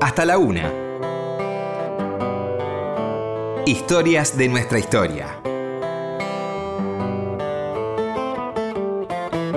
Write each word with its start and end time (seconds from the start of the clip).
hasta 0.00 0.24
la 0.24 0.38
una. 0.38 0.72
Historias 3.66 4.36
de 4.36 4.48
nuestra 4.48 4.78
historia. 4.78 5.40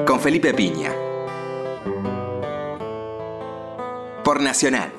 Con 0.06 0.19
Felipe 0.19 0.53
Piña. 0.53 0.92
Por 4.24 4.42
Nacional. 4.42 4.92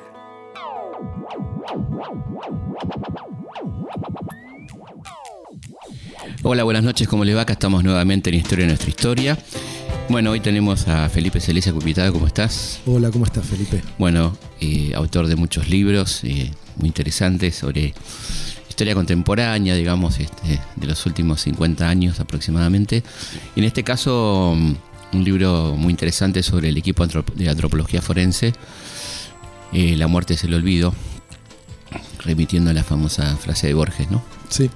Hola, 6.42 6.64
buenas 6.64 6.82
noches, 6.82 7.06
¿cómo 7.08 7.24
le 7.24 7.34
va? 7.34 7.42
Acá 7.42 7.54
estamos 7.54 7.84
nuevamente 7.84 8.30
en 8.30 8.36
Historia 8.36 8.64
de 8.64 8.68
nuestra 8.68 8.88
historia. 8.88 9.38
Bueno, 10.08 10.32
hoy 10.32 10.40
tenemos 10.40 10.86
a 10.86 11.08
Felipe 11.08 11.40
Celeste 11.40 11.70
invitado, 11.70 12.12
¿cómo 12.12 12.26
estás? 12.26 12.80
Hola, 12.84 13.10
¿cómo 13.10 13.24
estás, 13.24 13.46
Felipe? 13.46 13.82
Bueno, 13.98 14.36
eh, 14.60 14.92
autor 14.94 15.26
de 15.26 15.34
muchos 15.34 15.70
libros 15.70 16.22
eh, 16.24 16.50
muy 16.76 16.88
interesantes 16.88 17.54
sobre 17.54 17.94
historia 18.68 18.94
contemporánea, 18.94 19.74
digamos, 19.74 20.20
este, 20.20 20.60
de 20.76 20.86
los 20.86 21.06
últimos 21.06 21.40
50 21.40 21.88
años 21.88 22.20
aproximadamente. 22.20 23.02
Y 23.56 23.60
en 23.60 23.64
este 23.64 23.82
caso, 23.82 24.54
mm, 24.54 24.74
un 25.14 25.24
libro 25.24 25.74
muy 25.76 25.90
interesante 25.90 26.42
sobre 26.42 26.68
el 26.68 26.76
equipo 26.76 27.06
de 27.06 27.48
antropología 27.48 28.02
forense, 28.02 28.52
eh, 29.72 29.96
La 29.96 30.06
muerte 30.06 30.34
es 30.34 30.44
el 30.44 30.52
olvido, 30.54 30.94
remitiendo 32.24 32.70
a 32.70 32.74
la 32.74 32.84
famosa 32.84 33.36
frase 33.36 33.68
de 33.68 33.74
Borges, 33.74 34.10
¿no? 34.10 34.22
Sí. 34.48 34.70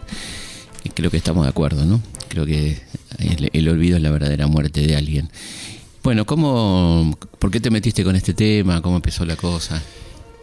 creo 0.95 1.10
que 1.10 1.19
estamos 1.19 1.45
de 1.45 1.51
acuerdo, 1.51 1.85
¿no? 1.85 2.01
Creo 2.29 2.47
que 2.47 2.80
el, 3.19 3.69
olvido 3.69 3.97
es 3.97 4.03
la 4.03 4.11
verdadera 4.11 4.47
muerte 4.47 4.87
de 4.87 4.97
alguien. 4.97 5.29
Bueno, 6.03 6.25
¿cómo, 6.25 7.17
¿por 7.39 7.51
qué 7.51 7.61
te 7.61 7.71
metiste 7.71 8.05
con 8.05 8.17
este 8.17 8.35
tema? 8.35 8.81
¿Cómo 8.81 8.97
empezó 8.97 9.25
la 9.25 9.37
cosa? 9.37 9.83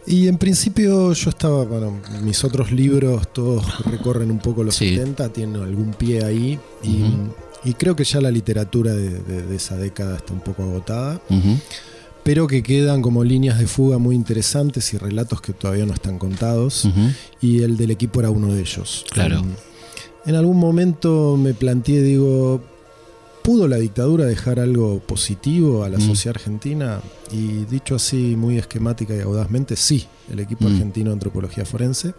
Y 0.06 0.28
en 0.28 0.38
principio 0.38 1.12
yo 1.12 1.30
estaba, 1.30 1.64
bueno, 1.64 2.00
mis 2.22 2.44
otros 2.44 2.70
libros 2.70 3.32
todos 3.32 3.84
recorren 3.86 4.30
un 4.30 4.38
poco 4.38 4.62
los 4.62 4.76
70, 4.76 5.32
tienen 5.32 5.60
algún 5.60 5.94
pie 5.94 6.24
ahí 6.24 6.58
y, 6.82 7.74
creo 7.74 7.96
que 7.96 8.04
ya 8.04 8.20
la 8.20 8.30
literatura 8.30 8.94
de, 8.94 9.56
esa 9.56 9.76
década 9.76 10.18
está 10.18 10.32
un 10.32 10.40
poco 10.40 10.62
agotada, 10.62 11.20
pero 12.22 12.46
que 12.46 12.62
quedan 12.62 13.02
como 13.02 13.24
líneas 13.24 13.58
de 13.58 13.66
fuga 13.66 13.98
muy 13.98 14.14
interesantes 14.14 14.94
y 14.94 14.98
relatos 14.98 15.40
que 15.40 15.52
todavía 15.52 15.86
no 15.86 15.94
están 15.94 16.18
contados 16.18 16.88
y 17.40 17.62
el 17.62 17.76
del 17.76 17.90
equipo 17.90 18.20
era 18.20 18.30
uno 18.30 18.54
de 18.54 18.60
ellos. 18.60 19.04
Claro. 19.10 19.42
En 20.26 20.34
algún 20.34 20.58
momento 20.58 21.36
me 21.40 21.54
planteé, 21.54 22.02
digo, 22.02 22.60
¿pudo 23.42 23.68
la 23.68 23.76
dictadura 23.76 24.24
dejar 24.24 24.58
algo 24.58 24.98
positivo 24.98 25.84
a 25.84 25.88
la 25.88 25.98
mm. 25.98 26.00
sociedad 26.00 26.36
argentina? 26.36 27.00
Y 27.30 27.64
dicho 27.66 27.94
así 27.94 28.34
muy 28.36 28.58
esquemática 28.58 29.14
y 29.14 29.20
audazmente, 29.20 29.76
sí, 29.76 30.06
el 30.30 30.40
equipo 30.40 30.64
mm. 30.64 30.72
argentino 30.72 31.10
de 31.10 31.14
antropología 31.14 31.64
forense, 31.64 32.14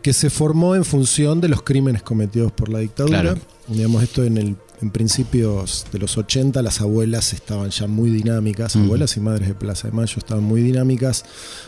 que 0.00 0.14
se 0.14 0.30
formó 0.30 0.74
en 0.74 0.86
función 0.86 1.40
de 1.42 1.48
los 1.48 1.62
crímenes 1.62 2.02
cometidos 2.02 2.50
por 2.52 2.70
la 2.70 2.78
dictadura. 2.78 3.36
Digamos, 3.68 4.02
esto 4.02 4.24
en 4.24 4.38
el 4.38 4.56
en 4.82 4.90
principios 4.90 5.86
de 5.92 5.98
los 5.98 6.18
80 6.18 6.60
las 6.62 6.80
abuelas 6.80 7.32
estaban 7.32 7.70
ya 7.70 7.86
muy 7.86 8.10
dinámicas, 8.10 8.76
abuelas 8.76 9.16
y 9.16 9.20
madres 9.20 9.48
de 9.48 9.54
Plaza 9.54 9.88
de 9.88 9.94
Mayo 9.94 10.14
estaban 10.18 10.44
muy 10.44 10.60
dinámicas 10.60 11.24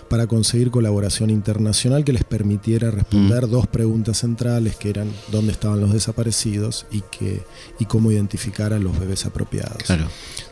para 0.09 0.27
conseguir 0.27 0.70
colaboración 0.70 1.31
internacional 1.31 2.05
que 2.05 2.12
les 2.12 2.25
permitiera 2.25 2.91
responder 2.91 3.48
dos 3.48 3.67
preguntas 3.67 4.19
centrales 4.19 4.77
que 4.77 4.91
eran 4.91 5.11
dónde 5.31 5.53
estaban 5.53 5.81
los 5.81 5.92
desaparecidos 5.92 6.86
y, 6.91 7.03
que, 7.03 7.42
y 7.79 7.86
cómo 7.86 8.12
identificar 8.12 8.73
a 8.73 8.79
los 8.79 8.98
bebés 8.98 9.25
apropiados. 9.27 9.83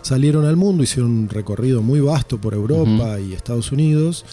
Salieron 0.02 0.44
al 0.44 0.56
mundo, 0.56 0.82
hicieron 0.82 1.10
un 1.10 1.28
recorrido 1.28 1.82
muy 1.82 2.00
vasto 2.00 2.40
por 2.40 2.54
Europa 2.54 3.18
y 3.20 3.32
Estados 3.34 3.72
Unidos 3.72 4.24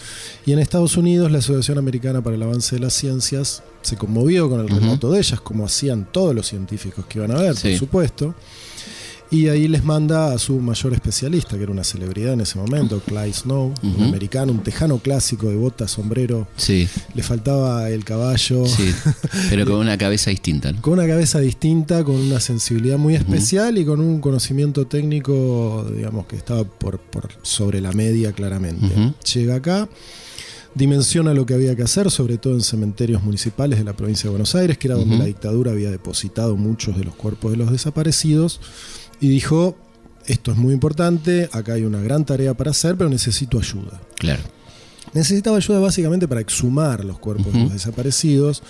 y 0.45 0.53
en 0.53 0.59
Estados 0.59 0.97
Unidos 0.97 1.31
la 1.31 1.39
Asociación 1.39 1.77
Americana 1.77 2.21
para 2.21 2.35
el 2.35 2.43
Avance 2.43 2.75
de 2.75 2.81
las 2.81 2.93
Ciencias 2.93 3.63
se 3.83 3.97
conmovió 3.97 4.49
con 4.49 4.61
el 4.61 4.69
relato 4.69 5.11
de 5.11 5.19
ellas, 5.19 5.41
como 5.41 5.65
hacían 5.65 6.07
todos 6.11 6.33
los 6.33 6.47
científicos 6.47 7.05
que 7.05 7.19
iban 7.19 7.31
a 7.31 7.35
ver, 7.35 7.53
por 7.53 7.75
supuesto. 7.75 8.12
Y 9.33 9.47
ahí 9.47 9.67
les 9.67 9.83
manda 9.83 10.31
a 10.31 10.37
su 10.37 10.59
mayor 10.59 10.93
especialista, 10.93 11.57
que 11.57 11.63
era 11.63 11.71
una 11.71 11.83
celebridad 11.83 12.33
en 12.33 12.41
ese 12.41 12.59
momento, 12.59 12.99
Clyde 12.99 13.33
Snow, 13.33 13.73
un 13.81 14.03
americano, 14.03 14.51
un 14.51 14.61
tejano 14.61 14.99
clásico 14.99 15.49
de 15.49 15.55
bota, 15.55 15.87
sombrero. 15.87 16.47
Sí. 16.55 16.87
Le 17.15 17.23
faltaba 17.23 17.89
el 17.89 18.05
caballo. 18.05 18.67
Sí, 18.67 18.93
pero 19.49 19.65
con 19.65 19.77
una 19.77 19.97
cabeza 19.97 20.29
distinta. 20.29 20.71
Con 20.81 20.93
una 20.93 21.07
cabeza 21.07 21.39
distinta, 21.39 22.03
con 22.03 22.13
una 22.13 22.39
sensibilidad 22.39 22.99
muy 22.99 23.15
especial 23.15 23.79
y 23.79 23.85
con 23.85 24.01
un 24.01 24.21
conocimiento 24.21 24.85
técnico, 24.85 25.83
digamos, 25.95 26.27
que 26.27 26.35
estaba 26.35 26.63
por, 26.63 26.99
por 26.99 27.29
sobre 27.41 27.81
la 27.81 27.91
media 27.91 28.33
claramente. 28.33 29.15
Llega 29.33 29.55
acá 29.55 29.89
dimensiona 30.75 31.33
lo 31.33 31.45
que 31.45 31.53
había 31.53 31.75
que 31.75 31.83
hacer, 31.83 32.09
sobre 32.09 32.37
todo 32.37 32.53
en 32.53 32.61
cementerios 32.61 33.23
municipales 33.23 33.79
de 33.79 33.85
la 33.85 33.93
provincia 33.93 34.23
de 34.23 34.29
Buenos 34.31 34.55
Aires, 34.55 34.77
que 34.77 34.87
era 34.87 34.95
donde 34.95 35.17
la 35.17 35.25
dictadura 35.25 35.71
había 35.71 35.91
depositado 35.91 36.55
muchos 36.55 36.97
de 36.97 37.03
los 37.03 37.15
cuerpos 37.15 37.51
de 37.51 37.57
los 37.57 37.71
desaparecidos, 37.71 38.59
y 39.19 39.29
dijo, 39.29 39.75
esto 40.25 40.51
es 40.51 40.57
muy 40.57 40.73
importante, 40.73 41.49
acá 41.51 41.73
hay 41.73 41.83
una 41.83 42.01
gran 42.01 42.25
tarea 42.25 42.53
para 42.53 42.71
hacer, 42.71 42.95
pero 42.97 43.09
necesito 43.09 43.59
ayuda. 43.59 44.01
Claro. 44.17 44.43
Necesitaba 45.13 45.57
ayuda 45.57 45.79
básicamente 45.79 46.27
para 46.27 46.41
exhumar 46.41 47.05
los 47.05 47.19
cuerpos 47.19 47.53
de 47.53 47.59
los 47.59 47.73
desaparecidos, 47.73 48.63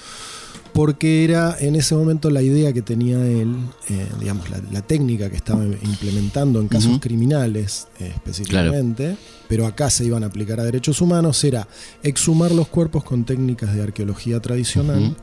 porque 0.73 1.23
era 1.23 1.55
en 1.59 1.75
ese 1.75 1.95
momento 1.95 2.29
la 2.29 2.41
idea 2.41 2.73
que 2.73 2.81
tenía 2.81 3.23
él, 3.25 3.55
eh, 3.89 4.07
digamos, 4.19 4.47
la, 4.49 4.81
técnica 4.81 5.29
que 5.29 5.35
estaba 5.35 5.63
implementando 5.63 6.59
en 6.59 6.67
casos 6.67 6.99
criminales 6.99 7.87
eh, 7.99 8.11
específicamente, 8.15 9.15
pero 9.53 9.67
acá 9.67 9.91
se 9.91 10.03
iban 10.03 10.23
a 10.23 10.25
aplicar 10.25 10.59
a 10.59 10.63
derechos 10.63 10.99
humanos, 10.99 11.43
era 11.43 11.67
exhumar 12.01 12.51
los 12.51 12.69
cuerpos 12.69 13.03
con 13.03 13.23
técnicas 13.23 13.75
de 13.75 13.83
arqueología 13.83 14.39
tradicional, 14.39 15.15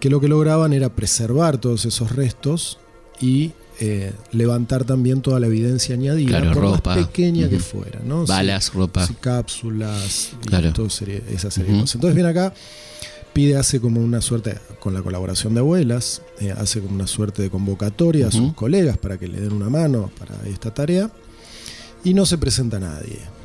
que 0.00 0.08
lo 0.08 0.18
que 0.18 0.28
lograban 0.28 0.72
era 0.72 0.88
preservar 0.88 1.58
todos 1.58 1.84
esos 1.84 2.16
restos 2.16 2.78
y 3.20 3.52
eh, 3.78 4.14
levantar 4.32 4.84
también 4.84 5.20
toda 5.20 5.40
la 5.40 5.48
evidencia 5.48 5.94
añadida, 5.94 6.54
por 6.54 6.70
más 6.70 6.80
pequeña 6.80 7.50
que 7.50 7.58
fuera, 7.58 8.00
¿no? 8.02 8.24
Balas, 8.24 8.72
ropa. 8.72 9.06
cápsulas, 9.20 10.30
y 10.42 10.72
todo 10.72 10.86
esa 10.86 11.50
serie 11.50 11.72
de 11.74 11.80
cosas. 11.80 11.96
Entonces 11.96 12.14
viene 12.14 12.30
acá 12.30 12.54
pide, 13.34 13.58
hace 13.58 13.78
como 13.78 14.00
una 14.00 14.22
suerte, 14.22 14.56
con 14.80 14.94
la 14.94 15.02
colaboración 15.02 15.52
de 15.52 15.60
abuelas, 15.60 16.22
eh, 16.40 16.54
hace 16.56 16.80
como 16.80 16.94
una 16.94 17.06
suerte 17.06 17.42
de 17.42 17.50
convocatoria 17.50 18.28
a 18.28 18.32
sus 18.32 18.54
colegas 18.54 18.96
para 18.96 19.18
que 19.18 19.28
le 19.28 19.38
den 19.38 19.52
una 19.52 19.68
mano 19.68 20.10
para 20.18 20.48
esta 20.48 20.72
tarea 20.72 21.10
y 22.04 22.14
no 22.14 22.24
se 22.24 22.38
presenta 22.38 22.80
nadie. 22.80 23.35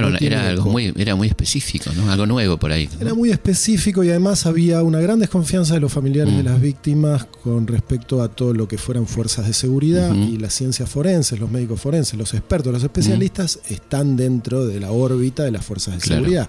Claro, 0.00 0.16
era 0.20 0.48
algo 0.48 0.64
muy, 0.70 0.92
era 0.96 1.14
muy 1.14 1.28
específico, 1.28 1.90
¿no? 1.94 2.10
Algo 2.10 2.26
nuevo 2.26 2.56
por 2.56 2.72
ahí. 2.72 2.88
Era 3.00 3.14
muy 3.14 3.30
específico 3.30 4.02
y 4.02 4.10
además 4.10 4.44
había 4.46 4.82
una 4.82 5.00
gran 5.00 5.20
desconfianza 5.20 5.74
de 5.74 5.80
los 5.80 5.92
familiares 5.92 6.36
de 6.36 6.42
las 6.42 6.60
víctimas 6.60 7.26
con 7.26 7.66
respecto 7.66 8.20
a 8.22 8.28
todo 8.28 8.52
lo 8.54 8.66
que 8.66 8.76
fueran 8.76 9.06
fuerzas 9.06 9.46
de 9.46 9.52
seguridad 9.52 10.14
y 10.14 10.38
las 10.38 10.54
ciencias 10.54 10.88
forenses, 10.88 11.38
los 11.38 11.50
médicos 11.50 11.80
forenses, 11.80 12.18
los 12.18 12.34
expertos, 12.34 12.72
los 12.72 12.82
especialistas 12.82 13.60
están 13.68 14.16
dentro 14.16 14.66
de 14.66 14.80
la 14.80 14.90
órbita 14.90 15.44
de 15.44 15.52
las 15.52 15.64
fuerzas 15.64 15.94
de 15.94 16.00
seguridad. 16.00 16.48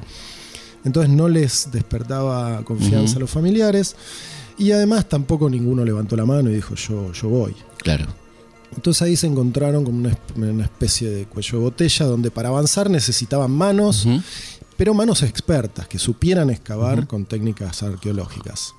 Entonces 0.83 1.11
no 1.11 1.27
les 1.29 1.69
despertaba 1.71 2.63
confianza 2.63 3.17
a 3.17 3.19
los 3.19 3.29
familiares 3.29 3.95
y 4.57 4.71
además 4.71 5.07
tampoco 5.07 5.49
ninguno 5.49 5.83
levantó 5.83 6.15
la 6.15 6.25
mano 6.25 6.49
y 6.49 6.55
dijo 6.55 6.75
yo, 6.75 7.11
yo 7.11 7.29
voy. 7.29 7.55
Claro. 7.77 8.24
Entonces 8.75 9.01
ahí 9.01 9.15
se 9.15 9.27
encontraron 9.27 9.83
como 9.83 9.97
una, 9.99 10.63
especie 10.63 11.09
de 11.09 11.25
cuello 11.25 11.59
de 11.59 11.63
botella 11.63 12.05
donde 12.05 12.31
para 12.31 12.49
avanzar 12.49 12.89
necesitaban 12.89 13.51
manos, 13.51 14.07
pero 14.77 14.93
manos 14.93 15.23
expertas 15.23 15.87
que 15.87 15.99
supieran 15.99 16.49
excavar 16.49 17.07
con 17.07 17.25
técnicas 17.25 17.83
arqueológicas. 17.83 18.73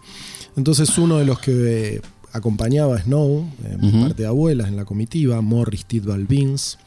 Entonces 0.57 0.97
uno 0.99 1.19
de 1.19 1.25
los 1.25 1.39
que 1.39 2.01
acompañaba 2.33 2.97
a 2.97 3.03
Snow, 3.03 3.51
en 3.65 4.01
parte 4.03 4.23
de 4.23 4.29
abuelas 4.29 4.69
en 4.69 4.77
la 4.77 4.85
comitiva, 4.85 5.41
Morris 5.41 5.87
Tidball 5.87 6.27
Beans, 6.27 6.79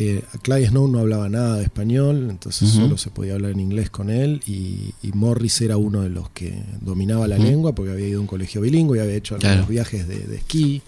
eh, 0.00 0.22
Clyde 0.40 0.68
Snow 0.68 0.88
no 0.88 1.00
hablaba 1.00 1.28
nada 1.28 1.58
de 1.58 1.64
español, 1.64 2.28
entonces 2.30 2.70
solo 2.70 2.96
se 2.96 3.10
podía 3.10 3.34
hablar 3.34 3.50
en 3.50 3.60
inglés 3.60 3.90
con 3.90 4.08
él. 4.08 4.40
Y, 4.46 4.94
Morris 5.12 5.60
era 5.60 5.76
uno 5.76 6.00
de 6.00 6.08
los 6.08 6.30
que 6.30 6.64
dominaba 6.80 7.28
la 7.28 7.36
lengua 7.36 7.74
porque 7.74 7.92
había 7.92 8.08
ido 8.08 8.18
a 8.18 8.20
un 8.22 8.26
colegio 8.26 8.62
bilingüe 8.62 8.96
y 8.96 9.00
había 9.00 9.14
hecho 9.14 9.34
algunos 9.34 9.68
viajes 9.68 10.08
de, 10.08 10.36
esquí. 10.36 10.80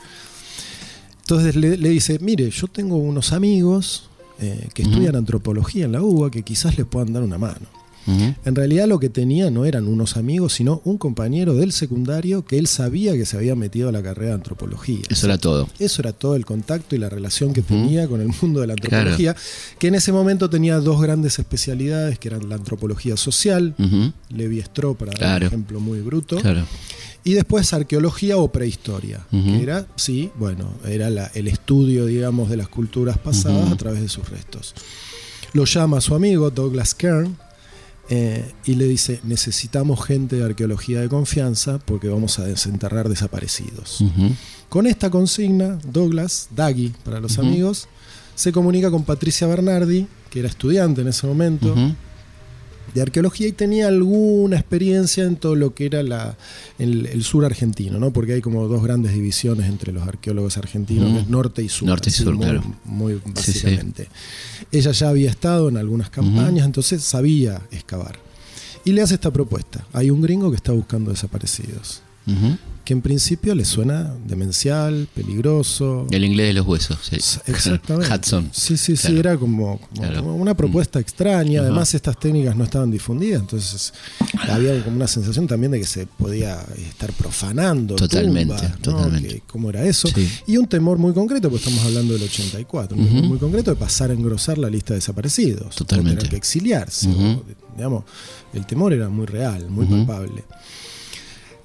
Entonces 1.33 1.57
le, 1.57 1.89
dice: 1.89 2.19
Mire, 2.21 2.51
yo 2.51 2.67
tengo 2.67 2.97
unos 2.97 3.33
amigos 3.33 4.05
eh, 4.41 4.69
que 4.75 4.83
estudian 4.83 5.17
antropología 5.17 5.87
en 5.87 5.93
la 5.93 6.03
UBA 6.03 6.31
que 6.31 6.43
quizás 6.43 6.77
le 6.77 6.85
puedan 6.85 7.13
dar 7.13 7.23
una 7.23 7.39
mano. 7.39 7.67
En 8.05 8.57
realidad 8.57 8.89
lo 8.89 8.99
que 8.99 9.09
tenía 9.09 9.49
no 9.51 9.65
eran 9.65 9.87
unos 9.87 10.17
amigos, 10.17 10.55
sino 10.55 10.83
un 10.85 10.99
compañero 10.99 11.55
del 11.55 11.71
secundario 11.71 12.45
que 12.45 12.59
él 12.59 12.67
sabía 12.67 13.13
que 13.13 13.25
se 13.25 13.37
había 13.37 13.55
metido 13.55 13.89
a 13.89 13.93
la 13.93 14.03
carrera 14.03 14.31
de 14.31 14.35
antropología. 14.35 15.03
Eso 15.09 15.27
era 15.27 15.39
todo. 15.39 15.69
Eso 15.79 16.03
era 16.03 16.13
todo 16.13 16.35
el 16.35 16.45
contacto 16.45 16.97
y 16.97 16.99
la 16.99 17.09
relación 17.09 17.53
que 17.53 17.63
tenía 17.63 18.09
con 18.09 18.21
el 18.21 18.31
mundo 18.43 18.61
de 18.61 18.67
la 18.67 18.73
antropología, 18.73 19.37
que 19.79 19.87
en 19.87 19.95
ese 19.95 20.11
momento 20.11 20.51
tenía 20.51 20.81
dos 20.81 21.01
grandes 21.01 21.39
especialidades, 21.39 22.19
que 22.19 22.29
eran 22.29 22.49
la 22.49 22.57
antropología 22.57 23.17
social, 23.17 23.75
Levi 24.31 24.59
Strauss, 24.59 24.97
para 24.97 25.13
dar 25.13 25.41
un 25.41 25.47
ejemplo 25.47 25.79
muy 25.79 26.01
bruto, 26.01 26.41
y 27.25 27.35
después 27.35 27.73
arqueología 27.73 28.37
o 28.37 28.51
prehistoria, 28.51 29.21
que 29.31 29.63
era, 29.63 29.87
sí, 29.97 30.31
bueno, 30.37 30.73
era 30.85 31.09
el 31.35 31.49
estudio, 31.49 32.07
digamos, 32.07 32.51
de 32.51 32.57
las 32.57 32.69
culturas 32.69 33.19
pasadas 33.19 33.71
a 33.71 33.77
través 33.77 34.01
de 34.03 34.09
sus 34.09 34.29
restos. 34.29 34.75
Lo 35.53 35.65
llama 35.65 35.99
a 35.99 36.01
su 36.01 36.15
amigo 36.15 36.51
Douglas 36.51 36.95
Kern, 36.95 37.37
eh, 38.09 38.53
y 38.67 38.75
le 38.75 38.87
dice, 38.87 39.21
necesitamos 39.23 40.05
gente 40.05 40.37
de 40.37 40.45
arqueología 40.45 41.01
de 41.01 41.09
confianza 41.09 41.79
porque 41.79 42.09
vamos 42.09 42.39
a 42.39 42.45
desenterrar 42.45 43.09
desaparecidos. 43.09 44.05
Con 44.69 44.87
esta 44.87 45.09
consigna, 45.09 45.79
Douglas, 45.85 46.49
Daggy 46.55 46.93
para 47.05 47.21
los 47.21 47.39
amigos, 47.39 47.89
se 48.35 48.53
comunica 48.53 48.91
con 48.91 49.05
Patricia 49.05 49.47
Bernardi, 49.47 50.07
que 50.31 50.41
era 50.41 50.49
estudiante 50.49 51.03
en 51.03 51.09
ese 51.09 51.27
momento. 51.27 51.75
De 52.95 53.01
arqueología 53.03 53.49
y 53.49 53.53
tenía 53.53 53.89
alguna 53.89 54.57
experiencia 54.57 55.25
en 55.25 55.37
todo 55.37 55.55
lo 55.55 55.75
que 55.75 55.87
era 55.87 56.03
la, 56.03 56.37
el, 56.79 57.07
el 57.07 57.23
sur 57.25 57.45
argentino, 57.45 57.99
¿no? 57.99 58.13
porque 58.13 58.35
hay 58.35 58.41
como 58.41 58.69
dos 58.69 58.83
grandes 58.83 59.13
divisiones 59.15 59.67
entre 59.67 59.93
los 59.93 60.07
arqueólogos 60.07 60.59
argentinos, 60.59 61.13
que 61.15 61.21
es 61.21 61.29
norte 61.29 61.63
y 61.63 61.69
sur. 61.69 61.89
Norte 61.89 62.11
y 62.11 62.13
sur, 62.13 62.35
muy, 62.35 62.45
claro. 62.45 62.63
Muy 62.85 63.15
Sí, 63.15 63.21
sí. 63.53 63.65
básicamente. 63.65 64.09
Ella 64.71 64.93
ya 64.93 65.09
había 65.09 65.31
estado 65.31 65.69
en 65.69 65.77
algunas 65.77 66.11
campañas, 66.11 66.67
entonces 66.67 67.03
sabía 67.03 67.63
excavar. 67.71 68.19
Y 68.85 68.93
le 68.93 69.03
hace 69.03 69.15
esta 69.15 69.31
propuesta. 69.31 69.87
Hay 69.93 70.11
un 70.11 70.21
gringo 70.23 70.51
que 70.51 70.57
está 70.57 70.73
buscando 70.73 71.11
desaparecidos. 71.11 72.03
Que 72.85 72.95
en 72.95 73.01
principio 73.01 73.55
le 73.55 73.65
suena 73.65 74.13
demencial, 74.27 75.07
peligroso. 75.15 76.07
El 76.11 76.25
inglés 76.25 76.49
de 76.49 76.55
los 76.55 76.67
huesos. 76.67 76.99
sí. 77.03 77.17
Exactamente. 77.47 78.13
Hudson. 78.15 78.51
Sí, 78.53 78.77
sí, 78.77 78.97
sí, 78.97 79.17
era 79.17 79.37
como, 79.37 79.79
como- 79.79 79.93
Claro. 80.09 80.35
una 80.35 80.55
propuesta 80.57 80.99
extraña. 80.99 81.61
Ajá. 81.61 81.69
Además, 81.69 81.95
estas 81.95 82.19
técnicas 82.19 82.57
no 82.57 82.65
estaban 82.65 82.91
difundidas, 82.91 83.41
entonces 83.41 83.93
había 84.49 84.83
como 84.83 84.97
una 84.97 85.07
sensación 85.07 85.47
también 85.47 85.71
de 85.73 85.79
que 85.79 85.87
se 85.87 86.07
podía 86.07 86.61
estar 86.77 87.13
profanando. 87.13 87.95
Totalmente, 87.95 88.55
¿no? 88.69 88.77
totalmente. 88.79 89.43
¿Cómo 89.47 89.71
era 89.71 89.85
eso? 89.85 90.09
Sí. 90.09 90.29
Y 90.49 90.57
un 90.57 90.67
temor 90.67 90.99
muy 90.99 91.13
concreto, 91.13 91.49
porque 91.51 91.65
estamos 91.65 91.87
hablando 91.87 92.15
del 92.15 92.25
84, 92.25 92.97
un 92.97 93.05
temor 93.05 93.19
Ujú. 93.21 93.29
muy 93.29 93.39
concreto 93.39 93.71
de 93.71 93.77
pasar 93.77 94.11
a 94.11 94.15
engrosar 94.15 94.59
la 94.59 94.69
lista 94.69 94.95
de 94.95 94.99
desaparecidos. 94.99 95.77
Totalmente. 95.77 96.13
O 96.13 96.17
tener 96.17 96.31
que 96.31 96.37
exiliarse. 96.37 97.09
O, 97.09 97.45
digamos, 97.77 98.05
el 98.53 98.67
temor 98.67 98.93
era 98.93 99.09
muy 99.09 99.27
real, 99.27 99.69
muy 99.71 99.87
palpable. 99.87 100.43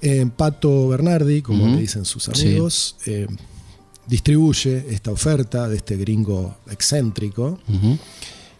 Eh, 0.00 0.26
Pato 0.36 0.88
Bernardi, 0.88 1.42
como 1.42 1.66
le 1.66 1.80
dicen 1.80 2.04
sus 2.04 2.24
Sí. 2.32 2.46
amigos, 2.48 2.96
eh, 3.06 3.26
distribuye 4.06 4.86
esta 4.90 5.10
oferta 5.10 5.68
de 5.68 5.76
este 5.76 5.96
gringo 5.96 6.56
excéntrico. 6.70 7.58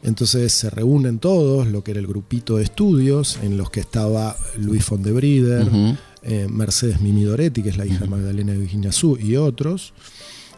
Entonces 0.02 0.52
se 0.52 0.70
reúnen 0.70 1.19
todos, 1.19 1.67
lo 1.67 1.82
que 1.82 1.90
era 1.93 2.00
el 2.00 2.06
grupito 2.06 2.56
de 2.56 2.64
estudios, 2.64 3.38
en 3.43 3.56
los 3.56 3.70
que 3.70 3.81
estaba 3.81 4.37
Luis 4.56 4.85
Fondebrider, 4.85 5.67
Ujú. 5.69 5.96
eh, 6.23 6.46
Mercedes 6.49 7.00
Mimidoretti, 7.00 7.62
que 7.62 7.70
es 7.70 7.76
la 7.76 7.87
hija 7.87 8.00
de 8.00 8.08
Magdalena 8.08 8.52
Virginia 8.52 8.93
Su, 8.93 9.17
y 9.19 9.37
otros. 9.37 9.93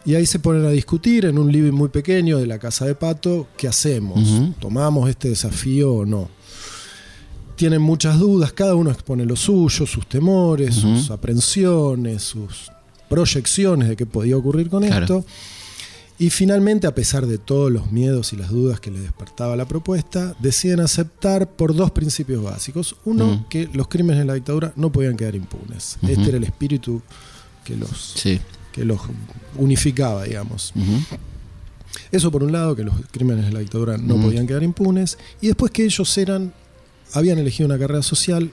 Y 0.05 0.15
ahí 0.15 0.25
se 0.25 0.39
ponen 0.39 0.65
a 0.65 0.69
discutir 0.71 1.25
en 1.25 1.37
un 1.37 1.51
living 1.51 1.71
muy 1.73 1.89
pequeño 1.89 2.37
de 2.39 2.47
la 2.47 2.57
casa 2.59 2.85
de 2.85 2.95
Pato, 2.95 3.47
¿qué 3.57 3.67
hacemos? 3.67 4.19
¿Tomamos 4.59 5.09
este 5.09 5.29
desafío 5.29 5.93
o 5.93 6.05
no? 6.05 6.29
Tienen 7.61 7.83
muchas 7.83 8.17
dudas, 8.17 8.51
cada 8.53 8.73
uno 8.73 8.89
expone 8.89 9.23
lo 9.23 9.35
suyo, 9.35 9.85
sus 9.85 10.07
temores, 10.09 10.73
sus 10.73 11.11
aprensiones, 11.11 12.23
sus 12.23 12.71
proyecciones 13.07 13.87
de 13.87 13.95
qué 13.95 14.07
podía 14.07 14.35
ocurrir 14.35 14.67
con 14.67 14.81
Claro. 14.83 15.03
esto. 15.03 15.25
Y 16.17 16.31
finalmente, 16.31 16.87
a 16.87 16.95
pesar 16.95 17.27
de 17.27 17.37
todos 17.37 17.71
los 17.71 17.91
miedos 17.91 18.33
y 18.33 18.37
las 18.37 18.49
dudas 18.49 18.79
que 18.79 18.89
les 18.89 19.03
despertaba 19.03 19.55
la 19.55 19.67
propuesta, 19.67 20.35
deciden 20.39 20.79
aceptar 20.79 21.51
por 21.51 21.75
dos 21.75 21.91
principios 21.91 22.41
básicos. 22.43 22.95
Uno, 23.05 23.45
que 23.47 23.69
los 23.73 23.87
crímenes 23.87 24.17
de 24.17 24.25
la 24.25 24.33
dictadura 24.33 24.73
no 24.75 24.91
podían 24.91 25.15
quedar 25.15 25.35
impunes. 25.35 25.99
Este 26.01 26.29
era 26.29 26.37
el 26.37 26.43
espíritu 26.45 27.03
que 27.63 27.75
los, 27.75 28.13
Sí. 28.15 28.41
que 28.71 28.85
los 28.85 28.99
unificaba, 29.59 30.23
digamos. 30.23 30.73
Eso 32.11 32.31
por 32.31 32.43
un 32.43 32.53
lado, 32.53 32.75
que 32.75 32.83
los 32.83 32.95
crímenes 33.11 33.45
de 33.45 33.51
la 33.51 33.59
dictadura 33.59 33.99
no 33.99 34.15
podían 34.19 34.47
quedar 34.47 34.63
impunes. 34.63 35.19
Y 35.41 35.45
después 35.47 35.71
que 35.71 35.85
ellos 35.85 36.17
eran, 36.17 36.53
habían 37.13 37.37
elegido 37.39 37.67
una 37.67 37.77
carrera 37.79 38.01
social, 38.03 38.51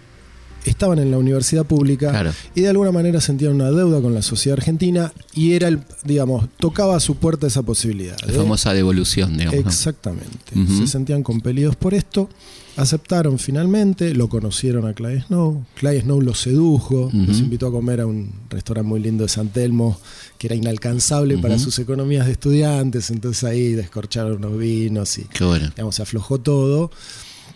estaban 0.64 0.98
en 0.98 1.10
la 1.10 1.18
universidad 1.18 1.64
pública 1.64 2.10
Claro. 2.10 2.32
y 2.54 2.60
de 2.62 2.68
alguna 2.68 2.92
manera 2.92 3.20
sentían 3.20 3.54
una 3.54 3.70
deuda 3.70 4.02
con 4.02 4.12
la 4.12 4.22
sociedad 4.22 4.58
argentina 4.58 5.12
y 5.32 5.52
era 5.52 5.68
el, 5.68 5.80
digamos, 6.04 6.46
tocaba 6.58 6.96
a 6.96 7.00
su 7.00 7.14
puerta 7.16 7.46
esa 7.46 7.62
posibilidad. 7.62 8.16
La 8.26 8.32
de- 8.32 8.38
famosa 8.38 8.74
devolución, 8.74 9.36
digamos. 9.38 9.54
¿no? 9.54 9.60
Exactamente. 9.68 10.36
Se 10.78 10.86
sentían 10.86 11.22
compelidos 11.22 11.76
por 11.76 11.94
esto. 11.94 12.28
Aceptaron 12.76 13.38
finalmente, 13.40 14.14
lo 14.14 14.28
conocieron 14.28 14.86
a 14.86 14.92
Clay 14.94 15.20
Snow. 15.22 15.64
Clay 15.74 16.00
Snow 16.00 16.20
los 16.20 16.38
sedujo, 16.40 17.06
Ujú. 17.06 17.16
los 17.16 17.38
invitó 17.40 17.66
a 17.68 17.72
comer 17.72 18.00
a 18.02 18.06
un 18.06 18.30
restaurante 18.50 18.88
muy 18.88 19.00
lindo 19.00 19.24
de 19.24 19.28
San 19.28 19.48
Telmo, 19.48 19.98
que 20.38 20.46
era 20.46 20.54
inalcanzable 20.54 21.38
para 21.38 21.58
sus 21.58 21.76
economías 21.80 22.26
de 22.26 22.32
estudiantes. 22.32 23.10
Entonces 23.10 23.42
ahí 23.44 23.72
descorcharon 23.72 24.36
unos 24.44 24.58
vinos 24.58 25.18
y 25.18 25.26
bueno. 25.40 25.70
digamos, 25.70 25.96
se 25.96 26.02
aflojó 26.02 26.38
todo. 26.38 26.90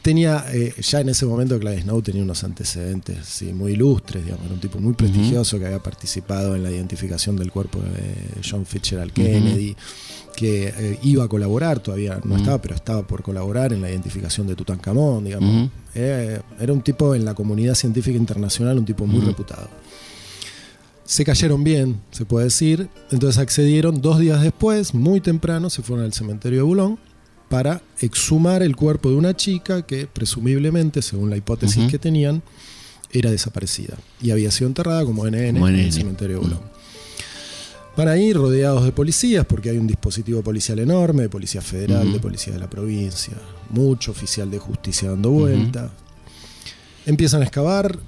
Tenía, 0.03 0.45
eh, 0.53 0.75
ya 0.81 1.01
en 1.01 1.11
ese 1.11 1.27
momento 1.27 1.59
Clay 1.61 1.83
Snow 1.83 2.03
tenía 2.03 2.25
unos 2.25 2.43
antecedentes 2.43 3.25
sí, 3.25 3.53
muy 3.53 3.73
ilustres, 3.73 4.25
digamos, 4.25 4.47
era 4.47 4.55
un 4.55 4.61
tipo 4.61 4.81
muy 4.81 4.95
prestigioso 4.95 5.61
que 5.61 5.67
había 5.67 5.79
participado 5.79 6.57
en 6.57 6.65
la 6.65 6.73
identificación 6.73 7.37
del 7.37 7.53
cuerpo 7.53 7.79
de 7.79 8.43
John 8.45 8.67
Fitzgerald 8.67 9.13
Kennedy, 9.13 9.77
que 10.35 10.75
eh, 10.77 10.99
iba 11.05 11.23
a 11.23 11.29
colaborar, 11.29 11.79
todavía 11.79 12.21
no 12.25 12.37
estaba, 12.37 12.61
pero 12.61 12.75
estaba 12.75 13.07
por 13.07 13.23
colaborar 13.23 13.73
en 13.73 13.81
la 13.81 13.91
identificación 13.91 14.49
de 14.49 14.57
Tutankamón, 14.57 15.25
digamos. 15.25 15.55
Ujú. 15.55 15.71
Eh, 15.95 16.41
era 16.59 16.73
un 16.73 16.83
tipo 16.83 17.15
en 17.15 17.25
la 17.25 17.35
comunidad 17.35 17.77
científica 17.77 18.17
internacional, 18.19 18.79
un 18.79 18.85
tipo 18.85 19.07
muy 19.07 19.21
reputado. 19.21 19.69
Se 21.05 21.25
cayeron 21.25 21.63
bien, 21.63 22.01
se 22.11 22.25
puede 22.25 22.47
decir. 22.47 22.89
Entonces 23.13 23.39
accedieron 23.39 24.01
dos 24.01 24.19
días 24.19 24.43
después, 24.43 24.95
muy 24.95 25.21
temprano, 25.21 25.71
se 25.71 25.83
fueron 25.83 26.05
al 26.05 26.13
cementerio 26.13 26.59
de 26.59 26.63
Boulogne 26.65 27.12
para 27.53 27.83
exhumar 28.01 28.63
el 28.63 28.77
cuerpo 28.77 29.11
de 29.11 29.17
una 29.17 29.37
chica 29.37 29.83
que 29.83 30.07
presumiblemente, 30.07 31.03
según 31.03 31.29
la 31.29 31.37
hipótesis 31.37 31.87
que 31.91 31.99
tenían, 31.99 32.43
era 33.13 33.31
desaparecida 33.31 33.99
y 34.23 34.31
había 34.31 34.51
sido 34.51 34.69
enterrada 34.69 35.05
como 35.05 35.27
NN 35.27 35.53
Como 35.53 35.69
en 35.69 35.75
el 35.75 35.93
cementerio 35.93 36.37
de 36.37 36.41
Boulogne. 36.41 36.67
Para 37.95 38.17
ir 38.17 38.39
rodeados 38.39 38.87
de 38.87 38.93
policías, 38.93 39.45
porque 39.45 39.69
hay 39.69 39.77
un 39.77 39.87
dispositivo 39.87 40.41
policial 40.41 40.79
enorme, 40.79 41.25
de 41.25 41.29
policía 41.29 41.61
federal, 41.61 42.11
de 42.11 42.21
policía 42.21 42.55
de 42.55 42.59
la 42.59 42.71
provincia, 42.71 43.35
mucho 43.69 44.13
oficial 44.13 44.51
de 44.51 44.59
justicia 44.59 45.11
dando 45.11 45.29
vuelta. 45.29 45.93
Empiezan 47.05 47.43
a 47.43 47.45
excavar, 47.45 47.99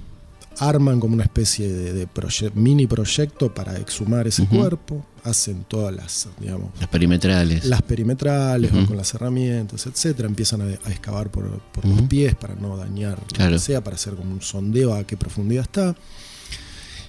arman 0.59 0.99
como 0.99 1.13
una 1.15 1.23
especie 1.23 1.71
de, 1.71 1.93
de 1.93 2.07
proye- 2.07 2.51
mini 2.53 2.87
proyecto 2.87 3.53
para 3.53 3.77
exhumar 3.77 4.27
ese 4.27 4.45
cuerpo, 4.47 5.05
hacen 5.23 5.65
todas 5.67 5.95
las, 5.95 6.27
digamos, 6.39 6.69
Las 6.79 6.87
perimetrales. 6.89 7.65
las 7.65 7.81
perimetrales, 7.81 8.71
van 8.71 8.81
Ujú. 8.81 8.89
con 8.89 8.97
las 8.97 9.13
herramientas, 9.13 9.85
etcétera, 9.87 10.27
empiezan 10.27 10.61
a, 10.61 10.65
a 10.65 10.91
excavar 10.91 11.29
por, 11.29 11.45
los 11.83 12.01
pies 12.07 12.35
para 12.35 12.55
no 12.55 12.77
dañar 12.77 13.17
lo 13.19 13.49
que 13.49 13.59
sea, 13.59 13.83
para 13.83 13.95
hacer 13.95 14.15
como 14.15 14.31
un 14.33 14.41
sondeo 14.41 14.93
a 14.93 15.03
qué 15.05 15.17
profundidad 15.17 15.63
está. 15.63 15.95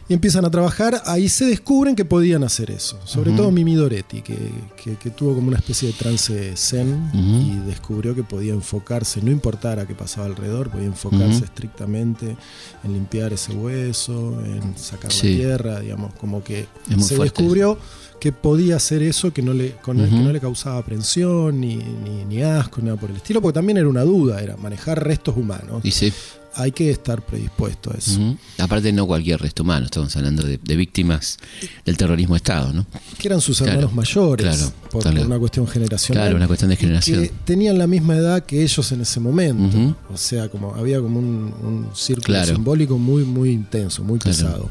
Y 0.08 0.14
empiezan 0.14 0.44
a 0.44 0.50
trabajar, 0.52 1.02
ahí 1.06 1.28
se 1.28 1.46
descubren 1.46 1.96
que 1.96 2.04
podían 2.04 2.44
hacer 2.44 2.70
eso. 2.70 2.96
Sobre 3.04 3.32
todo 3.32 3.50
Mimi 3.50 3.75
Doretti, 3.75 4.22
que, 4.22 4.38
que- 4.80 4.94
que 4.94 5.10
tuvo 5.10 5.34
como 5.34 5.48
una 5.48 5.56
especie 5.56 5.88
de 5.88 5.94
trance 5.94 6.56
zen 6.56 7.10
y 7.12 7.66
descubrió 7.66 8.14
que 8.14 8.22
podía 8.22 8.52
enfocarse, 8.52 9.20
no 9.20 9.32
importara 9.32 9.84
qué 9.84 9.96
pasaba 9.96 10.26
alrededor, 10.26 10.70
podía 10.70 10.86
enfocarse 10.86 11.44
estrictamente 11.44 12.36
en 12.84 12.92
limpiar 12.92 13.32
ese 13.32 13.52
hueso, 13.52 14.40
en 14.44 14.78
sacar 14.78 15.10
Sí. 15.10 15.30
la 15.30 15.36
tierra, 15.38 15.80
digamos, 15.80 16.14
como 16.14 16.44
que 16.44 16.66
se 17.00 17.16
fuerte 17.16 17.42
descubrió 17.42 17.76
que 18.20 18.30
podía 18.32 18.76
hacer 18.76 19.02
eso 19.02 19.32
que 19.32 19.42
no 19.42 19.52
le, 19.54 19.72
con 19.82 19.98
el- 19.98 20.08
que 20.08 20.14
no 20.20 20.32
le 20.32 20.40
causaba 20.40 20.78
aprensión 20.78 21.60
ni, 21.60 21.76
ni, 21.76 22.25
ni 22.25 22.42
asco, 22.42 22.80
ni 22.80 22.86
nada 22.86 22.96
por 23.00 23.10
el 23.10 23.16
estilo, 23.16 23.42
porque 23.42 23.54
también 23.56 23.76
era 23.78 23.88
una 23.88 24.02
duda, 24.04 24.40
era 24.40 24.56
manejar 24.56 25.04
restos 25.04 25.36
humanos. 25.36 25.84
Y 25.84 25.90
sí. 25.90 26.12
Hay 26.58 26.72
que 26.72 26.90
estar 26.90 27.25
predispuesto 27.25 27.90
a 27.92 27.98
eso. 27.98 28.18
Aparte, 28.58 28.92
no 28.92 29.06
cualquier 29.06 29.40
resto 29.40 29.62
humano, 29.62 29.84
estamos 29.86 30.14
hablando 30.16 30.42
de, 30.42 30.58
de 30.58 30.76
víctimas 30.76 31.38
del 31.84 31.96
terrorismo 31.96 32.34
de 32.34 32.38
Estado, 32.38 32.72
¿no? 32.72 32.86
Que 33.18 33.28
eran 33.28 33.40
sus 33.40 33.58
Claro, 33.58 33.72
hermanos 33.72 33.94
mayores, 33.94 34.46
claro, 34.46 34.72
por, 34.90 35.02
claro. 35.02 35.26
una 35.26 35.38
cuestión 35.38 35.66
generacional. 35.68 36.22
Claro, 36.25 36.36
una 36.36 36.46
cuestión 36.46 36.70
de 36.70 36.76
generación. 36.76 37.22
Que 37.22 37.32
tenían 37.44 37.76
la 37.78 37.86
misma 37.86 38.16
edad 38.16 38.44
que 38.44 38.62
ellos 38.62 38.90
en 38.92 39.02
ese 39.02 39.20
momento. 39.20 39.96
O 40.12 40.16
sea, 40.16 40.48
como 40.48 40.75
había 40.75 41.00
como 41.00 41.18
un, 41.18 41.54
un 41.62 41.88
círculo 41.94 42.42
simbólico 42.44 42.98
muy, 42.98 43.25
muy 43.25 43.50
intenso, 43.50 44.02
muy 44.02 44.18
pesado. 44.18 44.68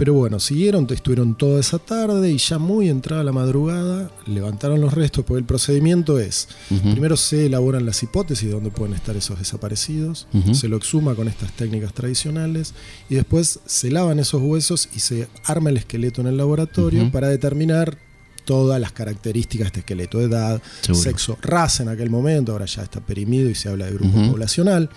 Pero 0.00 0.14
bueno, 0.14 0.40
siguieron, 0.40 0.86
estuvieron 0.88 1.34
toda 1.34 1.60
esa 1.60 1.78
tarde 1.78 2.30
y 2.30 2.38
ya 2.38 2.58
muy 2.58 2.88
entrada 2.88 3.22
la 3.22 3.32
madrugada 3.32 4.10
levantaron 4.26 4.80
los 4.80 4.94
restos, 4.94 5.26
porque 5.26 5.40
el 5.40 5.44
procedimiento 5.44 6.18
es, 6.18 6.48
primero 6.68 7.18
se 7.18 7.44
elaboran 7.44 7.84
las 7.84 8.02
hipótesis 8.02 8.48
de 8.48 8.54
dónde 8.54 8.70
pueden 8.70 8.94
estar 8.94 9.14
esos 9.14 9.38
desaparecidos, 9.38 10.26
se 10.54 10.68
lo 10.68 10.78
exhuma 10.78 11.14
con 11.14 11.28
estas 11.28 11.52
técnicas 11.52 11.92
tradicionales 11.92 12.72
y 13.10 13.16
después 13.16 13.60
se 13.66 13.90
lavan 13.90 14.18
esos 14.18 14.40
huesos 14.40 14.88
y 14.96 15.00
se 15.00 15.28
arma 15.44 15.68
el 15.68 15.76
esqueleto 15.76 16.22
en 16.22 16.28
el 16.28 16.38
laboratorio 16.38 17.12
para 17.12 17.28
determinar 17.28 17.98
todas 18.46 18.80
las 18.80 18.92
características 18.92 19.64
de 19.64 19.66
este 19.66 19.80
esqueleto, 19.80 20.18
edad, 20.22 20.62
Seguro. 20.80 21.02
sexo, 21.02 21.38
raza 21.42 21.82
en 21.82 21.90
aquel 21.90 22.08
momento, 22.08 22.52
ahora 22.52 22.64
ya 22.64 22.84
está 22.84 23.00
perimido 23.00 23.50
y 23.50 23.54
se 23.54 23.68
habla 23.68 23.84
de 23.84 23.92
grupo 23.92 24.16
poblacional, 24.30 24.88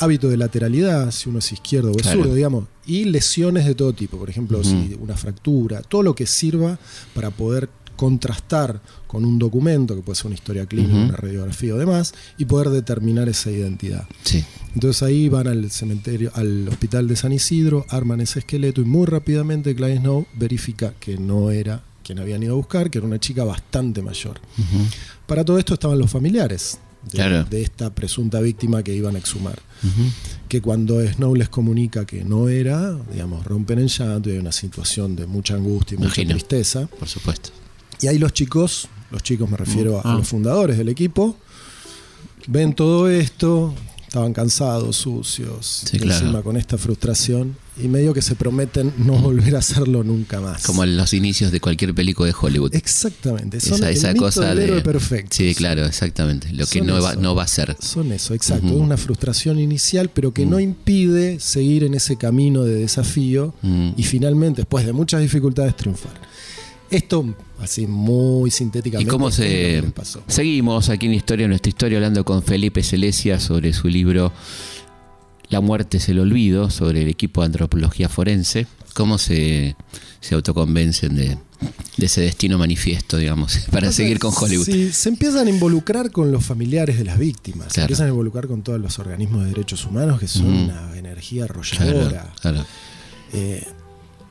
hábito 0.00 0.28
de 0.28 0.36
lateralidad, 0.36 1.10
si 1.10 1.28
uno 1.28 1.38
es 1.38 1.52
izquierdo 1.52 1.92
o 1.92 1.96
es 1.96 2.02
Claro. 2.02 2.22
zurdo, 2.22 2.34
digamos, 2.34 2.64
y 2.86 3.04
lesiones 3.04 3.64
de 3.64 3.74
todo 3.74 3.92
tipo, 3.92 4.18
por 4.18 4.28
ejemplo, 4.30 4.62
si 4.62 4.96
una 5.00 5.16
fractura, 5.16 5.82
todo 5.82 6.02
lo 6.02 6.14
que 6.14 6.26
sirva 6.26 6.78
para 7.14 7.30
poder 7.30 7.68
contrastar 7.96 8.80
con 9.06 9.24
un 9.24 9.38
documento, 9.38 9.94
que 9.94 10.02
puede 10.02 10.16
ser 10.16 10.26
una 10.26 10.34
historia 10.34 10.66
clínica, 10.66 10.94
una 10.96 11.16
radiografía 11.16 11.74
o 11.74 11.78
demás, 11.78 12.12
y 12.38 12.44
poder 12.44 12.70
determinar 12.70 13.28
esa 13.28 13.50
identidad. 13.52 14.04
Sí. 14.24 14.44
Entonces 14.74 15.02
ahí 15.04 15.28
van 15.28 15.46
al 15.46 15.70
cementerio, 15.70 16.32
al 16.34 16.68
hospital 16.68 17.06
de 17.06 17.14
San 17.16 17.32
Isidro, 17.32 17.86
arman 17.88 18.20
ese 18.20 18.40
esqueleto 18.40 18.80
y 18.80 18.84
muy 18.84 19.06
rápidamente 19.06 19.74
Clyde 19.76 19.98
Snow 19.98 20.26
verifica 20.34 20.94
que 20.98 21.16
no 21.16 21.50
era 21.52 21.82
quien 22.02 22.18
habían 22.18 22.42
ido 22.42 22.52
a 22.54 22.56
buscar, 22.56 22.90
que 22.90 22.98
era 22.98 23.06
una 23.06 23.20
chica 23.20 23.44
bastante 23.44 24.02
mayor. 24.02 24.40
Para 25.26 25.44
todo 25.44 25.58
esto 25.58 25.74
estaban 25.74 25.98
los 25.98 26.10
familiares 26.10 26.78
de, 27.04 27.10
Claro. 27.16 27.44
de 27.44 27.62
esta 27.62 27.94
presunta 27.94 28.40
víctima 28.40 28.82
que 28.82 28.94
iban 28.94 29.16
a 29.16 29.18
exhumar. 29.18 29.58
Que 30.48 30.60
cuando 30.62 31.00
Snow 31.06 31.34
les 31.34 31.48
comunica 31.50 32.06
que 32.06 32.24
no 32.24 32.48
era, 32.48 32.96
digamos, 33.12 33.44
rompen 33.44 33.78
en 33.80 33.88
llanto 33.88 34.30
y 34.30 34.32
hay 34.32 34.38
una 34.38 34.52
situación 34.52 35.14
de 35.16 35.26
mucha 35.26 35.54
angustia 35.54 35.96
y 35.96 35.98
mucha 35.98 36.14
tristeza. 36.24 36.86
Por 36.86 37.08
supuesto. 37.08 37.50
Y 38.00 38.06
ahí 38.06 38.18
los 38.18 38.32
chicos, 38.32 38.88
los 39.10 39.22
chicos 39.22 39.50
me 39.50 39.56
refiero 39.56 39.98
a, 39.98 40.02
Ah. 40.04 40.14
los 40.16 40.26
fundadores 40.28 40.78
del 40.78 40.88
equipo, 40.88 41.36
ven 42.46 42.74
todo 42.74 43.08
esto, 43.10 43.74
estaban 44.06 44.32
cansados, 44.32 44.96
sucios, 44.96 45.84
Sí, 45.86 45.96
y 45.96 46.00
claro. 46.00 46.20
encima 46.20 46.42
con 46.42 46.56
esta 46.56 46.78
frustración, 46.78 47.56
y 47.82 47.88
medio 47.88 48.14
que 48.14 48.22
se 48.22 48.34
prometen 48.36 48.92
no 48.98 49.14
volver 49.18 49.56
a 49.56 49.58
hacerlo 49.58 50.04
nunca 50.04 50.40
más. 50.40 50.62
Como 50.62 50.84
en 50.84 50.96
los 50.96 51.12
inicios 51.12 51.50
de 51.52 51.60
cualquier 51.60 51.94
película 51.94 52.28
de 52.28 52.34
Hollywood. 52.40 52.74
Exactamente, 52.74 53.60
son 53.60 53.74
esa 53.78 53.90
el 53.90 53.96
esa 53.96 54.08
mito 54.12 54.24
cosa 54.24 54.46
del 54.48 54.58
de. 54.58 54.64
héroe 54.64 54.80
perfecto. 54.82 55.34
Sí, 55.36 55.54
claro, 55.54 55.84
exactamente. 55.86 56.52
Lo 56.52 56.66
que 56.66 56.80
no 56.82 57.00
va, 57.02 57.14
no 57.16 57.34
va 57.34 57.42
a 57.44 57.48
ser. 57.48 57.76
Son 57.80 58.12
eso, 58.12 58.34
exacto. 58.34 58.66
Es 58.68 58.72
una 58.72 58.96
frustración 58.96 59.58
inicial, 59.58 60.10
pero 60.12 60.32
que 60.32 60.46
no 60.46 60.60
impide 60.60 61.40
seguir 61.40 61.84
en 61.84 61.94
ese 61.94 62.16
camino 62.16 62.62
de 62.64 62.74
desafío 62.74 63.54
y 63.96 64.02
finalmente, 64.04 64.62
después 64.62 64.86
de 64.86 64.92
muchas 64.92 65.20
dificultades, 65.20 65.76
triunfar. 65.76 66.12
Esto, 66.90 67.34
así 67.60 67.86
muy 67.86 68.48
¿Y 68.48 68.50
sintéticamente, 68.52 69.10
cómo 69.10 69.24
lo 69.30 69.34
que 69.34 69.82
se.? 69.84 69.90
pasó. 69.92 70.22
Seguimos 70.28 70.90
aquí 70.90 71.06
en 71.06 71.14
Historia, 71.14 71.48
nuestra 71.48 71.68
historia, 71.70 71.98
hablando 71.98 72.24
con 72.24 72.42
Felipe 72.42 72.82
Celesia 72.82 73.40
sobre 73.40 73.72
su 73.72 73.88
libro 73.88 74.32
La 75.54 75.60
muerte 75.60 75.98
es 75.98 76.08
el 76.08 76.18
olvido, 76.18 76.68
sobre 76.68 77.02
el 77.02 77.08
equipo 77.08 77.40
de 77.42 77.46
antropología 77.46 78.08
forense. 78.08 78.66
¿Cómo 78.92 79.18
se, 79.18 79.76
se 80.20 80.34
autoconvencen 80.34 81.14
de, 81.14 81.38
de 81.96 82.06
ese 82.06 82.22
destino 82.22 82.58
manifiesto, 82.58 83.16
digamos, 83.18 83.56
para 83.70 83.92
seguir 83.92 84.18
con 84.18 84.32
Hollywood? 84.36 84.64
Sí, 84.64 84.90
se 84.92 85.10
empiezan 85.10 85.46
a 85.46 85.50
involucrar 85.50 86.10
con 86.10 86.32
los 86.32 86.44
familiares 86.44 86.98
de 86.98 87.04
las 87.04 87.20
víctimas, 87.20 87.72
se 87.72 87.82
empiezan 87.82 88.06
a 88.06 88.10
involucrar 88.10 88.48
con 88.48 88.62
todos 88.64 88.80
los 88.80 88.98
organismos 88.98 89.44
de 89.44 89.50
derechos 89.50 89.84
humanos 89.86 90.18
que 90.18 90.26
son 90.26 90.46
una 90.46 90.98
energía 90.98 91.46
Claro, 91.46 91.60
arrolladora. 91.60 92.32
claro. 92.40 92.66
Eh, 93.32 93.64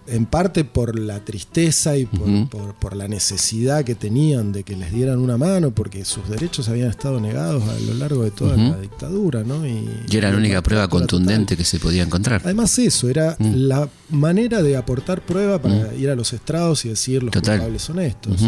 en 0.08 0.26
parte 0.26 0.64
por 0.66 1.00
la 1.00 1.24
tristeza 1.24 1.96
y 1.98 2.06
por, 2.06 2.50
por- 2.50 2.74
por 2.76 2.96
la 2.96 3.08
necesidad 3.08 3.86
que 3.86 3.96
tenían 3.96 4.52
de 4.52 4.64
que 4.64 4.76
les 4.76 4.92
dieran 4.92 5.20
una 5.20 5.38
mano, 5.38 5.72
porque 5.72 6.04
sus 6.06 6.28
derechos 6.30 6.68
habían 6.70 6.90
estado 6.90 7.20
negados 7.22 7.64
a 7.64 7.80
lo 7.80 7.94
largo 7.94 8.24
de 8.24 8.32
toda 8.32 8.58
la 8.58 8.78
dictadura, 8.80 9.44
¿no? 9.44 9.66
Y, 9.66 9.88
Y 10.10 10.18
era 10.18 10.30
la 10.32 10.38
única 10.38 10.62
prueba 10.62 10.88
contundente 10.90 11.56
total. 11.56 11.58
que 11.58 11.66
se 11.66 11.80
podía 11.80 12.04
encontrar. 12.04 12.42
Además 12.44 12.78
eso, 12.80 13.10
era 13.10 13.36
la 13.40 13.88
manera 14.10 14.62
de 14.62 14.76
aportar 14.76 15.22
prueba 15.22 15.62
para 15.62 15.94
ir 15.96 16.10
a 16.10 16.16
los 16.16 16.34
estrados 16.34 16.84
y 16.86 16.90
decir 16.90 17.24
los 17.24 17.32
Total. 17.32 17.58
culpables 17.60 17.82
son 17.82 18.00
estos. 18.00 18.42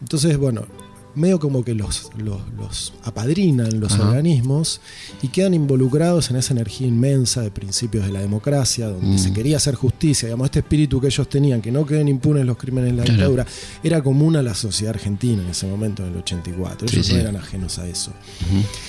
Entonces, 0.00 0.36
bueno, 0.38 0.66
medio 1.14 1.38
como 1.38 1.64
que 1.64 1.74
los, 1.74 2.10
los, 2.16 2.40
los 2.58 2.92
apadrinan 3.04 3.80
los 3.80 3.92
Ajá. 3.92 4.08
organismos 4.08 4.80
y 5.22 5.28
quedan 5.28 5.54
involucrados 5.54 6.30
en 6.30 6.36
esa 6.36 6.52
energía 6.54 6.86
inmensa 6.86 7.40
de 7.42 7.50
principios 7.50 8.04
de 8.06 8.12
la 8.12 8.20
democracia, 8.20 8.88
donde 8.88 9.14
Mm. 9.14 9.18
se 9.18 9.32
quería 9.32 9.56
hacer 9.58 9.74
justicia, 9.74 10.26
digamos, 10.28 10.46
este 10.46 10.58
espíritu 10.60 11.00
que 11.00 11.06
ellos 11.08 11.28
tenían, 11.28 11.60
que 11.62 11.70
no 11.70 11.84
queden 11.86 12.08
impunes 12.08 12.44
los 12.44 12.56
crímenes 12.56 12.90
de 12.92 12.96
la 12.96 13.02
Claro. 13.04 13.16
dictadura, 13.18 13.46
era 13.82 14.02
común 14.02 14.36
a 14.36 14.42
la 14.42 14.54
sociedad 14.54 14.94
argentina 14.94 15.42
en 15.42 15.48
ese 15.50 15.66
momento, 15.66 16.04
en 16.04 16.12
el 16.12 16.18
84. 16.18 16.88
Sí, 16.88 16.96
Ellos 16.96 17.06
sí. 17.06 17.12
no 17.14 17.18
eran 17.20 17.36
ajenos 17.36 17.78
a 17.78 17.86
eso. 17.86 18.12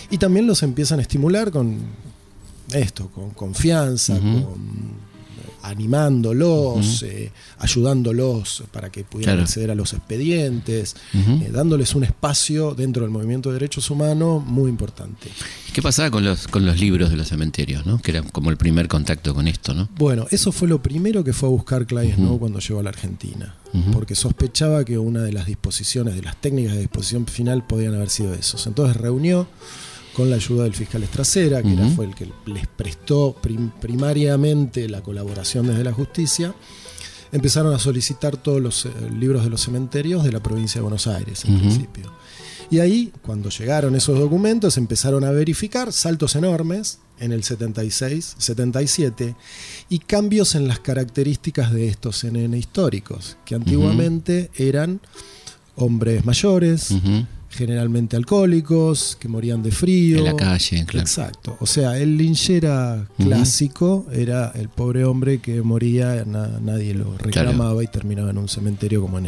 Y 0.09 0.17
también 0.17 0.47
los 0.47 0.63
empiezan 0.63 0.99
a 0.99 1.01
estimular 1.01 1.51
con 1.51 1.77
esto, 2.73 3.09
con 3.09 3.29
confianza, 3.31 4.17
con 4.19 5.14
animándolos, 5.69 7.03
eh, 7.03 7.31
ayudándolos 7.59 8.63
para 8.71 8.91
que 8.91 9.03
pudieran 9.03 9.35
Claro. 9.35 9.43
acceder 9.45 9.71
a 9.71 9.75
los 9.75 9.93
expedientes, 9.93 10.95
eh, 11.13 11.49
dándoles 11.51 11.95
un 11.95 12.03
espacio 12.03 12.73
dentro 12.75 13.01
del 13.03 13.11
movimiento 13.11 13.49
de 13.49 13.53
derechos 13.55 13.89
humanos 13.89 14.43
muy 14.45 14.69
importante. 14.69 15.29
¿Qué 15.73 15.81
pasaba 15.81 16.09
con 16.11 16.23
los, 16.23 16.47
con 16.47 16.65
los 16.65 16.79
libros 16.79 17.09
de 17.09 17.17
los 17.17 17.27
cementerios, 17.27 17.85
no? 17.85 17.99
Que 18.01 18.11
era 18.11 18.21
como 18.23 18.49
el 18.49 18.57
primer 18.57 18.87
contacto 18.87 19.33
con 19.33 19.47
esto, 19.47 19.73
¿no? 19.73 19.89
Bueno, 19.97 20.25
eso 20.31 20.51
fue 20.51 20.67
lo 20.67 20.81
primero 20.81 21.23
que 21.23 21.33
fue 21.33 21.49
a 21.49 21.51
buscar 21.51 21.85
Ujú. 21.91 22.01
Snow 22.15 22.39
cuando 22.39 22.59
llegó 22.59 22.79
a 22.79 22.83
la 22.83 22.89
Argentina, 22.89 23.55
porque 23.91 24.15
sospechaba 24.15 24.85
que 24.85 24.97
una 24.97 25.21
de 25.21 25.33
las 25.33 25.45
disposiciones, 25.47 26.15
de 26.15 26.21
las 26.21 26.39
técnicas 26.39 26.75
de 26.75 26.79
disposición 26.81 27.25
final 27.27 27.65
podían 27.65 27.93
haber 27.95 28.09
sido 28.09 28.33
esos. 28.33 28.65
Entonces 28.67 28.95
reunió 28.95 29.47
con 30.15 30.29
la 30.29 30.37
ayuda 30.37 30.63
del 30.63 30.73
fiscal 30.73 31.03
Estracera, 31.03 31.61
que 31.61 31.73
era- 31.73 31.89
fue 31.89 32.05
el 32.05 32.15
que 32.15 32.27
les 32.45 32.67
prestó 32.67 33.35
prim- 33.41 33.71
primariamente 33.81 34.87
la 34.87 35.01
colaboración 35.01 35.67
desde 35.67 35.83
la 35.83 35.91
justicia, 35.93 36.53
empezaron 37.31 37.73
a 37.73 37.79
solicitar 37.79 38.37
todos 38.37 38.61
los 38.61 38.85
eh, 38.85 38.91
libros 39.19 39.43
de 39.43 39.49
los 39.49 39.61
cementerios 39.61 40.23
de 40.23 40.31
la 40.31 40.41
provincia 40.41 40.79
de 40.79 40.83
Buenos 40.83 41.07
Aires 41.07 41.43
en 41.45 41.59
principio. 41.59 42.11
Y 42.71 42.79
ahí, 42.79 43.11
cuando 43.21 43.49
llegaron 43.49 43.93
esos 43.95 44.17
documentos, 44.17 44.77
empezaron 44.77 45.23
a 45.23 45.31
verificar 45.31 45.91
saltos 45.93 46.35
enormes 46.35 46.97
en 47.19 47.31
el 47.31 47.43
76, 47.43 48.35
77 48.39 49.35
y 49.89 49.99
cambios 49.99 50.55
en 50.55 50.67
las 50.67 50.79
características 50.79 51.71
de 51.73 51.87
estos 51.87 52.23
NN 52.23 52.55
históricos, 52.57 53.37
que 53.45 53.53
antiguamente 53.55 54.49
eran 54.55 54.99
hombres 55.75 56.25
mayores, 56.25 56.89
Ujú. 56.91 57.25
Generalmente 57.55 58.15
alcohólicos, 58.15 59.17
que 59.19 59.27
morían 59.27 59.63
de 59.63 59.71
frío. 59.71 60.17
En 60.19 60.25
la 60.25 60.35
calle, 60.35 60.85
claro. 60.85 60.99
Exacto. 61.05 61.57
O 61.59 61.65
sea, 61.65 61.97
el 61.97 62.17
linchera 62.17 63.07
clásico 63.17 64.05
era 64.11 64.51
el 64.55 64.69
pobre 64.69 65.05
hombre 65.05 65.39
que 65.39 65.61
moría, 65.61 66.23
na- 66.25 66.59
nadie 66.61 66.93
lo 66.93 67.17
reclamaba 67.17 67.83
y 67.83 67.87
terminaba 67.87 68.29
en 68.31 68.37
un 68.37 68.49
cementerio 68.49 69.01
como. 69.01 69.15
Ujú. 69.17 69.25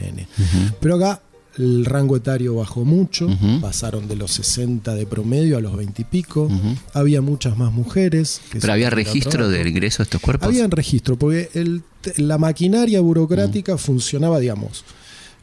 Pero 0.82 0.96
acá 0.96 1.22
el 1.58 1.86
rango 1.86 2.16
etario 2.18 2.54
bajó 2.56 2.86
mucho, 2.86 3.28
pasaron 3.62 4.08
de 4.08 4.16
los 4.16 4.32
60 4.32 4.94
de 4.94 5.06
promedio 5.08 5.58
a 5.58 5.62
los 5.62 5.76
20 5.76 6.04
y 6.04 6.06
pico. 6.06 6.48
Había 6.94 7.22
muchas 7.22 7.58
más 7.58 7.72
mujeres. 7.74 8.42
que 8.52 8.60
Pero 8.60 8.74
había 8.74 8.90
registro 8.92 9.50
del 9.50 9.68
ingreso 9.68 10.00
de 10.00 10.04
estos 10.04 10.22
cuerpos. 10.22 10.48
Había 10.50 10.68
registro, 10.68 11.18
porque 11.18 11.50
el- 11.56 11.82
la 12.18 12.38
maquinaria 12.38 13.02
burocrática 13.02 13.78
funcionaba, 13.78 14.40
digamos, 14.40 14.86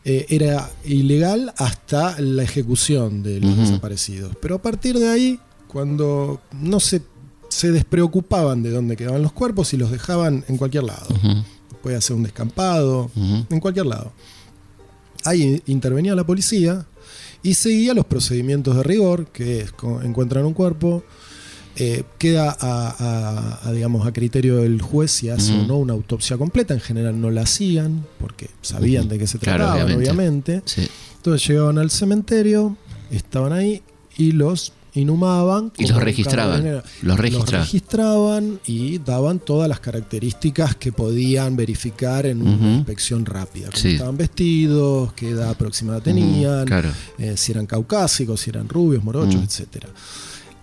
eh, 0.05 0.27
era 0.29 0.71
ilegal 0.85 1.53
hasta 1.57 2.21
la 2.21 2.43
ejecución 2.43 3.23
de 3.23 3.41
los 3.41 3.57
desaparecidos. 3.57 4.37
Pero 4.41 4.57
a 4.57 4.63
partir 4.63 4.99
de 4.99 5.09
ahí, 5.09 5.41
cuando 5.67 6.43
no 6.53 6.79
se, 6.79 7.03
se 7.49 7.73
despreocupaban 7.73 8.63
de 8.63 8.71
dónde 8.71 8.97
quedaban 8.97 9.23
los 9.23 9.33
cuerpos 9.33 9.73
y 9.73 9.79
los 9.79 9.91
dejaban 9.91 10.45
en 10.49 10.59
cualquier 10.59 10.85
lado. 10.85 11.09
Puede 11.83 12.01
ser 12.01 12.17
un 12.17 12.23
descampado, 12.23 13.11
en 13.17 13.61
cualquier 13.61 13.87
lado. 13.87 14.13
Ahí 15.25 15.63
intervenía 15.67 16.15
la 16.15 16.25
policía 16.25 16.87
y 17.43 17.55
seguía 17.55 17.95
los 17.95 18.05
procedimientos 18.05 18.77
de 18.77 18.83
rigor, 18.83 19.27
que 19.29 19.61
es 19.61 19.73
encuentran 20.03 20.45
un 20.45 20.53
cuerpo, 20.53 21.03
eh, 21.77 22.05
queda 22.19 22.57
a, 22.59 23.59
a- 23.63 23.69
a, 23.69 23.73
digamos, 23.73 24.07
a 24.07 24.13
criterio 24.13 24.57
del 24.59 24.81
juez 24.81 25.11
si 25.11 25.29
hace 25.29 25.53
o 25.53 25.67
no 25.67 25.77
una 25.79 25.93
autopsia 25.93 26.37
completa. 26.39 26.73
En 26.75 26.81
general 26.81 27.21
no 27.21 27.31
la 27.31 27.43
hacían 27.43 28.05
porque 28.21 28.51
sabían 28.63 29.09
de 29.09 29.19
qué 29.19 29.27
se 29.27 29.39
Claro, 29.39 29.65
trataba, 29.65 29.75
obviamente. 29.85 30.11
obviamente. 30.11 30.63
Sí. 30.67 30.87
Entonces 31.17 31.49
llegaban 31.49 31.79
al 31.79 31.91
cementerio, 31.91 32.77
estaban 33.11 33.53
ahí 33.53 33.83
y 34.17 34.33
los 34.33 34.73
inhumaban. 34.97 35.73
Y 35.77 35.89
los 35.89 36.01
registraban. 36.01 36.83
Los 37.03 37.19
registraban. 37.19 37.65
registraban 37.65 38.61
y 38.67 38.99
daban 38.99 39.41
todas 39.41 39.69
las 39.69 39.81
características 39.81 40.77
que 40.77 40.93
podían 40.93 41.57
verificar 41.57 42.27
en 42.27 42.43
una 42.43 42.77
inspección 42.77 43.27
rápida. 43.27 43.67
Cómo 43.71 43.79
Sí. 43.79 43.95
estaban 43.95 44.17
vestidos, 44.17 45.13
qué 45.15 45.31
edad 45.31 45.51
aproximada 45.51 46.01
tenían, 46.01 46.65
Claro. 46.67 46.91
eh, 47.19 47.35
si 47.37 47.51
eran 47.51 47.67
caucásicos, 47.67 48.41
si 48.41 48.51
eran 48.51 48.69
rubios, 48.69 49.03
morochos, 49.03 49.43
etcétera. 49.43 49.89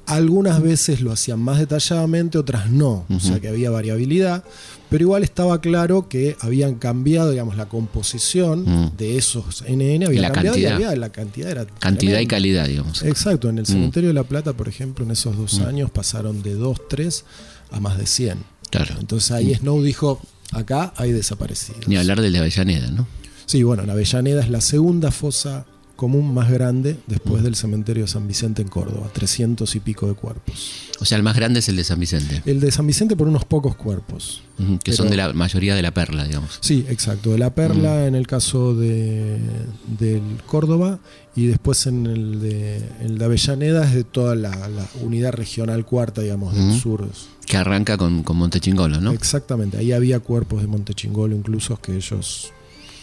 Algunas 0.07 0.61
veces 0.61 0.99
lo 1.01 1.11
hacían 1.11 1.39
más 1.39 1.59
detalladamente, 1.59 2.37
otras 2.37 2.69
no, 2.69 3.05
o 3.09 3.19
sea 3.19 3.39
que 3.39 3.47
había 3.47 3.69
variabilidad, 3.69 4.43
pero 4.89 5.03
igual 5.03 5.23
estaba 5.23 5.61
claro 5.61 6.09
que 6.09 6.35
habían 6.41 6.75
cambiado, 6.75 7.31
digamos, 7.31 7.55
la 7.55 7.69
composición 7.69 8.63
Mm. 8.65 8.97
de 8.97 9.17
esos 9.17 9.63
NN, 9.67 10.05
había 10.07 10.21
la 10.21 10.31
cambiado 10.31 10.55
cantidad. 10.55 10.71
y 10.71 10.73
había, 10.83 10.95
la 10.97 11.09
cantidad 11.11 11.49
era 11.51 11.65
Cantidad 11.65 12.19
y 12.19 12.27
calidad, 12.27 12.67
digamos. 12.67 13.03
Exacto, 13.03 13.47
en 13.49 13.57
el 13.59 13.63
Mm. 13.63 13.67
cementerio 13.67 14.09
de 14.09 14.13
La 14.15 14.23
Plata, 14.23 14.53
por 14.53 14.67
ejemplo, 14.67 15.05
en 15.05 15.11
esos 15.11 15.37
dos 15.37 15.59
Mm. 15.59 15.65
años 15.65 15.91
pasaron 15.91 16.41
de 16.43 16.55
2, 16.55 16.77
3 16.89 17.23
a 17.71 17.79
más 17.79 17.97
de 17.97 18.05
100. 18.07 18.39
Claro. 18.69 18.95
Entonces 18.99 19.31
ahí 19.31 19.53
Snow 19.55 19.81
dijo, 19.81 20.19
acá 20.51 20.93
hay 20.97 21.11
desaparecidos. 21.13 21.87
Ni 21.87 21.95
hablar 21.95 22.19
del 22.21 22.33
de 22.33 22.39
Avellaneda, 22.39 22.89
¿no? 22.91 23.07
Sí, 23.45 23.63
bueno, 23.63 23.85
la 23.85 23.93
Avellaneda 23.93 24.41
es 24.41 24.49
la 24.49 24.61
segunda 24.61 25.11
fosa 25.11 25.65
común 26.01 26.33
más 26.33 26.49
grande 26.49 26.97
después 27.05 27.43
del 27.43 27.53
cementerio 27.53 28.05
de 28.05 28.07
San 28.07 28.27
Vicente 28.27 28.63
en 28.63 28.69
Córdoba, 28.69 29.11
300 29.13 29.75
y 29.75 29.79
pico 29.81 30.07
de 30.07 30.15
cuerpos. 30.15 30.89
O 30.99 31.05
sea, 31.05 31.15
el 31.15 31.21
más 31.21 31.35
grande 31.35 31.59
es 31.59 31.69
el 31.69 31.75
de 31.75 31.83
San 31.83 31.99
Vicente. 31.99 32.41
El 32.47 32.59
de 32.59 32.71
San 32.71 32.87
Vicente 32.87 33.15
por 33.15 33.27
unos 33.27 33.45
pocos 33.45 33.75
cuerpos. 33.75 34.41
Que 34.83 34.93
son 34.93 35.11
de 35.11 35.15
la 35.15 35.31
mayoría 35.33 35.75
de 35.75 35.83
la 35.83 35.91
perla, 35.91 36.23
digamos. 36.23 36.57
Sí, 36.61 36.87
exacto. 36.89 37.33
De 37.33 37.37
la 37.37 37.53
Perla 37.53 38.07
en 38.07 38.15
el 38.15 38.25
caso 38.25 38.73
de, 38.73 39.37
del 39.99 40.23
Córdoba 40.47 40.97
y 41.35 41.45
después 41.45 41.85
en 41.85 42.07
el 42.07 42.41
de, 42.41 42.81
el 43.01 43.19
de 43.19 43.25
Avellaneda 43.25 43.85
es 43.85 43.93
de 43.93 44.03
toda 44.03 44.33
la, 44.33 44.49
la 44.69 44.87
unidad 45.03 45.33
regional 45.33 45.85
cuarta, 45.85 46.21
digamos, 46.21 46.55
del 46.55 46.79
sur. 46.79 47.07
Que 47.45 47.57
arranca 47.57 47.95
con, 47.97 48.23
con 48.23 48.37
Montechingolo, 48.37 49.01
¿no? 49.01 49.11
Exactamente. 49.11 49.77
Ahí 49.77 49.91
había 49.91 50.19
cuerpos 50.19 50.61
de 50.61 50.67
Montechingolo 50.67 51.35
incluso 51.35 51.77
que 51.77 51.95
ellos 51.95 52.53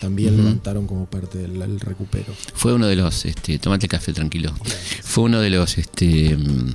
también 0.00 0.35
Ujú. 0.35 0.43
levantaron 0.43 0.87
como 0.87 1.07
parte 1.07 1.38
del, 1.38 1.81
recupero. 1.81 2.33
Fue 2.55 2.73
uno 2.75 2.87
de 2.87 2.97
los, 2.97 3.25
este, 3.25 3.59
tomate 3.59 3.88
café 3.88 4.12
tranquilo. 4.12 4.52
Fue 5.02 5.25
uno 5.25 5.40
de 5.40 5.50
los, 5.50 5.78
este, 5.78 6.37
mm, 6.37 6.75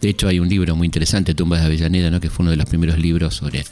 de 0.00 0.08
hecho 0.08 0.28
hay 0.28 0.38
un 0.40 0.48
libro 0.48 0.76
muy 0.76 0.86
interesante, 0.86 1.34
Tumbas 1.34 1.60
de 1.60 1.66
Avellaneda, 1.66 2.10
¿no? 2.10 2.20
Que 2.20 2.30
fue 2.30 2.42
uno 2.44 2.50
de 2.50 2.56
los 2.56 2.66
primeros 2.66 2.98
libros 2.98 3.34
sobre, 3.34 3.64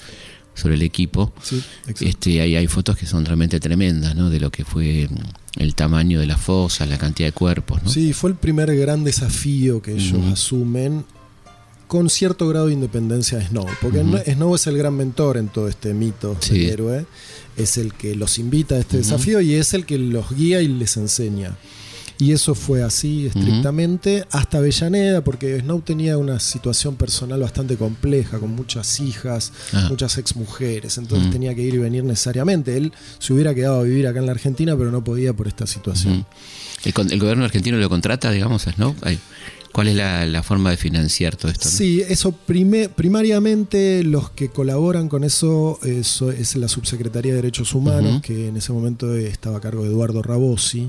sobre 0.54 0.74
el 0.74 0.82
equipo. 0.82 1.32
Sí. 1.42 1.62
Este, 2.00 2.40
ahí 2.40 2.56
hay 2.56 2.66
fotos 2.66 2.96
que 2.96 3.06
son 3.06 3.24
realmente 3.24 3.60
tremendas, 3.60 4.14
¿no? 4.16 4.30
De 4.30 4.40
lo 4.40 4.50
que 4.50 4.64
fue 4.64 5.08
mm, 5.10 5.60
el 5.62 5.74
tamaño 5.74 6.18
de 6.20 6.26
la 6.26 6.36
fosa, 6.36 6.86
la 6.86 6.98
cantidad 6.98 7.28
de 7.28 7.32
cuerpos, 7.32 7.82
¿no? 7.82 7.90
Sí, 7.90 8.12
fue 8.12 8.30
el 8.30 8.36
primer 8.36 8.74
gran 8.76 9.04
desafío 9.04 9.80
que 9.82 9.92
ellos 9.92 10.20
asumen 10.32 11.04
con 11.86 12.10
cierto 12.10 12.48
grado 12.48 12.66
de 12.66 12.72
independencia 12.72 13.38
de 13.38 13.46
Snow, 13.46 13.66
porque 13.80 14.02
Snow 14.32 14.54
es 14.56 14.66
el 14.66 14.76
gran 14.76 14.94
mentor 14.96 15.36
en 15.36 15.46
todo 15.48 15.68
este 15.68 15.94
mito 15.94 16.36
Sí. 16.40 16.58
del 16.58 16.70
héroe, 16.70 17.06
es 17.56 17.76
el 17.78 17.92
que 17.94 18.14
los 18.14 18.38
invita 18.38 18.74
a 18.74 18.78
este 18.78 18.98
desafío 18.98 19.40
y 19.40 19.54
es 19.54 19.74
el 19.74 19.86
que 19.86 19.98
los 19.98 20.30
guía 20.36 20.60
y 20.62 20.68
les 20.68 20.96
enseña. 20.96 21.56
Y 22.18 22.32
eso 22.32 22.54
fue 22.54 22.82
así 22.82 23.26
estrictamente 23.26 24.24
hasta 24.30 24.56
Avellaneda, 24.56 25.22
porque 25.22 25.60
Snow 25.60 25.82
tenía 25.82 26.16
una 26.16 26.40
situación 26.40 26.96
personal 26.96 27.40
bastante 27.40 27.76
compleja, 27.76 28.38
con 28.38 28.52
muchas 28.56 29.00
hijas, 29.00 29.52
Ah. 29.74 29.86
muchas 29.90 30.16
exmujeres, 30.16 30.96
entonces 30.96 31.30
tenía 31.30 31.54
que 31.54 31.60
ir 31.60 31.74
y 31.74 31.78
venir 31.78 32.04
necesariamente. 32.04 32.74
Él 32.76 32.90
se 33.18 33.34
hubiera 33.34 33.54
quedado 33.54 33.80
a 33.80 33.82
vivir 33.82 34.06
acá 34.06 34.20
en 34.20 34.26
la 34.26 34.32
Argentina, 34.32 34.74
pero 34.78 34.90
no 34.90 35.04
podía 35.04 35.34
por 35.34 35.46
esta 35.46 35.66
situación. 35.66 36.24
El, 36.84 36.94
el 37.12 37.20
gobierno 37.20 37.44
argentino 37.44 37.76
lo 37.76 37.88
contrata, 37.90 38.30
digamos, 38.30 38.66
a 38.66 38.72
Snow. 38.72 38.94
Ay, 39.02 39.18
¿Cuál 39.76 39.88
es 39.88 39.94
la, 39.96 40.24
la 40.24 40.42
forma 40.42 40.70
de 40.70 40.78
financiar 40.78 41.36
todo 41.36 41.52
esto? 41.52 41.66
no? 41.66 41.70
Sí, 41.70 42.02
eso 42.08 42.32
prime- 42.32 42.88
primariamente 42.88 44.02
los 44.04 44.30
que 44.30 44.48
colaboran 44.48 45.10
con 45.10 45.22
eso, 45.22 45.78
eso 45.82 46.30
es 46.30 46.56
la 46.56 46.66
Subsecretaría 46.66 47.32
de 47.32 47.36
Derechos 47.42 47.74
Humanos, 47.74 48.22
que 48.22 48.48
en 48.48 48.56
ese 48.56 48.72
momento 48.72 49.14
estaba 49.14 49.58
a 49.58 49.60
cargo 49.60 49.82
de 49.82 49.90
Eduardo 49.90 50.22
Rabosi, 50.22 50.88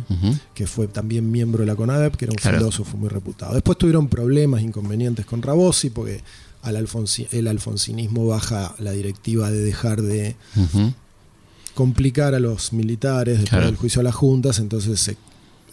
que 0.54 0.68
fue 0.68 0.88
también 0.88 1.30
miembro 1.30 1.60
de 1.64 1.68
la 1.68 1.76
CONADEP, 1.76 2.16
que 2.16 2.26
era 2.26 2.32
un 2.32 2.38
Claro. 2.38 2.60
filósofo 2.60 2.96
muy 2.96 3.10
reputado. 3.10 3.54
Después 3.56 3.78
tuvieron 3.78 4.08
problemas, 4.08 4.62
inconvenientes 4.62 5.26
con 5.26 5.42
Rabosi, 5.42 5.90
porque 5.90 6.22
al 6.62 6.78
alfonsi- 6.78 7.28
el 7.32 7.48
alfonsinismo 7.50 8.26
baja 8.26 8.74
la 8.80 8.92
directiva 8.92 9.52
de 9.52 9.60
dejar 9.66 10.02
de 10.02 10.38
complicar 11.74 12.34
a 12.36 12.40
los 12.40 12.74
militares 12.74 13.34
después 13.40 13.50
Claro. 13.50 13.66
del 13.68 13.76
juicio 13.76 14.00
a 14.02 14.04
las 14.04 14.16
juntas, 14.16 14.60
entonces 14.60 15.00
se, 15.00 15.18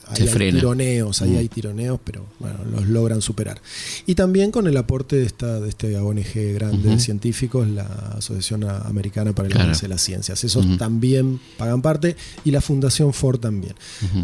ahí 0.08 0.28
hay 0.28 0.52
tironeos, 0.52 1.22
ahí 1.22 1.30
Mm. 1.30 1.36
hay 1.38 1.48
tironeos, 1.48 2.00
pero 2.04 2.24
bueno, 2.38 2.58
los 2.70 2.86
logran 2.88 3.20
superar. 3.22 3.60
Y 4.06 4.14
también 4.14 4.50
con 4.50 4.66
el 4.66 4.76
aporte 4.76 5.16
de 5.16 5.24
esta 5.26 5.60
de 5.60 5.68
este 5.68 5.96
ONG 5.98 6.54
grande 6.54 6.90
de 6.90 7.00
científicos, 7.00 7.66
la 7.68 7.84
Asociación 8.18 8.64
Americana 8.64 9.32
para 9.34 9.46
el 9.48 9.52
Claro. 9.52 9.64
Avance 9.66 9.82
de 9.82 9.88
las 9.88 10.02
Ciencias. 10.02 10.42
Esos 10.44 10.78
también 10.78 11.40
pagan 11.56 11.82
parte 11.82 12.16
y 12.44 12.50
la 12.50 12.60
Fundación 12.60 13.12
Ford 13.12 13.38
también. 13.40 13.74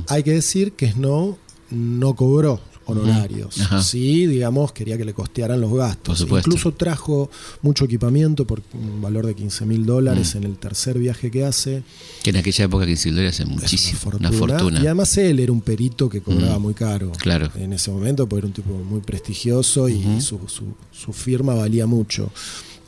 Hay 0.09 0.23
que 0.23 0.33
decir 0.33 0.73
que 0.73 0.93
Snow 0.93 1.39
no 1.71 2.15
cobró 2.17 2.61
honorarios. 2.91 3.57
Sí, 3.83 4.27
digamos, 4.27 4.73
quería 4.73 4.97
que 4.99 5.05
le 5.05 5.15
costearan 5.15 5.61
los 5.61 5.71
Por 5.71 5.79
gastos. 5.81 6.19
supuesto. 6.19 6.49
Incluso 6.51 6.73
trajo 6.75 7.31
mucho 7.63 7.85
equipamiento 7.85 8.47
por 8.47 8.63
un 8.75 9.01
valor 9.03 9.27
de 9.27 9.35
15 9.35 9.65
mil 9.67 9.87
dólares 9.87 10.35
Mm. 10.35 10.39
en 10.39 10.45
el 10.45 10.57
tercer 10.59 10.99
viaje 10.99 11.31
que 11.31 11.45
hace. 11.45 11.83
Que 12.23 12.31
en 12.31 12.37
aquella 12.37 12.65
época 12.65 12.87
que 12.87 12.93
Isildur 12.93 13.25
hace 13.27 13.43
Es 13.45 13.49
muchísimo, 13.49 14.01
una 14.07 14.29
una 14.29 14.33
fortuna. 14.33 14.81
Y 14.81 14.87
además 14.87 15.17
él 15.19 15.39
era 15.41 15.53
un 15.53 15.61
perito 15.61 16.09
que 16.09 16.21
cobraba 16.21 16.59
Mm. 16.59 16.63
muy 16.63 16.75
caro. 16.75 17.13
Claro. 17.19 17.51
En 17.57 17.73
ese 17.73 17.91
momento, 17.91 18.29
porque 18.29 18.41
era 18.41 18.47
un 18.49 18.53
tipo 18.55 18.73
muy 18.75 19.01
prestigioso 19.01 19.89
y 19.89 20.21
su- 20.21 20.41
su 20.93 21.13
firma 21.13 21.55
valía 21.55 21.87
mucho. 21.87 22.31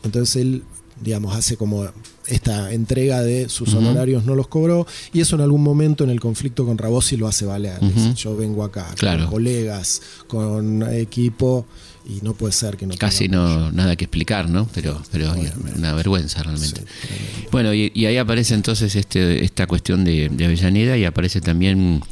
Entonces 0.05 0.37
él, 0.37 0.63
digamos, 1.01 1.35
hace 1.37 1.57
como 1.57 1.87
esta 2.27 2.73
entrega 2.73 3.23
de 3.23 3.49
sus 3.49 3.75
honorarios 3.75 4.25
no 4.25 4.35
los 4.35 4.47
cobró 4.49 4.87
y 5.13 5.21
eso 5.21 5.35
en 5.37 5.43
algún 5.43 5.63
momento 5.63 6.05
en 6.05 6.11
el 6.11 6.21
conflicto 6.21 6.65
con 6.65 6.79
Rabosi 6.79 7.17
lo 7.17 7.27
hace 7.29 7.45
valer. 7.45 7.79
Yo 8.17 8.37
vengo 8.37 8.65
acá 8.65 8.87
Claro. 8.97 9.25
con 9.25 9.33
colegas, 9.33 10.01
con 10.27 10.83
equipo 10.93 11.67
y 12.05 12.21
no 12.25 12.35
puede 12.35 12.53
ser 12.53 12.77
que 12.77 12.87
no 12.87 12.97
Casi 12.97 13.29
no 13.29 13.71
nada 13.71 13.95
que 13.97 14.05
explicar, 14.05 14.49
¿no? 14.49 14.69
Pero, 14.75 15.01
pero 15.13 15.33
Obviamente. 15.33 15.79
una 15.79 15.93
vergüenza 15.95 16.43
realmente. 16.43 16.81
Sí. 16.81 17.47
Bueno, 17.53 17.73
y, 17.75 17.93
y 17.95 18.07
ahí 18.07 18.17
aparece 18.17 18.55
entonces 18.55 18.95
este, 18.97 19.45
esta 19.45 19.67
cuestión 19.67 20.05
de, 20.05 20.29
de 20.29 20.45
Avellaneda 20.47 20.97
y 20.97 21.05
aparece 21.05 21.41
también 21.41 22.03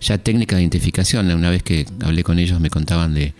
ya 0.00 0.18
técnica 0.18 0.56
de 0.56 0.62
identificación. 0.62 1.30
Una 1.30 1.50
vez 1.50 1.62
que 1.62 1.86
hablé 2.02 2.22
con 2.22 2.38
ellos 2.38 2.60
me 2.60 2.68
contaban 2.70 3.14
de 3.14 3.32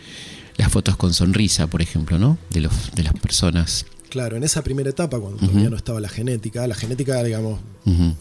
las 0.56 0.70
fotos 0.70 0.96
con 0.96 1.12
sonrisa, 1.12 1.66
por 1.66 1.82
ejemplo, 1.82 2.18
¿no? 2.18 2.38
De, 2.50 2.60
los, 2.60 2.72
de 2.94 3.02
las 3.02 3.12
personas. 3.14 3.84
Claro, 4.14 4.36
en 4.36 4.44
esa 4.44 4.62
primera 4.62 4.88
etapa, 4.90 5.18
cuando 5.18 5.40
todavía 5.44 5.68
no 5.68 5.76
estaba 5.76 5.98
la 6.00 6.08
genética, 6.08 6.64
la 6.68 6.76
genética, 6.76 7.20
digamos, 7.24 7.58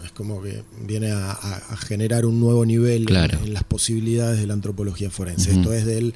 es 0.04 0.12
como 0.12 0.42
que 0.42 0.64
viene 0.88 1.12
a, 1.12 1.38
generar 1.88 2.26
un 2.26 2.40
nuevo 2.40 2.66
nivel 2.66 3.02
en- 3.02 3.06
Claro. 3.06 3.38
en, 3.46 3.54
las 3.54 3.64
posibilidades 3.64 4.40
de 4.40 4.48
la 4.48 4.54
antropología 4.56 5.12
forense. 5.12 5.52
Esto 5.52 5.72
es 5.72 5.86
del 5.86 6.16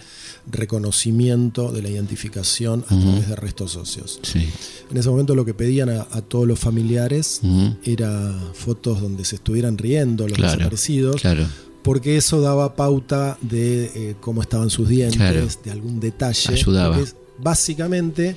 reconocimiento, 0.50 1.72
de 1.72 1.84
la 1.84 1.90
identificación 1.90 2.84
a 2.88 3.00
través 3.00 3.30
de 3.30 3.36
restos 3.36 3.76
óseos. 3.76 4.20
Sí. 4.24 4.50
En 4.90 4.98
ese 4.98 5.10
momento 5.10 5.36
lo 5.36 5.46
que 5.46 5.54
pedían 5.54 5.90
a, 5.90 6.08
a 6.12 6.22
todos 6.24 6.48
los 6.48 6.58
familiares 6.60 7.42
era 7.86 8.34
fotos 8.56 9.00
donde 9.00 9.26
se 9.26 9.36
estuvieran 9.36 9.78
riendo 9.78 10.28
los 10.28 10.38
Claro, 10.38 10.54
desaparecidos, 10.58 11.22
Claro. 11.22 11.46
porque 11.84 12.18
eso 12.18 12.42
daba 12.42 12.76
pauta 12.76 13.38
de 13.42 13.92
eh, 13.94 14.16
cómo 14.20 14.42
estaban 14.42 14.72
sus 14.72 14.90
dientes, 14.90 15.18
Claro. 15.18 15.48
de 15.64 15.72
algún 15.72 16.00
detalle. 16.00 16.52
Ayudaba. 16.54 17.00
básicamente 17.40 18.36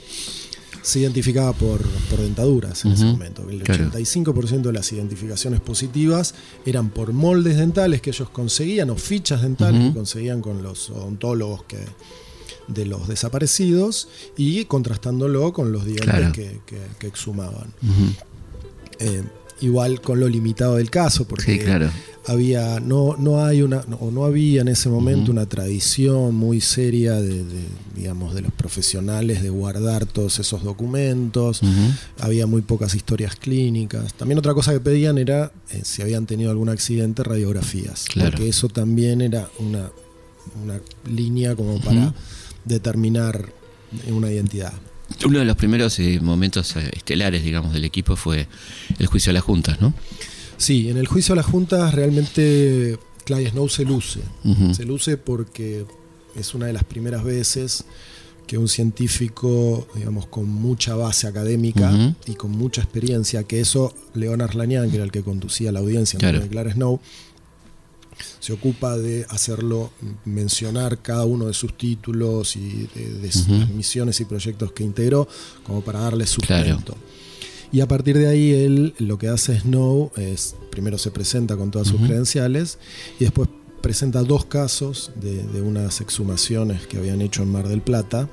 se 0.83 1.01
identificaba 1.01 1.53
por, 1.53 1.81
por 2.09 2.19
dentaduras 2.21 2.85
en 2.85 2.93
ese 2.93 3.05
momento. 3.05 3.49
El 3.49 3.63
claro. 3.63 3.91
85% 3.91 4.63
de 4.63 4.73
las 4.73 4.91
identificaciones 4.93 5.61
positivas 5.61 6.35
eran 6.65 6.91
por 6.91 7.13
moldes 7.13 7.57
dentales 7.59 8.01
que 8.01 8.11
ellos 8.11 8.31
conseguían 8.31 8.91
o 8.91 8.97
fichas 8.97 9.43
dentales 9.43 9.89
que 9.89 9.95
conseguían 9.95 10.41
con 10.41 10.63
los 10.63 10.91
odontólogos 10.91 11.65
que 11.65 11.79
de 12.69 12.87
los 12.87 13.09
desaparecidos 13.09 14.09
y 14.37 14.65
contrastándolo 14.67 15.53
con 15.53 15.73
los 15.73 15.85
dientes 15.85 16.05
Claro. 16.09 16.33
que, 16.33 16.61
que- 16.67 16.81
que 16.99 17.07
exhumaban. 17.09 17.73
Eh, 19.01 19.23
igual 19.61 20.01
con 20.01 20.21
lo 20.21 20.29
limitado 20.29 20.77
del 20.77 20.89
caso, 20.91 21.27
porque 21.27 21.53
Sí, 21.53 21.59
claro. 21.59 21.91
Había 22.27 22.81
no 22.81 23.17
no 23.19 23.45
hay 23.45 23.63
una 23.63 23.79
o 23.99 24.11
no 24.11 24.25
había 24.25 24.61
en 24.61 24.69
ese 24.69 24.89
momento 24.89 25.31
una 25.33 25.47
tradición 25.47 26.35
muy 26.35 26.61
seria 26.61 27.15
de, 27.15 27.45
de, 27.45 27.65
digamos 27.97 28.35
de 28.35 28.43
los 28.43 28.53
profesionales 28.53 29.43
de 29.43 29.49
guardar 29.51 30.05
todos 30.07 30.39
esos 30.39 30.63
documentos. 30.63 31.61
Había 32.19 32.47
muy 32.47 32.63
pocas 32.63 32.95
historias 32.95 33.37
clínicas. 33.37 34.13
También 34.15 34.39
otra 34.39 34.55
cosa 34.55 34.73
que 34.73 34.81
pedían 34.81 35.19
era 35.19 35.53
eh, 35.71 35.81
si 35.85 36.03
habían 36.03 36.27
tenido 36.27 36.51
algún 36.51 36.69
accidente 36.69 37.23
radiografías 37.25 38.05
Claro. 38.09 38.31
porque 38.33 38.49
eso 38.49 38.69
también 38.69 39.21
era 39.23 39.49
una 39.59 39.91
una 40.65 40.81
línea 41.09 41.55
como 41.55 41.81
para 41.81 42.13
determinar 42.65 43.53
una 44.09 44.31
identidad. 44.31 44.73
Uno 45.27 45.39
de 45.41 45.45
los 45.45 45.57
primeros 45.57 45.99
eh, 45.99 46.19
momentos 46.23 46.77
eh, 46.77 46.91
estelares, 46.93 47.43
digamos, 47.43 47.73
del 47.73 47.85
equipo 47.85 48.17
fue 48.17 48.47
el 48.99 49.07
juicio 49.07 49.31
a 49.31 49.33
las 49.33 49.43
juntas, 49.43 49.81
¿no? 49.81 49.93
Sí 50.61 50.89
en 50.91 50.97
el 50.99 51.07
juicio 51.07 51.33
a 51.33 51.37
las 51.37 51.47
juntas 51.47 51.95
realmente 51.95 52.99
Clay 53.25 53.47
Snow 53.49 53.69
se 53.69 53.85
luce. 53.85 54.21
Se 54.75 54.85
luce 54.85 55.17
porque 55.17 55.85
es 56.37 56.55
una 56.55 56.67
de 56.67 56.73
las 56.73 56.85
primeras 56.85 57.25
veces 57.25 57.85
que 58.47 58.59
un 58.59 58.67
científico, 58.69 59.87
digamos, 59.95 60.27
con 60.27 60.49
mucha 60.49 60.97
base 60.97 61.29
académica 61.29 62.15
y 62.27 62.35
con 62.35 62.51
mucha 62.51 62.83
experiencia, 62.83 63.45
que 63.45 63.61
eso 63.61 63.95
León 64.15 64.41
Arlanian, 64.43 64.91
que 64.91 64.97
era 64.97 65.05
el 65.05 65.13
que 65.13 65.23
conducía 65.23 65.71
la 65.71 65.79
audiencia 65.81 66.17
en 66.17 66.21
Claro. 66.21 66.41
de 66.41 66.49
Clara 66.49 66.73
Snow, 66.73 67.01
se 68.41 68.53
ocupa 68.53 68.99
de 68.99 69.25
hacerlo 69.31 69.93
mencionar 70.25 70.99
cada 71.01 71.25
uno 71.25 71.47
de 71.47 71.55
sus 71.55 71.77
títulos 71.79 72.57
y 72.57 72.89
de, 72.95 73.11
de 73.21 73.29
Ujú. 73.29 73.73
misiones 73.75 74.21
y 74.21 74.25
proyectos 74.25 74.73
que 74.73 74.83
integró, 74.83 75.29
como 75.63 75.83
para 75.83 76.01
darle 76.01 76.25
Claro. 76.45 76.81
Y 77.73 77.81
a 77.81 77.89
partir 77.89 78.19
de 78.19 78.27
ahí 78.27 78.53
él 78.53 78.95
lo 78.99 79.19
que 79.19 79.29
hace 79.29 79.59
Snow 79.61 80.11
es, 80.17 80.57
primero 80.71 80.99
se 80.99 81.11
presenta 81.11 81.57
con 81.57 81.71
todas 81.71 81.89
sus 81.89 82.01
credenciales 82.01 82.79
y 83.19 83.25
después 83.25 83.49
presenta 83.81 84.23
dos 84.23 84.45
casos 84.45 85.13
de, 85.21 85.43
de 85.45 85.63
unas 85.63 86.01
exhumaciones 86.01 86.87
que 86.87 86.99
habían 86.99 87.21
hecho 87.21 87.43
en 87.43 87.51
Mar 87.51 87.69
del 87.69 87.81
Plata, 87.81 88.29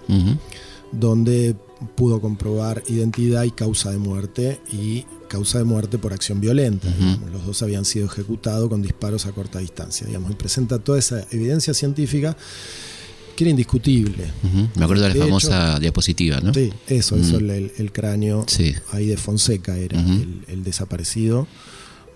donde 0.92 1.56
pudo 1.96 2.20
comprobar 2.22 2.84
identidad 2.88 3.44
y 3.44 3.52
causa 3.52 3.92
de 3.92 3.98
muerte 3.98 4.60
y 4.72 5.06
causa 5.28 5.60
de 5.60 5.64
muerte 5.66 5.98
por 5.98 6.14
acción 6.14 6.42
violenta. 6.42 6.88
Los 7.32 7.46
dos 7.46 7.62
habían 7.62 7.86
sido 7.86 8.08
ejecutados 8.08 8.70
con 8.70 8.82
disparos 8.82 9.26
a 9.26 9.32
corta 9.32 9.60
distancia. 9.60 10.08
Digamos, 10.08 10.32
y 10.32 10.36
presenta 10.36 10.80
toda 10.80 10.98
esa 10.98 11.26
evidencia 11.32 11.74
científica 11.74 12.36
que 13.38 13.44
era 13.44 13.52
indiscutible. 13.52 14.26
Me 14.76 14.84
acuerdo 14.84 15.04
de 15.04 15.14
la 15.14 15.26
famosa 15.26 15.80
diapositiva, 15.80 16.42
¿no? 16.42 16.54
Sí, 16.54 16.74
eso, 16.88 17.16
eso 17.16 17.38
el, 17.38 17.92
cráneo 17.94 18.46
ahí 18.92 19.06
de 19.06 19.16
Fonseca 19.16 19.78
era 19.78 20.04
el, 20.48 20.64
desaparecido, 20.64 21.48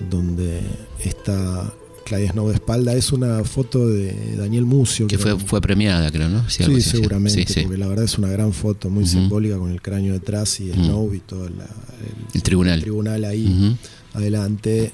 donde 0.09 0.61
está 1.05 1.71
Claudia 2.05 2.31
Snow 2.31 2.47
de 2.47 2.55
espalda. 2.55 2.95
Es 2.95 3.11
una 3.11 3.43
foto 3.43 3.87
de 3.87 4.35
Daniel 4.35 4.65
Mucio. 4.65 5.05
Que, 5.05 5.19
fue, 5.19 5.37
fue 5.37 5.61
premiada, 5.61 6.11
creo, 6.11 6.27
¿no? 6.27 6.49
Sí, 6.49 6.81
seguramente, 6.81 7.45
porque 7.61 7.77
la 7.77 7.87
verdad 7.87 8.05
es 8.05 8.17
una 8.17 8.29
gran 8.29 8.51
foto, 8.51 8.89
muy 8.89 9.05
simbólica, 9.05 9.59
con 9.59 9.71
el 9.71 9.81
cráneo 9.81 10.13
detrás 10.13 10.59
y 10.59 10.71
Snow 10.71 11.13
y 11.13 11.19
todo 11.19 11.45
el, 11.45 12.41
tribunal. 12.41 12.81
tribunal 12.81 13.23
ahí 13.25 13.77
adelante. 14.13 14.91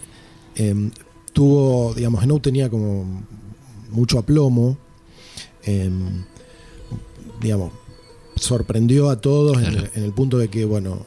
Em, 0.55 0.91
tuvo, 1.31 1.93
digamos, 1.93 2.21
Snow 2.21 2.41
tenía 2.41 2.69
como 2.69 3.25
mucho 3.91 4.19
aplomo 4.19 4.86
Em, 5.67 6.23
digamos, 7.41 7.71
sorprendió 8.35 9.09
a 9.09 9.19
todos 9.19 9.57
en, 9.61 10.03
el, 10.03 10.11
punto 10.13 10.37
de 10.37 10.47
que, 10.47 10.65
bueno, 10.65 11.05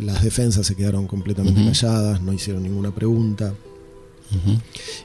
las 0.00 0.22
defensas 0.22 0.66
se 0.66 0.74
quedaron 0.74 1.06
completamente 1.06 1.62
calladas, 1.64 2.20
no 2.22 2.32
hicieron 2.32 2.62
ninguna 2.62 2.94
pregunta. 2.94 3.54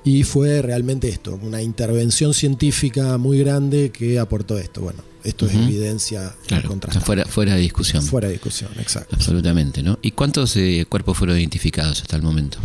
Y 0.04 0.24
fue 0.24 0.62
realmente 0.62 1.10
esto, 1.10 1.40
una 1.42 1.62
intervención 1.62 2.34
científica 2.34 3.18
muy 3.18 3.40
grande 3.40 3.90
que 3.90 4.20
aportó 4.20 4.58
esto. 4.58 4.82
Bueno, 4.82 5.00
esto 5.24 5.48
es 5.48 5.56
evidencia 5.56 6.36
claro, 6.46 6.70
fuera, 7.02 7.26
fuera 7.26 7.56
de 7.56 7.62
discusión. 7.62 8.04
Fuera 8.04 8.28
de 8.28 8.34
discusión, 8.34 8.70
exacto. 8.80 9.16
Absolutamente, 9.16 9.82
¿no? 9.82 9.98
¿Y 10.04 10.12
cuántos 10.12 10.56
eh, 10.58 10.86
cuerpos 10.88 11.18
fueron 11.18 11.40
identificados 11.40 12.02
hasta 12.02 12.16
el 12.16 12.22
momento? 12.22 12.60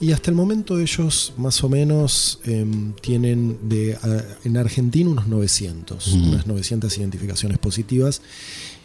Y 0.00 0.12
hasta 0.12 0.30
el 0.30 0.36
momento 0.36 0.78
ellos 0.78 1.32
más 1.36 1.62
o 1.62 1.68
menos 1.68 2.40
em, 2.44 2.92
tienen 2.94 3.58
de, 3.68 3.96
en 4.44 4.56
Argentina 4.56 5.08
unos 5.08 5.28
900, 5.28 6.08
unas 6.08 6.46
900 6.46 6.96
identificaciones 6.98 7.58
positivas. 7.58 8.20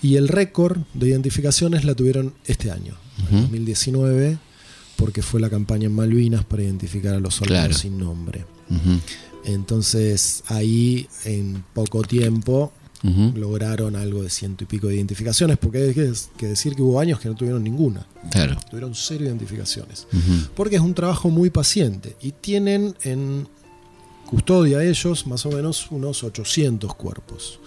Y 0.02 0.16
el 0.16 0.28
récord 0.28 0.78
de 0.94 1.10
identificaciones 1.10 1.84
la 1.84 1.96
tuvieron 1.96 2.34
este 2.46 2.72
año, 2.72 2.96
en 3.32 3.42
2019, 3.42 4.38
porque 4.96 5.22
fue 5.22 5.42
la 5.42 5.50
campaña 5.50 5.88
en 5.88 5.94
Malvinas 5.94 6.46
para 6.46 6.64
identificar 6.64 7.16
a 7.16 7.20
los 7.20 7.36
soldados 7.36 7.80
sin 7.80 7.98
nombre. 7.98 8.46
Entonces 9.46 10.44
ahí 10.48 11.08
en 11.26 11.64
poco 11.74 12.04
tiempo 12.04 12.72
lograron 13.04 13.96
algo 13.96 14.24
de 14.24 14.30
ciento 14.30 14.64
y 14.64 14.68
pico 14.68 14.88
de 14.88 14.96
identificaciones, 14.96 15.58
porque 15.58 15.84
hay 15.84 15.94
que, 15.94 16.48
decir 16.48 16.76
que 16.76 16.82
hubo 16.82 17.00
años 17.00 17.20
que 17.20 17.30
no 17.30 17.36
tuvieron 17.36 17.64
ninguna. 17.64 18.06
Claro. 18.32 18.58
Tuvieron 18.70 18.94
cero 18.96 19.26
identificaciones. 19.26 20.08
Porque 20.56 20.76
es 20.76 20.82
un 20.82 20.94
trabajo 20.94 21.30
muy 21.30 21.50
paciente 21.50 22.16
y 22.22 22.32
tienen 22.32 22.96
en 23.04 23.48
custodia 24.30 24.84
ellos 24.84 25.26
más 25.26 25.44
o 25.48 25.52
menos 25.52 25.88
unos 25.90 26.24
800 26.24 26.94
cuerpos. 26.94 27.60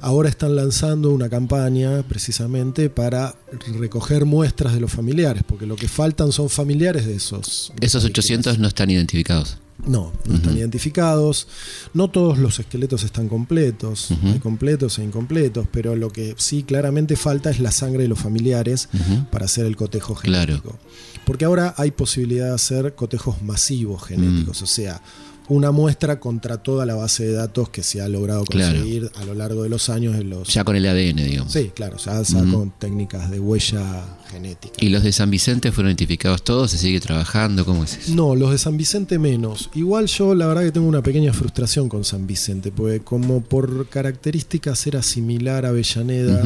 Ahora 0.00 0.28
están 0.28 0.54
lanzando 0.54 1.10
una 1.10 1.28
campaña 1.28 2.04
precisamente 2.04 2.88
para 2.90 3.34
recoger 3.80 4.24
muestras 4.24 4.72
de 4.72 4.80
los 4.80 4.92
familiares, 4.92 5.42
porque 5.46 5.66
lo 5.66 5.74
que 5.74 5.88
faltan 5.88 6.30
son 6.30 6.48
familiares 6.48 7.06
de 7.06 7.16
esos. 7.16 7.72
esos 7.80 8.04
800 8.04 8.58
no 8.58 8.68
están 8.68 8.90
identificados. 8.90 9.58
No, 9.86 10.12
no 10.26 10.34
están 10.34 10.56
identificados. 10.56 11.48
No 11.94 12.10
todos 12.10 12.38
los 12.38 12.58
esqueletos 12.58 13.02
están 13.02 13.28
completos. 13.28 14.10
Hay 14.24 14.38
completos 14.38 14.98
e 14.98 15.04
incompletos, 15.04 15.66
pero 15.70 15.96
lo 15.96 16.10
que 16.10 16.34
sí 16.38 16.62
claramente 16.62 17.16
falta 17.16 17.50
es 17.50 17.60
la 17.60 17.72
sangre 17.72 18.02
de 18.04 18.08
los 18.08 18.18
familiares 18.18 18.88
para 19.30 19.46
hacer 19.46 19.66
el 19.66 19.76
cotejo 19.76 20.14
genético. 20.14 20.78
Porque 21.24 21.44
ahora 21.44 21.74
hay 21.76 21.90
posibilidad 21.90 22.48
de 22.48 22.54
hacer 22.54 22.94
cotejos 22.94 23.42
masivos 23.42 24.02
genéticos, 24.02 24.60
mm. 24.60 24.64
o 24.64 24.66
sea, 24.66 25.02
una 25.50 25.72
muestra 25.72 26.20
contra 26.20 26.58
toda 26.58 26.86
la 26.86 26.94
base 26.94 27.26
de 27.26 27.32
datos 27.32 27.68
que 27.70 27.82
se 27.82 28.00
ha 28.00 28.08
logrado 28.08 28.44
conseguir 28.44 29.10
a 29.16 29.24
lo 29.24 29.34
largo 29.34 29.64
de 29.64 29.68
los 29.68 29.88
años. 29.88 30.14
En 30.14 30.30
los... 30.30 30.48
Ya 30.48 30.62
con 30.62 30.76
el 30.76 30.86
ADN, 30.86 31.16
digamos. 31.16 31.52
Sí, 31.52 31.72
claro, 31.74 31.96
ya, 31.98 32.22
con 32.52 32.72
técnicas 32.78 33.30
de 33.30 33.40
huella 33.40 34.04
genética. 34.30 34.74
¿Y 34.78 34.90
los 34.90 35.02
de 35.02 35.10
San 35.12 35.28
Vicente 35.28 35.72
fueron 35.72 35.90
identificados 35.90 36.44
todos? 36.44 36.70
¿Se 36.70 36.78
sigue 36.78 37.00
trabajando? 37.00 37.64
¿Cómo 37.64 37.82
es 37.82 37.98
eso? 37.98 38.14
No, 38.14 38.36
los 38.36 38.52
de 38.52 38.58
San 38.58 38.76
Vicente 38.76 39.18
menos. 39.18 39.70
Igual 39.74 40.06
yo 40.06 40.36
la 40.36 40.46
verdad 40.46 40.62
que 40.62 40.70
tengo 40.70 40.86
una 40.86 41.02
pequeña 41.02 41.32
frustración 41.32 41.88
con 41.88 42.04
San 42.04 42.28
Vicente, 42.28 42.70
porque 42.70 43.00
como 43.00 43.40
por 43.40 43.88
características 43.88 44.86
era 44.86 45.02
similar 45.02 45.66
a 45.66 45.70
Avellaneda. 45.70 46.44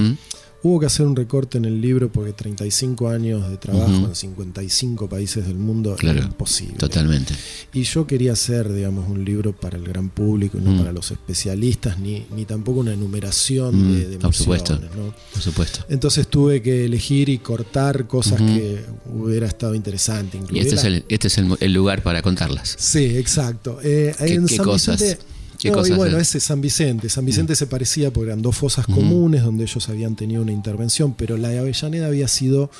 Hubo 0.64 0.81
que 0.81 0.87
hacer 0.87 1.05
un 1.05 1.14
recorte 1.14 1.59
en 1.59 1.66
el 1.66 1.79
libro 1.79 2.11
porque 2.11 2.33
35 2.33 3.11
años 3.11 3.50
de 3.50 3.59
trabajo 3.59 4.07
en 4.07 4.14
55 4.14 5.11
países 5.11 5.46
del 5.46 5.57
mundo 5.59 5.94
era 6.03 6.24
imposible. 6.24 6.79
Totalmente. 6.79 7.35
Y 7.74 7.83
yo 7.83 8.07
quería 8.07 8.33
hacer, 8.33 8.72
digamos, 8.72 9.07
un 9.07 9.27
libro 9.27 9.55
para 9.55 9.77
el 9.77 9.85
gran 9.85 10.09
público 10.09 10.57
y 10.57 10.62
no 10.62 10.74
para 10.79 10.90
los 10.90 11.11
especialistas, 11.11 11.98
ni, 11.98 12.24
ni 12.35 12.46
tampoco 12.46 12.81
una 12.81 12.94
enumeración 12.94 13.92
de, 13.92 14.09
de 14.09 14.18
Por 14.18 14.35
supuesto. 14.35 14.81
Por 15.35 15.42
supuesto. 15.42 15.85
Entonces 15.90 16.29
tuve 16.29 16.62
que 16.62 16.87
elegir 16.87 17.29
y 17.29 17.37
cortar 17.40 18.07
cosas 18.07 18.40
que 18.40 18.87
hubiera 19.12 19.46
estado 19.46 19.74
interesante. 19.74 20.40
Y 20.50 20.61
este 20.61 20.77
es, 20.77 20.85
el, 20.85 21.05
este 21.11 21.29
es 21.29 21.37
el, 21.37 21.72
lugar 21.74 22.03
para 22.03 22.22
contarlas. 22.22 22.74
Sí, 22.79 23.05
exacto. 23.18 23.81
Eh, 23.83 24.14
¿Qué, 24.48 24.57
cosas? 24.57 25.18
Y 25.64 25.92
bueno, 25.92 26.18
ese 26.18 26.38
es 26.38 26.44
San 26.44 26.61
Vicente. 26.61 27.09
San 27.09 27.24
Vicente 27.24 27.55
mm. 27.55 27.57
se 27.57 27.66
parecía 27.66 28.12
porque 28.12 28.31
eran 28.31 28.42
dos 28.42 28.57
fosas 28.57 28.87
comunes 28.87 29.42
donde 29.42 29.64
ellos 29.64 29.88
habían 29.88 30.16
tenido 30.16 30.42
una 30.42 30.53
intervención, 30.53 31.14
pero 31.14 31.37
la 31.37 31.48
de 31.48 31.59
Avellaneda 31.59 32.07
había 32.07 32.29
sido 32.29 32.70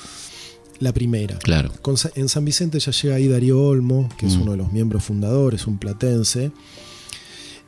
la 0.79 0.93
primera. 0.93 1.37
Claro. 1.39 1.71
en 2.15 2.29
San 2.29 2.45
Vicente 2.45 2.79
ya 2.79 2.91
llega 2.91 3.15
ahí 3.15 3.27
Darío 3.27 3.61
Olmo, 3.61 4.09
que 4.17 4.27
es 4.27 4.35
mm. 4.35 4.41
uno 4.41 4.51
de 4.51 4.57
los 4.57 4.71
miembros 4.71 5.03
fundadores, 5.03 5.67
un 5.67 5.77
platense. 5.77 6.51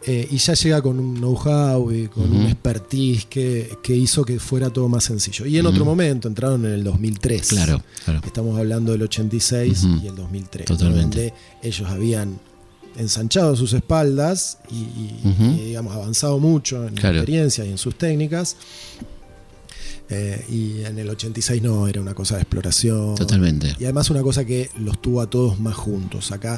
Eh, 0.05 0.25
y 0.31 0.37
ya 0.37 0.53
llega 0.53 0.81
con 0.81 0.99
un 0.99 1.15
know-how 1.15 1.91
y 1.91 2.07
con 2.07 2.33
un 2.33 2.45
expertise 2.45 3.25
que, 3.25 3.77
hizo 3.89 4.23
que 4.23 4.39
fuera 4.39 4.69
todo 4.69 4.87
más 4.87 5.03
sencillo. 5.03 5.45
Y 5.45 5.57
en 5.57 5.65
otro 5.65 5.83
momento, 5.83 6.29
entraron 6.29 6.65
en 6.65 6.71
el 6.71 6.83
2003. 6.83 7.47
Claro, 7.47 7.83
Estamos 8.23 8.57
hablando 8.57 8.93
del 8.93 9.01
86 9.01 9.85
y 10.03 10.07
el 10.07 10.15
2003. 10.15 10.65
Totalmente. 10.65 11.01
Donde 11.01 11.33
ellos 11.61 11.89
habían 11.89 12.39
ensanchado 12.97 13.55
sus 13.55 13.73
espaldas 13.73 14.57
y, 14.69 15.65
digamos, 15.65 15.95
avanzado 15.95 16.39
mucho 16.39 16.87
en 16.87 16.97
experiencia 16.97 17.65
y 17.65 17.71
en 17.71 17.77
sus 17.77 17.97
técnicas. 17.97 18.55
Eh, 20.09 20.45
y 20.49 20.85
en 20.85 20.97
el 20.99 21.09
86 21.09 21.61
no, 21.61 21.87
era 21.87 21.99
una 22.01 22.13
cosa 22.13 22.35
de 22.35 22.41
exploración. 22.41 23.15
Totalmente. 23.15 23.75
Y 23.79 23.83
además 23.83 24.09
una 24.09 24.21
cosa 24.21 24.45
que 24.45 24.69
los 24.79 25.01
tuvo 25.01 25.21
a 25.21 25.29
todos 25.29 25.59
más 25.59 25.75
juntos. 25.75 26.31
Acá 26.31 26.57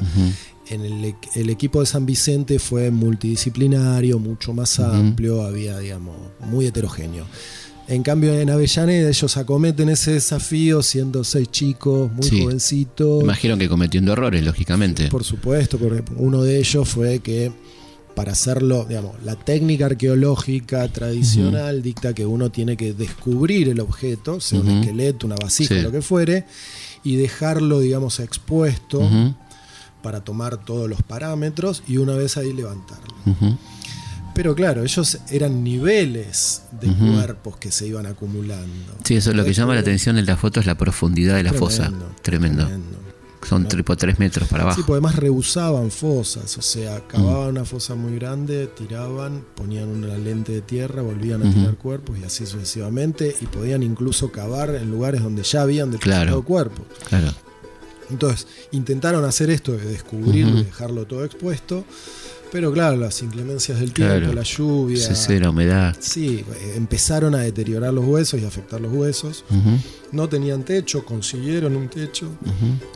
en 0.68 0.80
el, 0.82 1.14
el, 1.34 1.50
equipo 1.50 1.80
de 1.80 1.86
San 1.86 2.06
Vicente 2.06 2.58
fue 2.60 2.90
multidisciplinario, 2.90 4.18
mucho 4.20 4.52
más 4.52 4.78
amplio, 4.78 5.42
había, 5.42 5.78
digamos, 5.78 6.16
muy 6.40 6.66
heterogéneo. 6.66 7.26
En 7.90 8.04
cambio, 8.04 8.32
en 8.38 8.48
Avellaneda 8.48 9.08
ellos 9.08 9.36
acometen 9.36 9.88
ese 9.88 10.12
desafío 10.12 10.80
siendo 10.80 11.24
seis 11.24 11.50
chicos, 11.50 12.10
muy 12.12 12.42
jovencitos. 12.42 13.24
Imagino 13.24 13.58
que 13.58 13.68
cometiendo 13.68 14.12
errores, 14.12 14.44
lógicamente. 14.44 15.08
Por 15.08 15.24
supuesto, 15.24 15.76
porque 15.76 16.04
uno 16.14 16.44
de 16.44 16.58
ellos 16.58 16.88
fue 16.88 17.18
que 17.18 17.50
para 18.14 18.30
hacerlo, 18.30 18.86
digamos, 18.88 19.16
la 19.24 19.34
técnica 19.34 19.86
arqueológica 19.86 20.86
tradicional 20.86 21.82
dicta 21.82 22.14
que 22.14 22.24
uno 22.24 22.50
tiene 22.50 22.76
que 22.76 22.92
descubrir 22.92 23.68
el 23.68 23.80
objeto, 23.80 24.40
sea 24.40 24.60
un 24.60 24.68
esqueleto, 24.68 25.26
una 25.26 25.36
vasija, 25.36 25.74
lo 25.76 25.90
que 25.90 26.00
fuere, 26.00 26.46
y 27.02 27.16
dejarlo, 27.16 27.80
digamos, 27.80 28.20
expuesto 28.20 29.02
para 30.00 30.20
tomar 30.20 30.64
todos 30.64 30.88
los 30.88 31.02
parámetros 31.02 31.82
y 31.88 31.96
una 31.96 32.14
vez 32.14 32.36
ahí 32.36 32.52
levantarlo. 32.52 33.16
Pero 34.40 34.54
claro, 34.54 34.82
ellos 34.82 35.18
eran 35.30 35.62
niveles 35.62 36.62
de 36.80 36.88
cuerpos 36.94 37.58
que 37.58 37.70
se 37.70 37.86
iban 37.86 38.06
acumulando. 38.06 38.94
Sí, 39.04 39.16
eso 39.16 39.32
es 39.32 39.36
lo 39.36 39.44
que 39.44 39.52
llama 39.52 39.74
la 39.74 39.80
atención 39.80 40.16
en 40.16 40.24
la 40.24 40.38
foto 40.38 40.60
es 40.60 40.64
la 40.64 40.78
profundidad 40.78 41.36
de 41.36 41.42
la 41.42 41.52
fosa. 41.52 41.92
Tremendo. 42.22 42.66
Son 43.46 43.68
tipo 43.68 43.94
3 43.94 44.18
metros 44.18 44.48
para 44.48 44.62
abajo. 44.62 44.76
Sí, 44.76 44.82
porque 44.86 44.92
además 44.94 45.16
rehusaban 45.16 45.90
fosas, 45.90 46.56
o 46.56 46.62
sea, 46.62 47.06
cavaban 47.06 47.50
una 47.50 47.66
fosa 47.66 47.94
muy 47.96 48.14
grande, 48.14 48.68
tiraban, 48.68 49.44
ponían 49.54 49.88
una 49.88 50.16
lente 50.16 50.52
de 50.52 50.62
tierra, 50.62 51.02
volvían 51.02 51.46
a 51.46 51.52
tirar 51.52 51.76
cuerpos 51.76 52.18
y 52.18 52.24
así 52.24 52.46
sucesivamente, 52.46 53.36
y 53.42 53.44
podían 53.44 53.82
incluso 53.82 54.32
cavar 54.32 54.74
en 54.74 54.90
lugares 54.90 55.22
donde 55.22 55.42
ya 55.42 55.60
habían 55.60 55.90
determinado 55.90 56.42
cuerpos. 56.46 56.86
Claro. 57.06 57.30
Entonces, 58.08 58.46
intentaron 58.72 59.22
hacer 59.26 59.50
esto 59.50 59.72
de 59.72 59.84
descubrirlo 59.84 60.60
y 60.60 60.64
dejarlo 60.64 61.06
todo 61.06 61.26
expuesto 61.26 61.84
pero 62.52 62.72
claro, 62.72 62.96
las 62.96 63.22
inclemencias 63.22 63.78
del 63.80 63.92
tiempo, 63.92 64.32
la 64.32 64.42
lluvia. 64.42 65.14
Sí, 65.14 65.38
la 65.38 65.50
humedad. 65.50 65.96
Sí, 65.98 66.44
empezaron 66.74 67.34
a 67.34 67.38
deteriorar 67.38 67.92
los 67.92 68.04
huesos 68.04 68.40
y 68.40 68.44
afectar 68.44 68.80
los 68.80 68.92
huesos. 68.92 69.44
No 70.12 70.28
tenían 70.28 70.64
techo, 70.64 71.04
consiguieron 71.04 71.76
un 71.76 71.88
techo. 71.88 72.28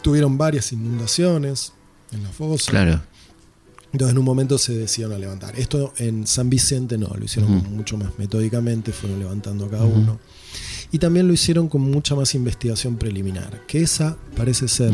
Tuvieron 0.02 0.36
varias 0.36 0.72
inundaciones 0.72 1.72
en 2.12 2.22
la 2.22 2.30
fosa. 2.30 2.70
Claro. 2.70 3.02
Entonces 3.92 4.12
en 4.12 4.18
un 4.18 4.24
momento 4.24 4.58
se 4.58 4.76
decidieron 4.76 5.14
a 5.14 5.18
levantar. 5.18 5.56
Esto 5.56 5.92
en 5.98 6.26
San 6.26 6.50
Vicente 6.50 6.98
no, 6.98 7.06
lo 7.16 7.24
hicieron 7.24 7.52
mucho 7.76 7.96
más 7.96 8.18
metódicamente, 8.18 8.92
fueron 8.92 9.20
levantando 9.20 9.66
a 9.66 9.70
cada 9.70 9.84
uno. 9.84 10.18
Y 10.90 10.98
también 10.98 11.28
lo 11.28 11.32
hicieron 11.32 11.68
con 11.68 11.80
mucha 11.82 12.14
más 12.16 12.34
investigación 12.34 12.96
preliminar, 12.96 13.62
que 13.66 13.82
esa 13.82 14.16
parece 14.36 14.66
ser. 14.66 14.92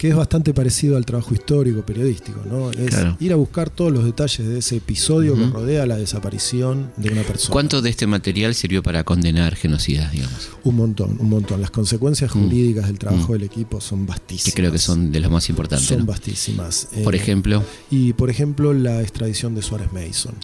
Que 0.00 0.08
es 0.08 0.16
bastante 0.16 0.54
parecido 0.54 0.96
al 0.96 1.04
trabajo 1.04 1.34
histórico 1.34 1.82
periodístico, 1.84 2.40
¿no? 2.50 2.70
Es 2.70 2.88
Claro. 2.88 3.18
ir 3.20 3.34
a 3.34 3.36
buscar 3.36 3.68
todos 3.68 3.92
los 3.92 4.02
detalles 4.02 4.46
de 4.48 4.58
ese 4.60 4.76
episodio 4.76 5.34
que 5.36 5.44
rodea 5.44 5.84
la 5.84 5.98
desaparición 5.98 6.90
de 6.96 7.10
una 7.10 7.20
persona. 7.22 7.52
¿Cuánto 7.52 7.82
de 7.82 7.90
este 7.90 8.06
material 8.06 8.54
sirvió 8.54 8.82
para 8.82 9.04
condenar 9.04 9.56
genocidas, 9.56 10.10
digamos? 10.12 10.48
Un 10.64 10.76
montón, 10.76 11.18
un 11.20 11.28
montón. 11.28 11.60
Las 11.60 11.70
consecuencias 11.70 12.34
Mm. 12.34 12.42
jurídicas 12.44 12.86
del 12.86 12.98
trabajo 12.98 13.28
Mm. 13.28 13.32
del 13.32 13.42
equipo 13.42 13.78
son 13.82 14.06
vastísimas. 14.06 14.44
Que 14.46 14.52
creo 14.62 14.72
que 14.72 14.78
son 14.78 15.12
de 15.12 15.20
las 15.20 15.30
más 15.30 15.50
importantes. 15.50 15.86
Son 15.86 15.98
¿no? 15.98 16.06
vastísimas. 16.06 16.88
Por 17.04 17.14
Eh, 17.14 17.18
ejemplo, 17.18 17.62
Y 17.90 18.14
por 18.14 18.30
ejemplo, 18.30 18.72
la 18.72 19.02
extradición 19.02 19.54
de 19.54 19.60
Suárez 19.60 19.92
Mason. 19.92 20.34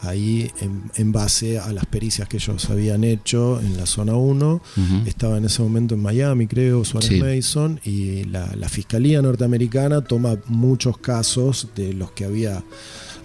Ahí, 0.00 0.50
en, 0.60 0.90
en 0.96 1.12
base 1.12 1.58
a 1.58 1.72
las 1.72 1.86
pericias 1.86 2.28
que 2.28 2.36
ellos 2.38 2.68
habían 2.70 3.04
hecho 3.04 3.60
en 3.60 3.76
la 3.76 3.86
zona 3.86 4.16
1, 4.16 4.60
ujú. 4.76 5.02
estaba 5.06 5.38
en 5.38 5.44
ese 5.44 5.62
momento 5.62 5.94
en 5.94 6.02
Miami, 6.02 6.46
creo, 6.46 6.84
Suárez 6.84 7.08
Sí. 7.10 7.20
Mason, 7.20 7.80
y 7.84 8.24
la, 8.24 8.54
la 8.56 8.68
Fiscalía 8.68 8.81
norteamericana 9.22 10.00
toma 10.02 10.36
muchos 10.46 10.98
casos 10.98 11.68
de 11.74 11.92
los 11.92 12.12
que 12.12 12.24
había 12.24 12.62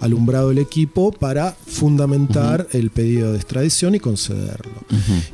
alumbrado 0.00 0.50
el 0.52 0.58
equipo 0.58 1.10
para 1.10 1.52
fundamentar 1.66 2.68
el 2.72 2.90
pedido 2.90 3.32
de 3.32 3.38
extradición 3.38 3.94
y 3.94 4.00
concederlo. 4.00 4.72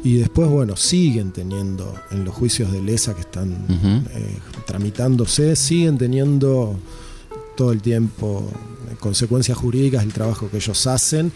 Y 0.02 0.16
después, 0.16 0.48
bueno, 0.48 0.76
siguen 0.76 1.32
teniendo 1.32 1.94
en 2.10 2.24
los 2.24 2.34
juicios 2.34 2.72
de 2.72 2.82
lesa 2.82 3.14
que 3.14 3.20
están 3.20 3.50
Ujú. 3.52 4.08
eh, 4.14 4.38
tramitándose, 4.66 5.54
siguen 5.56 5.98
teniendo 5.98 6.76
todo 7.56 7.72
el 7.72 7.82
tiempo 7.82 8.42
consecuencias 8.98 9.56
jurídicas 9.56 10.02
del 10.02 10.12
trabajo 10.12 10.50
que 10.50 10.58
ellos 10.58 10.86
hacen 10.86 11.32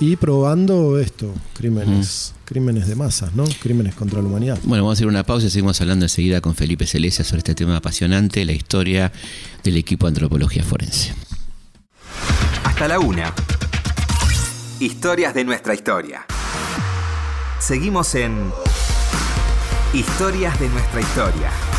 y 0.00 0.16
probando 0.16 0.98
esto, 0.98 1.32
crímenes, 1.54 2.34
crímenes 2.44 2.86
de 2.86 2.94
masas, 2.94 3.34
¿no? 3.34 3.44
Crímenes 3.62 3.94
contra 3.94 4.20
la 4.20 4.28
humanidad. 4.28 4.58
Bueno, 4.64 4.84
vamos 4.84 4.96
a 4.96 4.98
hacer 4.98 5.06
una 5.06 5.24
pausa 5.24 5.46
y 5.46 5.50
seguimos 5.50 5.80
hablando 5.80 6.04
enseguida 6.04 6.40
con 6.40 6.54
Felipe 6.54 6.86
Celestia 6.86 7.24
sobre 7.24 7.38
este 7.38 7.54
tema 7.54 7.76
apasionante, 7.76 8.44
la 8.44 8.52
historia 8.52 9.12
del 9.62 9.76
equipo 9.76 10.06
de 10.06 10.10
antropología 10.10 10.64
forense. 10.64 11.14
Hasta 12.64 12.88
la 12.88 12.98
una. 12.98 13.34
Historias 14.78 15.34
de 15.34 15.44
nuestra 15.44 15.74
historia. 15.74 16.26
Seguimos 17.60 18.14
en 18.14 18.50
Historias 19.92 20.58
de 20.60 20.68
nuestra 20.68 21.00
historia. 21.00 21.69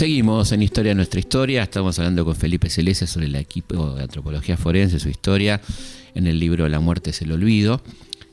Seguimos 0.00 0.50
en 0.52 0.62
Historia 0.62 0.92
de 0.92 0.94
nuestra 0.94 1.20
historia. 1.20 1.62
Estamos 1.62 1.98
hablando 1.98 2.24
con 2.24 2.34
Felipe 2.34 2.70
Celestia 2.70 3.06
sobre 3.06 3.26
el 3.26 3.36
equipo 3.36 3.96
de 3.96 4.04
antropología 4.04 4.56
forense, 4.56 4.98
su 4.98 5.10
historia, 5.10 5.60
en 6.14 6.26
el 6.26 6.40
libro 6.40 6.66
La 6.70 6.80
muerte 6.80 7.10
es 7.10 7.20
el 7.20 7.32
olvido. 7.32 7.82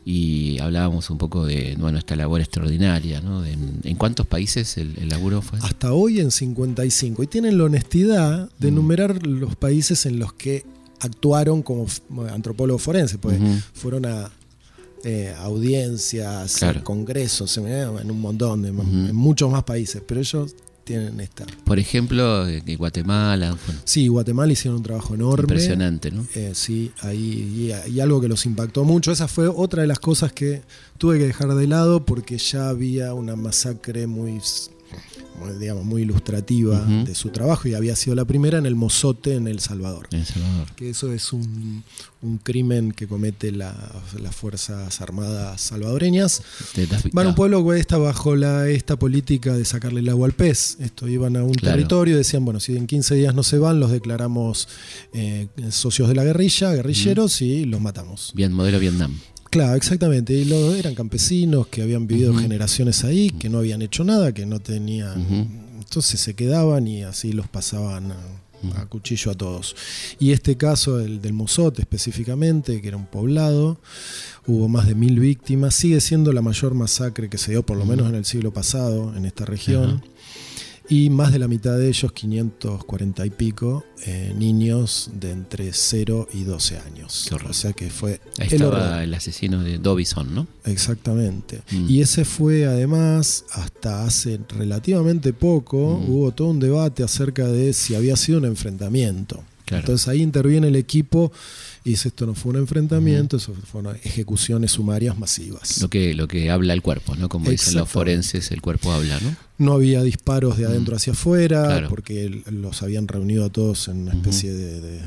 Y 0.06 0.60
hablábamos 0.60 1.10
un 1.10 1.18
poco 1.18 1.46
de 1.46 1.76
bueno, 1.78 1.98
esta 1.98 2.16
labor 2.16 2.40
extraordinaria. 2.40 3.20
¿no? 3.20 3.44
¿En, 3.44 3.82
en 3.84 3.96
cuántos 3.98 4.26
países 4.26 4.78
el, 4.78 4.98
el 4.98 5.10
laburo 5.10 5.42
fue? 5.42 5.60
Hasta 5.62 5.92
hoy 5.92 6.22
en 6.22 6.32
55. 6.32 7.24
Y 7.24 7.28
tienen 7.28 7.58
la 7.58 7.66
honestidad 7.66 8.50
de 8.58 8.68
enumerar 8.70 9.28
los 9.28 9.58
países 9.58 10.06
en 10.06 10.20
los 10.20 10.32
que 10.32 10.64
actuaron 11.02 11.64
como 11.64 11.86
antropólogos 12.32 12.82
forenses, 12.82 13.18
pues 13.22 13.42
fueron 13.74 14.06
a 14.06 14.32
eh, 15.04 15.36
audiencias, 15.40 16.56
Claro. 16.56 16.82
congresos, 16.86 17.58
en, 17.58 18.10
un 18.10 18.22
montón, 18.22 18.62
de, 18.62 18.70
en 18.70 19.16
muchos 19.18 19.52
más 19.52 19.66
países, 19.66 20.02
pero 20.08 20.22
ellos 20.22 20.56
tienen 20.88 21.20
esta. 21.20 21.46
Por 21.66 21.78
ejemplo, 21.78 22.46
de 22.46 22.76
Guatemala. 22.76 23.56
bueno, 23.66 23.82
Sí, 23.84 24.08
Guatemala 24.08 24.52
hicieron 24.54 24.78
un 24.78 24.84
trabajo 24.84 25.14
enorme. 25.14 25.44
impresionante, 25.44 26.10
¿no? 26.10 26.26
Eh, 26.34 26.52
sí, 26.56 26.92
ahí 27.02 27.72
y, 27.88 27.92
y 27.92 28.00
algo 28.00 28.20
que 28.22 28.28
los 28.28 28.46
impactó 28.46 28.84
mucho. 28.86 29.12
Esa 29.12 29.28
fue 29.28 29.48
otra 29.48 29.82
de 29.82 29.88
las 29.88 30.00
cosas 30.00 30.32
que 30.32 30.62
tuve 30.98 31.20
que 31.20 31.26
dejar 31.28 31.54
de 31.54 31.68
lado 31.68 32.06
porque 32.06 32.38
ya 32.38 32.70
había 32.70 33.14
una 33.14 33.36
masacre 33.36 34.08
muy, 34.08 34.40
digamos, 35.60 35.86
muy 35.86 36.02
ilustrativa 36.02 36.80
de 36.82 37.14
su 37.14 37.30
trabajo 37.30 37.68
y 37.68 37.74
había 37.76 37.96
sido 37.96 38.16
la 38.16 38.26
primera 38.26 38.58
en 38.58 38.66
el 38.66 38.76
Mozote 38.76 39.36
en 39.36 39.48
El 39.48 39.60
Salvador. 39.60 40.08
En 40.12 40.20
El 40.22 40.26
Salvador. 40.26 40.68
Que 40.76 40.90
eso 40.90 41.14
es 41.14 41.32
un, 41.32 41.84
un 42.24 42.38
crimen 42.40 42.92
que 42.92 43.08
comete 43.08 43.52
la- 43.52 44.02
las 44.20 44.36
Fuerzas 44.36 45.00
Armadas 45.00 45.62
salvadoreñas. 45.62 46.42
Van 47.14 47.28
a 47.28 47.30
un 47.30 47.36
pueblo 47.36 47.66
que 47.68 47.80
está 47.80 47.98
bajo 48.00 48.36
la, 48.36 48.68
esta 48.68 48.98
política 48.98 49.54
de 49.56 49.64
sacarle 49.64 50.00
el 50.00 50.10
agua 50.10 50.26
al 50.28 50.34
pez. 50.34 50.78
Esto 50.80 51.08
iban 51.08 51.36
a 51.38 51.44
un 51.44 51.54
Claro. 51.54 51.76
territorio 51.76 52.16
y 52.16 52.18
decían, 52.18 52.44
bueno, 52.44 52.60
si 52.60 52.76
en 52.76 52.88
15 52.88 53.16
días 53.16 53.36
no 53.36 53.44
se 53.44 53.60
van, 53.60 53.80
los 53.80 53.92
declaramos 53.92 54.68
eh, 55.14 55.48
socios 55.70 56.08
de 56.08 56.16
la 56.16 56.24
guerrilla, 56.24 56.72
guerrilleros, 56.74 57.42
y 57.42 57.66
los 57.66 57.80
matamos. 57.80 58.32
Bien, 58.36 58.52
modelo 58.52 58.80
Vietnam. 58.80 59.20
Claro, 59.58 59.76
exactamente. 59.76 60.34
Y 60.34 60.46
los, 60.46 60.76
eran 60.76 60.94
campesinos 60.94 61.66
que 61.66 61.82
habían 61.82 62.06
vivido 62.06 62.32
generaciones 62.36 63.04
ahí, 63.04 63.32
que 63.32 63.50
no 63.50 63.58
habían 63.58 63.82
hecho 63.82 64.04
nada, 64.04 64.32
que 64.32 64.46
no 64.46 64.60
tenían... 64.60 65.66
Entonces 65.80 66.20
se 66.20 66.36
quedaban 66.36 66.88
y 66.88 67.02
así 67.02 67.34
los 67.34 67.48
pasaban 67.48 68.12
a, 68.12 68.82
a 68.82 68.86
cuchillo 68.86 69.32
a 69.32 69.34
todos. 69.34 69.76
Y 70.20 70.32
este 70.32 70.58
caso, 70.58 71.00
el 71.00 71.24
del 71.24 71.34
Mozote 71.34 71.82
específicamente, 71.82 72.82
que 72.82 72.88
era 72.88 72.98
un 72.98 73.08
poblado, 73.08 73.80
hubo 74.46 74.68
más 74.68 74.86
de 74.86 74.94
mil 74.94 75.20
víctimas, 75.20 75.74
sigue 75.74 76.02
siendo 76.02 76.34
la 76.34 76.44
mayor 76.44 76.76
masacre 76.76 77.28
que 77.28 77.40
se 77.40 77.52
dio, 77.52 77.66
por 77.66 77.78
lo 77.78 77.86
menos 77.86 78.08
en 78.10 78.16
el 78.16 78.26
siglo 78.26 78.54
pasado, 78.54 79.16
en 79.16 79.26
esta 79.26 79.46
región. 79.46 80.04
Y 80.90 81.10
más 81.10 81.34
de 81.34 81.40
la 81.40 81.48
mitad 81.50 81.78
de 81.78 81.90
ellos, 81.90 82.12
540 82.14 83.26
y 83.26 83.30
pico, 83.30 83.84
eh, 84.06 84.34
niños 84.38 85.10
de 85.14 85.32
entre 85.32 85.74
0 85.74 86.28
y 86.34 86.44
12 86.44 86.78
años. 86.80 87.30
O 87.48 87.54
sea 87.54 87.74
que 87.74 87.90
fue 87.90 88.22
Ahí 88.40 88.48
el 88.48 88.54
estaba 88.54 88.78
horror. 88.92 89.02
el 89.04 89.14
asesino 89.14 89.64
de 89.64 89.80
Dobison, 89.80 90.34
¿no? 90.34 90.48
Exactamente. 90.64 91.62
Mm. 91.72 91.86
Y 91.90 92.02
ese 92.02 92.24
fue 92.24 92.66
además, 92.66 93.44
hasta 93.52 94.06
hace 94.06 94.40
relativamente 94.58 95.34
poco, 95.34 96.00
Mm. 96.02 96.10
hubo 96.10 96.32
todo 96.32 96.50
un 96.50 96.60
debate 96.60 97.04
acerca 97.04 97.48
de 97.48 97.74
si 97.74 97.94
había 97.96 98.16
sido 98.16 98.38
un 98.40 98.46
enfrentamiento. 98.46 99.44
Claro. 99.66 99.82
Entonces 99.82 100.08
ahí 100.08 100.22
interviene 100.22 100.70
el 100.70 100.78
equipo 100.78 101.34
y 101.88 101.92
dice 101.92 102.10
esto 102.10 102.26
no 102.26 102.36
fue 102.36 102.52
un 102.52 102.58
enfrentamiento, 102.58 103.38
eso 103.38 103.54
fueron 103.72 103.96
ejecuciones 104.04 104.72
sumarias 104.74 105.18
masivas. 105.18 105.82
Lo 105.82 105.90
que, 105.90 106.14
lo 106.14 106.28
que 106.28 106.52
habla 106.52 106.74
el 106.74 106.82
cuerpo, 106.82 107.16
¿no? 107.16 107.30
Como 107.30 107.50
dicen 107.50 107.76
los 107.76 107.88
forenses, 107.90 108.52
el 108.52 108.62
cuerpo 108.62 108.92
habla, 108.92 109.20
¿no? 109.22 109.36
No 109.58 109.74
había 109.74 110.04
disparos 110.04 110.58
de 110.58 110.66
adentro 110.66 110.96
hacia 110.96 111.14
afuera, 111.14 111.64
Mm. 111.64 111.68
Claro. 111.68 111.90
porque 111.90 112.44
los 112.52 112.84
habían 112.84 113.08
reunido 113.08 113.46
a 113.46 113.50
todos 113.50 113.88
en 113.88 113.98
una 114.02 114.14
especie 114.14 114.52
de, 114.52 114.82
de 114.82 115.00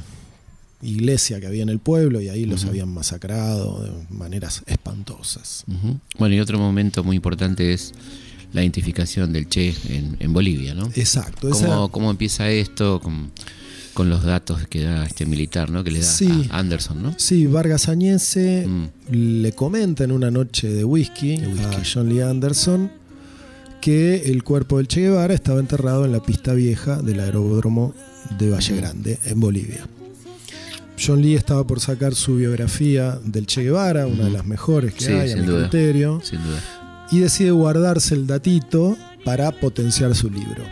iglesia 0.82 1.38
que 1.40 1.46
había 1.46 1.62
en 1.62 1.68
el 1.68 1.78
pueblo 1.78 2.20
y 2.22 2.28
ahí 2.30 2.46
los 2.46 2.64
habían 2.64 2.88
masacrado 2.88 3.82
de 3.82 3.90
maneras 4.16 4.62
espantosas. 4.66 5.64
Bueno, 6.18 6.34
y 6.34 6.40
otro 6.40 6.58
momento 6.58 7.04
muy 7.04 7.16
importante 7.16 7.72
es 7.74 7.92
la 8.52 8.62
identificación 8.62 9.32
del 9.32 9.48
Che 9.48 9.74
en, 9.90 10.16
en 10.18 10.32
Bolivia, 10.32 10.74
¿no? 10.74 10.90
Exacto. 10.96 11.50
esa- 11.50 11.66
¿Cómo, 11.66 11.90
cómo 11.90 12.10
empieza 12.10 12.50
esto 12.50 12.98
con 14.00 14.08
los 14.08 14.24
datos 14.24 14.66
que 14.66 14.82
da 14.84 15.04
este 15.04 15.26
militar, 15.26 15.68
¿no? 15.68 15.84
Que 15.84 15.90
le 15.90 15.98
da 16.00 16.06
Sí. 16.06 16.48
a 16.50 16.58
Anderson, 16.58 17.02
¿no? 17.02 17.14
Sí, 17.18 17.46
Vargas 17.46 17.86
Añese 17.90 18.66
Mm. 18.66 18.86
le 19.42 19.52
comenta 19.52 20.04
en 20.04 20.12
una 20.12 20.30
noche 20.30 20.70
de 20.70 20.84
whisky, 20.84 21.36
De 21.36 21.48
whisky. 21.48 21.64
a 21.64 21.82
John 21.84 22.08
Lee 22.08 22.22
Anderson 22.22 22.90
que 23.82 24.22
el 24.30 24.42
cuerpo 24.42 24.78
del 24.78 24.88
Che 24.88 25.02
Guevara 25.02 25.34
estaba 25.34 25.60
enterrado 25.60 26.06
en 26.06 26.12
la 26.12 26.22
pista 26.22 26.54
vieja 26.54 27.02
del 27.02 27.20
aeródromo 27.20 27.92
de 28.38 28.48
Valle 28.48 28.76
Grande, 28.76 29.18
en 29.26 29.38
Bolivia. 29.38 29.86
John 30.98 31.20
Lee 31.20 31.34
estaba 31.34 31.66
por 31.66 31.80
sacar 31.80 32.14
su 32.14 32.36
biografía 32.36 33.18
del 33.22 33.46
Che 33.46 33.62
Guevara, 33.64 34.06
una 34.06 34.24
de 34.24 34.30
las 34.30 34.46
mejores 34.46 34.94
que 34.94 35.04
Sí, 35.04 35.12
hay, 35.12 35.32
a 35.32 35.36
mi 35.36 35.42
duda. 35.46 35.68
criterio, 35.68 36.22
Sin 36.24 36.42
duda. 36.42 36.60
y 37.12 37.18
decide 37.18 37.50
guardarse 37.50 38.14
el 38.14 38.26
datito 38.26 38.96
para 39.26 39.50
potenciar 39.50 40.14
su 40.14 40.30
libro. 40.30 40.64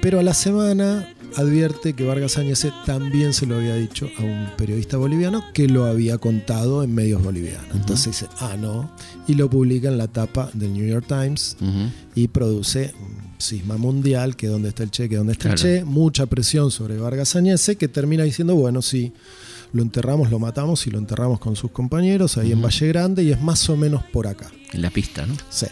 Pero 0.00 0.20
a 0.20 0.22
la 0.22 0.34
semana 0.34 1.08
advierte 1.36 1.92
que 1.94 2.04
Vargas 2.04 2.38
Añese 2.38 2.72
también 2.86 3.32
se 3.32 3.46
lo 3.46 3.56
había 3.56 3.74
dicho 3.76 4.08
a 4.18 4.22
un 4.22 4.48
periodista 4.56 4.96
boliviano 4.96 5.44
que 5.52 5.68
lo 5.68 5.84
había 5.84 6.18
contado 6.18 6.82
en 6.82 6.94
medios 6.94 7.22
bolivianos. 7.22 7.66
Entonces 7.74 8.06
dice, 8.06 8.26
ah, 8.40 8.56
no, 8.58 8.90
y 9.26 9.34
lo 9.34 9.48
publica 9.50 9.88
en 9.88 9.98
la 9.98 10.08
tapa 10.08 10.50
del 10.54 10.72
New 10.72 10.86
York 10.86 11.06
Times 11.08 11.56
y 12.14 12.28
produce 12.28 12.94
un 13.00 13.40
cisma 13.40 13.76
mundial, 13.76 14.36
que 14.36 14.46
dónde 14.48 14.68
está 14.68 14.82
el 14.82 14.90
Che, 14.90 15.08
que 15.08 15.16
dónde 15.16 15.32
está 15.32 15.54
Claro. 15.54 15.68
el 15.68 15.78
Che, 15.80 15.84
mucha 15.84 16.26
presión 16.26 16.70
sobre 16.70 16.98
Vargas 16.98 17.36
Añese, 17.36 17.76
que 17.76 17.88
termina 17.88 18.22
diciendo, 18.24 18.54
bueno, 18.54 18.82
sí, 18.82 19.12
lo 19.72 19.82
enterramos, 19.82 20.30
lo 20.30 20.38
matamos 20.38 20.86
y 20.86 20.90
lo 20.90 20.98
enterramos 20.98 21.38
con 21.38 21.56
sus 21.56 21.70
compañeros 21.70 22.36
ahí 22.36 22.52
en. 22.52 22.60
Valle 22.60 22.88
Grande 22.88 23.22
y 23.22 23.30
es 23.30 23.40
más 23.40 23.68
o 23.70 23.76
menos 23.76 24.02
por 24.12 24.26
acá. 24.26 24.50
En 24.72 24.82
la 24.82 24.90
pista, 24.90 25.24
¿no? 25.26 25.34
Sí. 25.48 25.66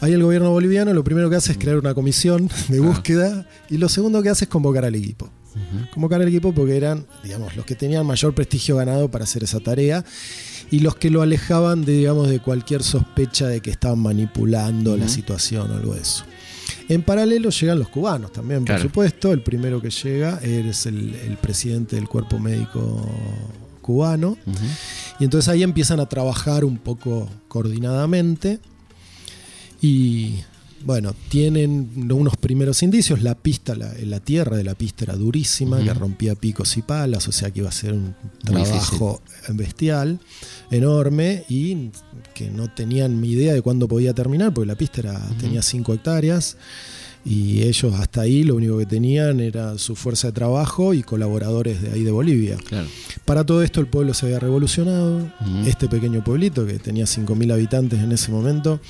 Ahí 0.00 0.12
el 0.12 0.22
gobierno 0.22 0.50
boliviano 0.50 0.92
lo 0.94 1.04
primero 1.04 1.28
que 1.28 1.36
hace 1.36 1.52
es 1.52 1.58
crear 1.58 1.76
una 1.78 1.94
comisión 1.94 2.48
de 2.68 2.78
Ah. 2.78 2.82
búsqueda 2.82 3.46
y 3.68 3.76
lo 3.78 3.88
segundo 3.88 4.22
que 4.22 4.30
hace 4.30 4.44
es 4.44 4.48
convocar 4.50 4.84
al 4.84 4.94
equipo. 4.94 5.28
Convocar 5.92 6.20
al 6.22 6.28
equipo 6.28 6.52
porque 6.54 6.76
eran, 6.76 7.06
digamos, 7.24 7.56
los 7.56 7.66
que 7.66 7.74
tenían 7.74 8.06
mayor 8.06 8.34
prestigio 8.34 8.76
ganado 8.76 9.10
para 9.10 9.24
hacer 9.24 9.42
esa 9.42 9.58
tarea 9.58 10.04
y 10.70 10.78
los 10.78 10.94
que 10.94 11.10
lo 11.10 11.22
alejaban 11.22 11.84
de, 11.84 11.92
digamos, 11.92 12.28
de 12.30 12.38
cualquier 12.38 12.82
sospecha 12.84 13.48
de 13.48 13.60
que 13.60 13.70
estaban 13.70 13.98
manipulando 13.98 14.96
la 14.96 15.08
situación 15.08 15.70
o 15.72 15.74
algo 15.74 15.94
de 15.94 16.02
eso. 16.02 16.24
En 16.88 17.02
paralelo 17.02 17.50
llegan 17.50 17.80
los 17.80 17.88
cubanos 17.88 18.32
también, 18.32 18.64
Claro. 18.64 18.80
por 18.80 18.88
supuesto. 18.90 19.32
El 19.32 19.42
primero 19.42 19.82
que 19.82 19.90
llega 19.90 20.38
es 20.42 20.86
el, 20.86 21.14
el 21.16 21.36
presidente 21.36 21.96
del 21.96 22.08
cuerpo 22.08 22.38
médico 22.38 23.04
cubano. 23.82 24.38
Y 25.18 25.24
entonces 25.24 25.48
ahí 25.48 25.64
empiezan 25.64 25.98
a 25.98 26.06
trabajar 26.06 26.64
un 26.64 26.78
poco 26.78 27.28
coordinadamente. 27.48 28.60
Y 29.80 30.36
bueno, 30.84 31.14
tienen 31.28 31.90
unos 32.10 32.36
primeros 32.36 32.82
indicios. 32.82 33.22
La 33.22 33.34
pista, 33.34 33.74
la, 33.74 33.92
la 34.02 34.20
tierra 34.20 34.56
de 34.56 34.64
la 34.64 34.74
pista 34.74 35.04
era 35.04 35.14
durísima, 35.14 35.82
que 35.82 35.92
rompía 35.92 36.34
picos 36.34 36.76
y 36.76 36.82
palas, 36.82 37.28
o 37.28 37.32
sea 37.32 37.50
que 37.50 37.60
iba 37.60 37.68
a 37.68 37.72
ser 37.72 37.92
un 37.92 38.14
trabajo 38.42 39.20
bestial, 39.50 40.18
enorme, 40.70 41.44
y 41.48 41.90
que 42.34 42.50
no 42.50 42.72
tenían 42.72 43.20
ni 43.20 43.32
idea 43.32 43.52
de 43.52 43.62
cuándo 43.62 43.88
podía 43.88 44.14
terminar, 44.14 44.54
porque 44.54 44.68
la 44.68 44.76
pista 44.76 45.00
era, 45.00 45.20
tenía 45.38 45.62
5 45.62 45.94
hectáreas. 45.94 46.56
Y 47.22 47.64
ellos 47.64 47.92
hasta 47.96 48.22
ahí 48.22 48.44
lo 48.44 48.54
único 48.54 48.78
que 48.78 48.86
tenían 48.86 49.40
era 49.40 49.76
su 49.76 49.94
fuerza 49.94 50.28
de 50.28 50.32
trabajo 50.32 50.94
y 50.94 51.02
colaboradores 51.02 51.82
de 51.82 51.92
ahí 51.92 52.02
de 52.02 52.10
Bolivia. 52.10 52.56
Para 53.26 53.44
todo 53.44 53.62
esto 53.62 53.80
el 53.80 53.88
pueblo 53.88 54.14
se 54.14 54.24
había 54.24 54.38
revolucionado. 54.38 55.30
Este 55.66 55.86
pequeño 55.86 56.24
pueblito 56.24 56.64
que 56.66 56.78
tenía 56.78 57.04
5.000 57.04 57.52
habitantes 57.52 58.00
en 58.00 58.12
ese 58.12 58.32
momento 58.32 58.80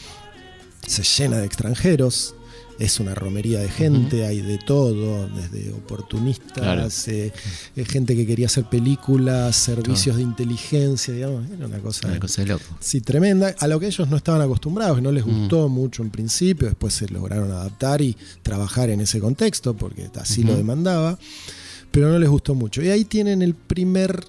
se 0.86 1.02
llena 1.02 1.38
de 1.38 1.46
extranjeros, 1.46 2.34
es 2.80 2.98
una 2.98 3.14
romería 3.14 3.60
de 3.60 3.68
gente, 3.68 4.24
hay 4.24 4.40
de 4.40 4.56
todo, 4.56 5.28
desde 5.28 5.70
oportunistas, 5.70 7.08
eh, 7.08 7.30
eh, 7.76 7.84
gente 7.84 8.16
que 8.16 8.26
quería 8.26 8.46
hacer 8.46 8.64
películas, 8.64 9.54
servicios 9.54 10.16
de 10.16 10.22
inteligencia, 10.22 11.12
digamos, 11.12 11.44
era 11.50 11.66
una 11.66 11.78
cosa, 11.78 12.08
una 12.08 12.18
cosa 12.18 12.40
de 12.40 12.48
loco. 12.48 12.64
Sí, 12.80 13.02
tremenda, 13.02 13.54
a 13.58 13.66
lo 13.66 13.78
que 13.78 13.86
ellos 13.86 14.08
no 14.08 14.16
estaban 14.16 14.40
acostumbrados, 14.40 14.96
que 14.96 15.02
no 15.02 15.12
les 15.12 15.24
gustó 15.24 15.68
mucho 15.68 16.02
en 16.02 16.08
principio, 16.08 16.68
después 16.68 16.94
se 16.94 17.06
lograron 17.08 17.50
adaptar 17.50 18.00
y 18.00 18.16
trabajar 18.42 18.88
en 18.88 19.02
ese 19.02 19.20
contexto, 19.20 19.76
porque 19.76 20.08
así 20.14 20.42
lo 20.42 20.56
demandaba, 20.56 21.18
pero 21.90 22.10
no 22.10 22.18
les 22.18 22.30
gustó 22.30 22.54
mucho. 22.54 22.82
Y 22.82 22.88
ahí 22.88 23.04
tienen 23.04 23.42
el 23.42 23.54
primer 23.54 24.24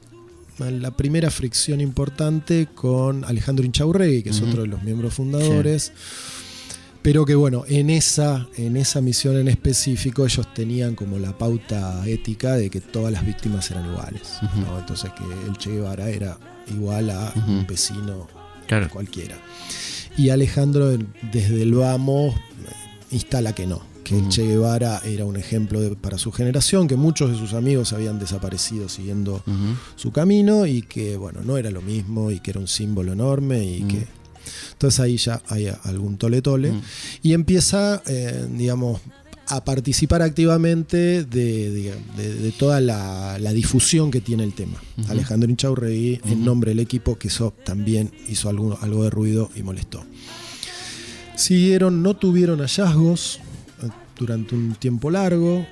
la 0.59 0.91
primera 0.91 1.31
fricción 1.31 1.81
importante 1.81 2.67
con 2.75 3.23
Alejandro 3.25 3.65
Inchaurregui, 3.65 4.21
que 4.21 4.29
es 4.29 4.41
otro 4.41 4.61
de 4.61 4.67
los 4.67 4.83
miembros 4.83 5.15
fundadores. 5.15 5.91
Pero 7.01 7.25
que 7.25 7.33
bueno, 7.33 7.63
en 7.67 7.89
esa, 7.89 8.47
en 8.57 8.77
esa 8.77 9.01
misión 9.01 9.35
en 9.37 9.47
específico 9.47 10.23
ellos 10.25 10.53
tenían 10.53 10.95
como 10.95 11.17
la 11.17 11.35
pauta 11.35 12.07
ética 12.07 12.55
de 12.55 12.69
que 12.69 12.79
todas 12.79 13.11
las 13.11 13.25
víctimas 13.25 13.71
eran 13.71 13.89
iguales. 13.89 14.37
Entonces 14.79 15.11
que 15.17 15.23
el 15.47 15.57
Che 15.57 15.71
Guevara 15.71 16.09
era 16.09 16.37
igual 16.67 17.09
a 17.09 17.33
un 17.47 17.65
vecino 17.65 18.27
cualquiera. 18.91 19.35
Y 20.17 20.29
Alejandro 20.29 20.97
desde 21.31 21.63
el 21.63 21.73
vamos 21.73 22.35
instala 23.09 23.53
que 23.53 23.65
no, 23.65 23.81
que 24.03 24.17
el 24.19 24.29
Che 24.29 24.45
Guevara 24.45 25.01
era 25.03 25.25
un 25.25 25.37
ejemplo 25.37 25.79
para 25.99 26.19
su 26.19 26.31
generación, 26.31 26.87
que 26.87 26.97
muchos 26.97 27.31
de 27.31 27.37
sus 27.37 27.53
amigos 27.53 27.93
habían 27.93 28.19
desaparecido 28.19 28.89
siguiendo 28.89 29.43
su 29.95 30.11
camino 30.11 30.67
y 30.67 30.83
que 30.83 31.17
bueno, 31.17 31.41
no 31.43 31.57
era 31.57 31.71
lo 31.71 31.81
mismo 31.81 32.29
y 32.29 32.39
que 32.39 32.51
era 32.51 32.59
un 32.59 32.67
símbolo 32.67 33.13
enorme 33.13 33.63
y 33.65 33.81
que 33.83 34.07
entonces 34.71 34.99
ahí 34.99 35.17
ya 35.17 35.41
hay 35.47 35.67
algún 35.83 36.17
tole 36.17 36.41
tole. 36.41 36.71
Mm. 36.71 36.81
Y 37.23 37.33
empieza, 37.33 38.01
eh, 38.05 38.47
digamos, 38.51 39.01
a 39.51 39.63
participar 39.65 40.21
activamente 40.21 41.25
de, 41.25 42.53
toda 42.57 42.79
la, 42.79 43.37
difusión 43.53 44.09
que 44.09 44.21
tiene 44.21 44.43
el 44.43 44.53
tema. 44.53 44.81
Alejandro 45.09 45.49
Inchaurregui, 45.49 46.21
en 46.25 46.45
nombre 46.45 46.71
del 46.71 46.79
equipo, 46.79 47.17
que 47.17 47.27
eso 47.27 47.53
también 47.65 48.11
hizo 48.29 48.47
algo, 48.47 48.77
algo 48.81 49.03
de 49.03 49.09
ruido 49.09 49.49
y 49.55 49.61
molestó. 49.61 50.05
Siguieron, 51.35 52.01
no 52.01 52.15
tuvieron 52.15 52.59
hallazgos 52.59 53.39
eh, 53.81 53.89
durante 54.17 54.55
un 54.55 54.75
tiempo 54.75 55.09
largo. 55.09 55.65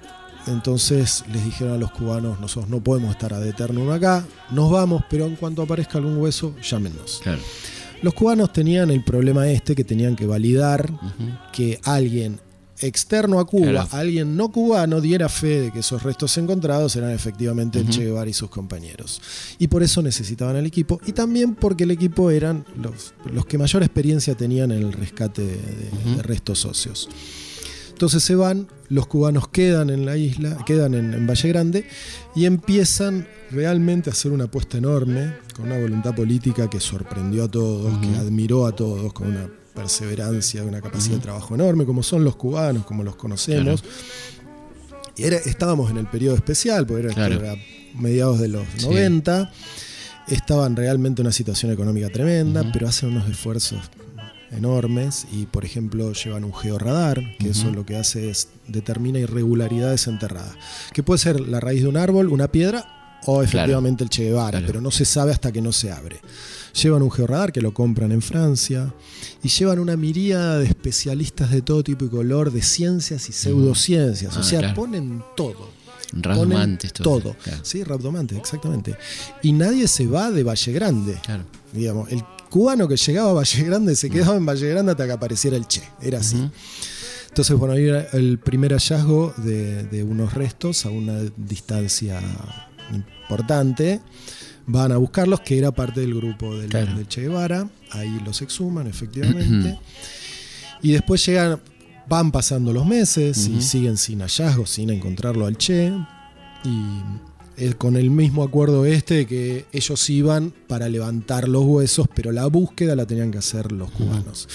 Entonces 0.47 1.23
les 1.31 1.45
dijeron 1.45 1.73
a 1.73 1.77
los 1.77 1.91
cubanos, 1.91 2.39
nosotros 2.39 2.69
no 2.69 2.81
podemos 2.81 3.11
estar 3.11 3.33
a 3.33 3.45
eterno 3.45 3.91
acá, 3.93 4.25
nos 4.51 4.71
vamos, 4.71 5.03
pero 5.09 5.25
en 5.25 5.35
cuanto 5.35 5.61
aparezca 5.61 5.99
algún 5.99 6.17
hueso, 6.17 6.55
llámenos. 6.61 7.19
Claro. 7.21 7.41
Los 8.01 8.13
cubanos 8.13 8.53
tenían 8.53 8.91
el 8.91 9.03
problema 9.03 9.49
este 9.49 9.75
que 9.75 9.83
tenían 9.83 10.15
que 10.15 10.25
validar 10.25 10.91
que 11.51 11.79
alguien 11.83 12.39
externo 12.81 13.39
a 13.39 13.45
Cuba, 13.45 13.87
alguien 13.91 14.35
no 14.35 14.49
cubano, 14.49 15.01
diera 15.01 15.29
fe 15.29 15.61
de 15.61 15.71
que 15.71 15.79
esos 15.79 16.01
restos 16.03 16.37
encontrados 16.37 16.95
eran 16.95 17.11
efectivamente 17.11 17.79
el 17.79 17.89
Che 17.89 18.05
Guevara 18.05 18.29
y 18.29 18.33
sus 18.33 18.49
compañeros. 18.49 19.21
Y 19.57 19.67
por 19.67 19.83
eso 19.83 20.01
necesitaban 20.01 20.55
el 20.55 20.65
equipo 20.65 20.99
y 21.05 21.11
también 21.11 21.55
porque 21.55 21.83
el 21.83 21.91
equipo 21.91 22.31
eran 22.31 22.65
los, 22.77 23.13
los 23.31 23.45
que 23.45 23.57
mayor 23.57 23.83
experiencia 23.83 24.35
tenían 24.35 24.71
en 24.71 24.79
el 24.79 24.93
rescate 24.93 25.41
de, 25.43 26.23
restos 26.23 26.65
óseos. 26.65 27.09
Entonces 27.89 28.23
se 28.23 28.35
van, 28.35 28.67
los 28.89 29.07
cubanos 29.07 29.47
quedan 29.49 29.89
en 29.89 30.05
la 30.05 30.17
isla, 30.17 30.57
quedan 30.65 30.93
en, 30.93 31.13
en 31.13 31.27
Valle 31.27 31.49
Grande 31.49 31.85
y 32.35 32.45
empiezan 32.45 33.27
realmente 33.51 34.09
hacer 34.09 34.31
una 34.31 34.45
apuesta 34.45 34.77
enorme, 34.77 35.33
con 35.55 35.65
una 35.65 35.79
voluntad 35.79 36.15
política 36.15 36.69
que 36.69 36.79
sorprendió 36.79 37.45
a 37.45 37.47
todos, 37.47 37.97
que 37.99 38.07
admiró 38.17 38.65
a 38.65 38.75
todos, 38.75 39.13
con 39.13 39.27
una 39.27 39.49
perseverancia, 39.73 40.63
una 40.63 40.81
capacidad 40.81 41.15
de 41.15 41.21
trabajo 41.21 41.55
enorme, 41.55 41.85
como 41.85 42.03
son 42.03 42.23
los 42.23 42.35
cubanos, 42.35 42.85
como 42.85 43.03
los 43.03 43.15
conocemos. 43.15 43.83
Y 45.15 45.23
era, 45.23 45.37
estábamos 45.37 45.91
en 45.91 45.97
el 45.97 46.07
periodo 46.07 46.35
especial, 46.35 46.85
porque 46.85 47.07
era, 47.07 47.55
mediados 47.97 48.39
de 48.39 48.47
los 48.47 48.65
90, 48.83 49.51
estaban 50.27 50.75
realmente 50.75 51.21
en 51.21 51.27
una 51.27 51.33
situación 51.33 51.71
económica 51.71 52.09
tremenda, 52.09 52.69
pero 52.71 52.87
hacen 52.87 53.09
unos 53.09 53.29
esfuerzos 53.29 53.79
enormes 54.51 55.27
y 55.31 55.45
por 55.45 55.65
ejemplo 55.65 56.13
llevan 56.13 56.43
un 56.43 56.53
georradar, 56.53 57.37
que 57.37 57.49
eso 57.49 57.71
lo 57.71 57.85
que 57.85 57.95
hace 57.95 58.29
es 58.29 58.49
determina 58.67 59.19
irregularidades 59.19 60.07
enterradas, 60.07 60.55
que 60.93 61.03
puede 61.03 61.19
ser 61.19 61.39
la 61.39 61.59
raíz 61.59 61.81
de 61.81 61.87
un 61.87 61.97
árbol, 61.97 62.29
una 62.29 62.51
piedra 62.51 63.19
o 63.25 63.43
efectivamente 63.43 64.03
el 64.03 64.09
Che 64.09 64.23
Guevara, 64.23 64.61
pero 64.65 64.81
no 64.81 64.91
se 64.91 65.05
sabe 65.05 65.31
hasta 65.31 65.51
que 65.51 65.61
no 65.61 65.71
se 65.71 65.91
abre. 65.91 66.21
Llevan 66.81 67.01
un 67.01 67.11
georradar 67.11 67.51
que 67.51 67.61
lo 67.61 67.73
compran 67.73 68.11
en 68.11 68.21
Francia 68.21 68.93
y 69.43 69.49
llevan 69.49 69.79
una 69.79 69.97
miríada 69.97 70.59
de 70.59 70.65
especialistas 70.65 71.51
de 71.51 71.61
todo 71.61 71.83
tipo 71.83 72.05
y 72.05 72.09
color, 72.09 72.51
de 72.51 72.61
ciencias 72.61 73.27
y 73.27 73.33
pseudociencias, 73.33 74.37
o 74.37 74.39
ah, 74.39 74.43
sea, 74.43 74.73
ponen 74.73 75.23
todo. 75.35 75.79
Rabdomantes, 76.11 76.93
todo. 76.93 77.35
Sí, 77.61 77.83
rabdomantes, 77.83 78.37
exactamente. 78.37 78.95
Y 79.43 79.51
nadie 79.51 79.87
se 79.87 80.07
va 80.07 80.31
de 80.31 80.43
Valle 80.43 80.71
Grande. 80.71 81.17
Digamos, 81.73 82.11
el 82.11 82.23
cubano 82.49 82.87
que 82.87 82.97
llegaba 82.97 83.31
a 83.31 83.33
Valle 83.33 83.63
Grande 83.63 83.95
se 83.95 84.09
quedaba 84.09 84.35
en 84.35 84.45
Valle 84.45 84.67
Grande 84.69 84.91
hasta 84.91 85.05
que 85.05 85.11
apareciera 85.11 85.55
el 85.57 85.67
Che. 85.67 85.83
Era 86.01 86.19
así. 86.19 86.49
Entonces, 87.29 87.55
bueno, 87.57 87.75
ahí 87.75 87.87
era 87.87 88.07
el 88.13 88.39
primer 88.39 88.73
hallazgo 88.73 89.33
de, 89.37 89.83
de 89.83 90.03
unos 90.03 90.33
restos 90.33 90.85
a 90.85 90.89
una 90.89 91.19
distancia 91.37 92.19
importante, 92.91 94.01
van 94.65 94.91
a 94.91 94.97
buscarlos, 94.97 95.41
que 95.41 95.57
era 95.57 95.71
parte 95.71 96.01
del 96.01 96.15
grupo 96.15 96.55
del, 96.57 97.07
Che 97.07 97.21
Guevara, 97.21 97.69
ahí 97.91 98.19
los 98.25 98.41
exhuman 98.41 98.87
efectivamente, 98.87 99.79
y 100.81 100.91
después 100.91 101.25
llegan, 101.25 101.59
van 102.07 102.31
pasando 102.31 102.73
los 102.73 102.85
meses 102.85 103.47
y 103.47 103.61
siguen 103.61 103.97
sin 103.97 104.21
hallazgos, 104.21 104.71
sin 104.71 104.89
encontrarlo 104.89 105.45
al 105.45 105.57
Che, 105.57 105.93
y 106.63 107.01
con 107.77 107.97
el 107.97 108.09
mismo 108.09 108.43
acuerdo 108.43 108.85
este 108.85 109.25
que 109.25 109.65
ellos 109.71 110.09
iban 110.09 110.53
para 110.67 110.87
levantar 110.87 111.47
los 111.47 111.63
huesos, 111.65 112.07
pero 112.13 112.31
la 112.31 112.45
búsqueda 112.45 112.95
la 112.95 113.05
tenían 113.05 113.31
que 113.31 113.37
hacer 113.37 113.71
los 113.71 113.91
cubanos. 113.91 114.47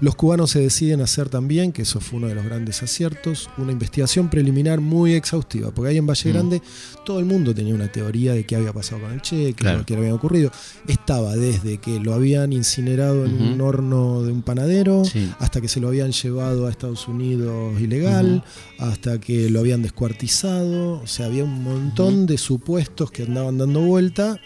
Los 0.00 0.14
cubanos 0.14 0.50
se 0.50 0.60
deciden 0.60 1.00
hacer 1.00 1.28
también, 1.28 1.72
que 1.72 1.82
eso 1.82 2.00
fue 2.00 2.18
uno 2.18 2.28
de 2.28 2.34
los 2.34 2.44
grandes 2.44 2.82
aciertos, 2.82 3.50
una 3.58 3.72
investigación 3.72 4.30
preliminar 4.30 4.80
muy 4.80 5.14
exhaustiva, 5.14 5.70
porque 5.70 5.90
ahí 5.90 5.98
en 5.98 6.06
Valle 6.06 6.32
Grande 6.32 6.62
todo 7.04 7.18
el 7.18 7.24
mundo 7.24 7.54
tenía 7.54 7.74
una 7.74 7.90
teoría 7.90 8.32
de 8.32 8.44
qué 8.44 8.56
había 8.56 8.72
pasado 8.72 9.02
con 9.02 9.12
el 9.12 9.22
Che, 9.22 9.54
qué, 9.54 9.64
le 9.64 9.96
había 9.96 10.14
ocurrido. 10.14 10.50
Estaba 10.86 11.34
desde 11.36 11.78
que 11.78 11.98
lo 12.00 12.14
habían 12.14 12.52
incinerado 12.52 13.24
en 13.24 13.40
un 13.42 13.60
horno 13.60 14.22
de 14.22 14.32
un 14.32 14.42
panadero, 14.42 15.02
hasta 15.38 15.60
que 15.60 15.68
se 15.68 15.80
lo 15.80 15.88
habían 15.88 16.12
llevado 16.12 16.66
a 16.66 16.70
Estados 16.70 17.08
Unidos 17.08 17.80
ilegal, 17.80 18.44
hasta 18.78 19.18
que 19.20 19.50
lo 19.50 19.60
habían 19.60 19.82
descuartizado, 19.82 21.00
o 21.00 21.06
sea, 21.06 21.26
había 21.26 21.44
un 21.44 21.62
montón 21.62 22.26
de 22.26 22.38
supuestos 22.52 23.10
que 23.10 23.22
andaban 23.22 23.56
dando 23.56 23.80
vuelta 23.80 24.38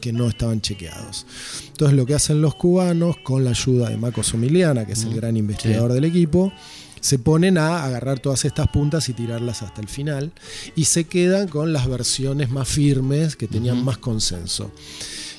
que 0.00 0.12
no 0.12 0.28
estaban 0.28 0.60
chequeados. 0.60 1.26
Entonces 1.72 1.96
lo 1.96 2.06
que 2.06 2.14
hacen 2.14 2.40
los 2.40 2.54
cubanos, 2.54 3.16
con 3.24 3.42
la 3.42 3.50
ayuda 3.50 3.88
de 3.88 3.96
Marco 3.96 4.22
Somiliana, 4.22 4.86
que 4.86 4.92
es 4.92 5.02
el 5.02 5.14
gran 5.16 5.36
investigador 5.36 5.92
del 5.92 6.04
equipo, 6.04 6.52
se 7.00 7.18
ponen 7.18 7.58
a 7.58 7.84
agarrar 7.84 8.20
todas 8.20 8.44
estas 8.44 8.68
puntas 8.68 9.08
y 9.08 9.12
tirarlas 9.12 9.62
hasta 9.62 9.80
el 9.80 9.88
final 9.88 10.30
y 10.76 10.84
se 10.84 11.02
quedan 11.02 11.48
con 11.48 11.72
las 11.72 11.88
versiones 11.88 12.48
más 12.48 12.68
firmes 12.68 13.34
que 13.34 13.48
tenían 13.48 13.84
más 13.84 13.98
consenso. 13.98 14.70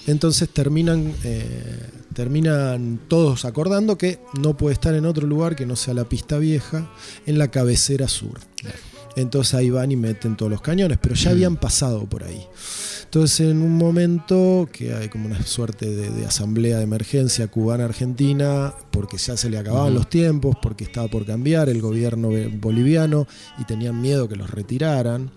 Entonces 0.06 0.50
terminan, 0.50 1.13
eh, 1.24 1.89
terminan 2.13 3.00
todos 3.08 3.46
acordando 3.46 3.98
que 3.98 4.20
no 4.42 4.58
puede 4.58 4.74
estar 4.74 4.94
en 4.94 5.06
otro 5.06 5.26
lugar 5.26 5.56
que 5.56 5.66
no 5.66 5.78
sea 5.78 5.94
la 5.94 6.04
pista 6.04 6.38
vieja, 6.38 6.91
en 7.26 7.38
la 7.38 7.47
cabecera 7.47 8.10
sur. 8.10 8.41
Entonces 9.16 9.53
ahí 9.53 9.70
van 9.70 9.91
y 9.91 9.95
meten 9.95 10.36
todos 10.36 10.51
los 10.51 10.61
cañones, 10.61 10.97
pero 11.01 11.16
ya 11.16 11.32
habían 11.32 11.57
pasado 11.57 12.05
por 12.05 12.24
ahí. 12.24 12.47
Entonces 13.03 13.41
en 13.41 13.61
un 13.61 13.78
momento 13.78 14.68
que 14.72 14.93
hay 14.95 15.07
como 15.07 15.28
una 15.28 15.45
suerte 15.45 15.88
de, 15.88 16.26
asamblea 16.26 16.78
de 16.78 16.84
emergencia 16.84 17.47
cubana-argentina, 17.47 18.74
porque 18.89 19.18
ya 19.18 19.38
se 19.38 19.51
le 19.51 19.59
acababan 19.59 19.93
los 19.93 20.09
tiempos, 20.09 20.55
porque 20.59 20.84
estaba 20.84 21.07
por 21.07 21.24
cambiar 21.24 21.70
el 21.70 21.80
gobierno 21.80 22.32
boliviano 22.59 23.28
y 23.59 23.66
tenían 23.66 24.01
miedo 24.01 24.28
que 24.28 24.36
los 24.36 24.49
retiraran. 24.49 25.30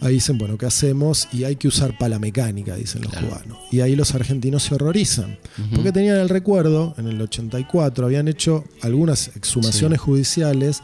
Ahí 0.00 0.14
dicen, 0.14 0.36
bueno, 0.36 0.58
¿qué 0.58 0.66
hacemos? 0.66 1.28
Y 1.32 1.44
hay 1.44 1.56
que 1.56 1.68
usar 1.68 1.96
pala 1.96 2.18
mecánica, 2.18 2.76
dicen 2.76 3.00
los 3.00 3.14
cubanos. 3.14 3.56
Y 3.70 3.80
ahí 3.80 3.96
los 3.96 4.14
argentinos 4.14 4.64
se 4.64 4.74
horrorizan, 4.74 5.38
porque 5.74 5.90
tenían 5.90 6.18
el 6.18 6.28
recuerdo, 6.28 6.94
en 6.98 7.08
el 7.08 7.18
84 7.18 8.04
habían 8.04 8.28
hecho 8.28 8.64
algunas 8.82 9.28
exhumaciones 9.36 10.00
judiciales 10.00 10.82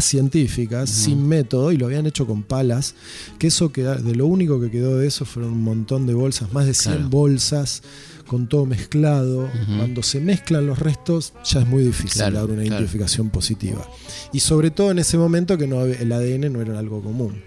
científicas, 0.00 0.90
sin 0.90 1.26
método, 1.26 1.72
y 1.72 1.76
lo 1.76 1.86
habían 1.86 2.06
hecho 2.06 2.26
con 2.26 2.42
palas, 2.42 2.94
que 3.38 3.48
eso 3.48 3.72
queda, 3.72 3.96
de 3.96 4.14
lo 4.14 4.26
único 4.26 4.60
que 4.60 4.70
quedó 4.70 4.96
de 4.96 5.06
eso 5.06 5.24
fueron 5.24 5.52
un 5.52 5.62
montón 5.62 6.06
de 6.06 6.14
bolsas, 6.14 6.52
más 6.52 6.66
de 6.66 6.74
100 6.74 7.10
bolsas 7.10 7.82
con 8.26 8.48
todo 8.48 8.64
mezclado. 8.64 9.50
Cuando 9.76 10.02
se 10.02 10.20
mezclan 10.20 10.66
los 10.66 10.78
restos, 10.78 11.34
ya 11.44 11.60
es 11.60 11.66
muy 11.66 11.82
difícil 11.82 12.32
dar 12.32 12.46
una 12.46 12.64
identificación 12.64 13.30
positiva. 13.30 13.86
Y 14.32 14.40
sobre 14.40 14.70
todo 14.70 14.90
en 14.90 14.98
ese 15.00 15.18
momento 15.18 15.58
que 15.58 15.66
no, 15.66 15.84
el 15.84 16.10
ADN 16.10 16.52
no 16.52 16.60
era 16.62 16.78
algo 16.78 17.02
común. 17.02 17.42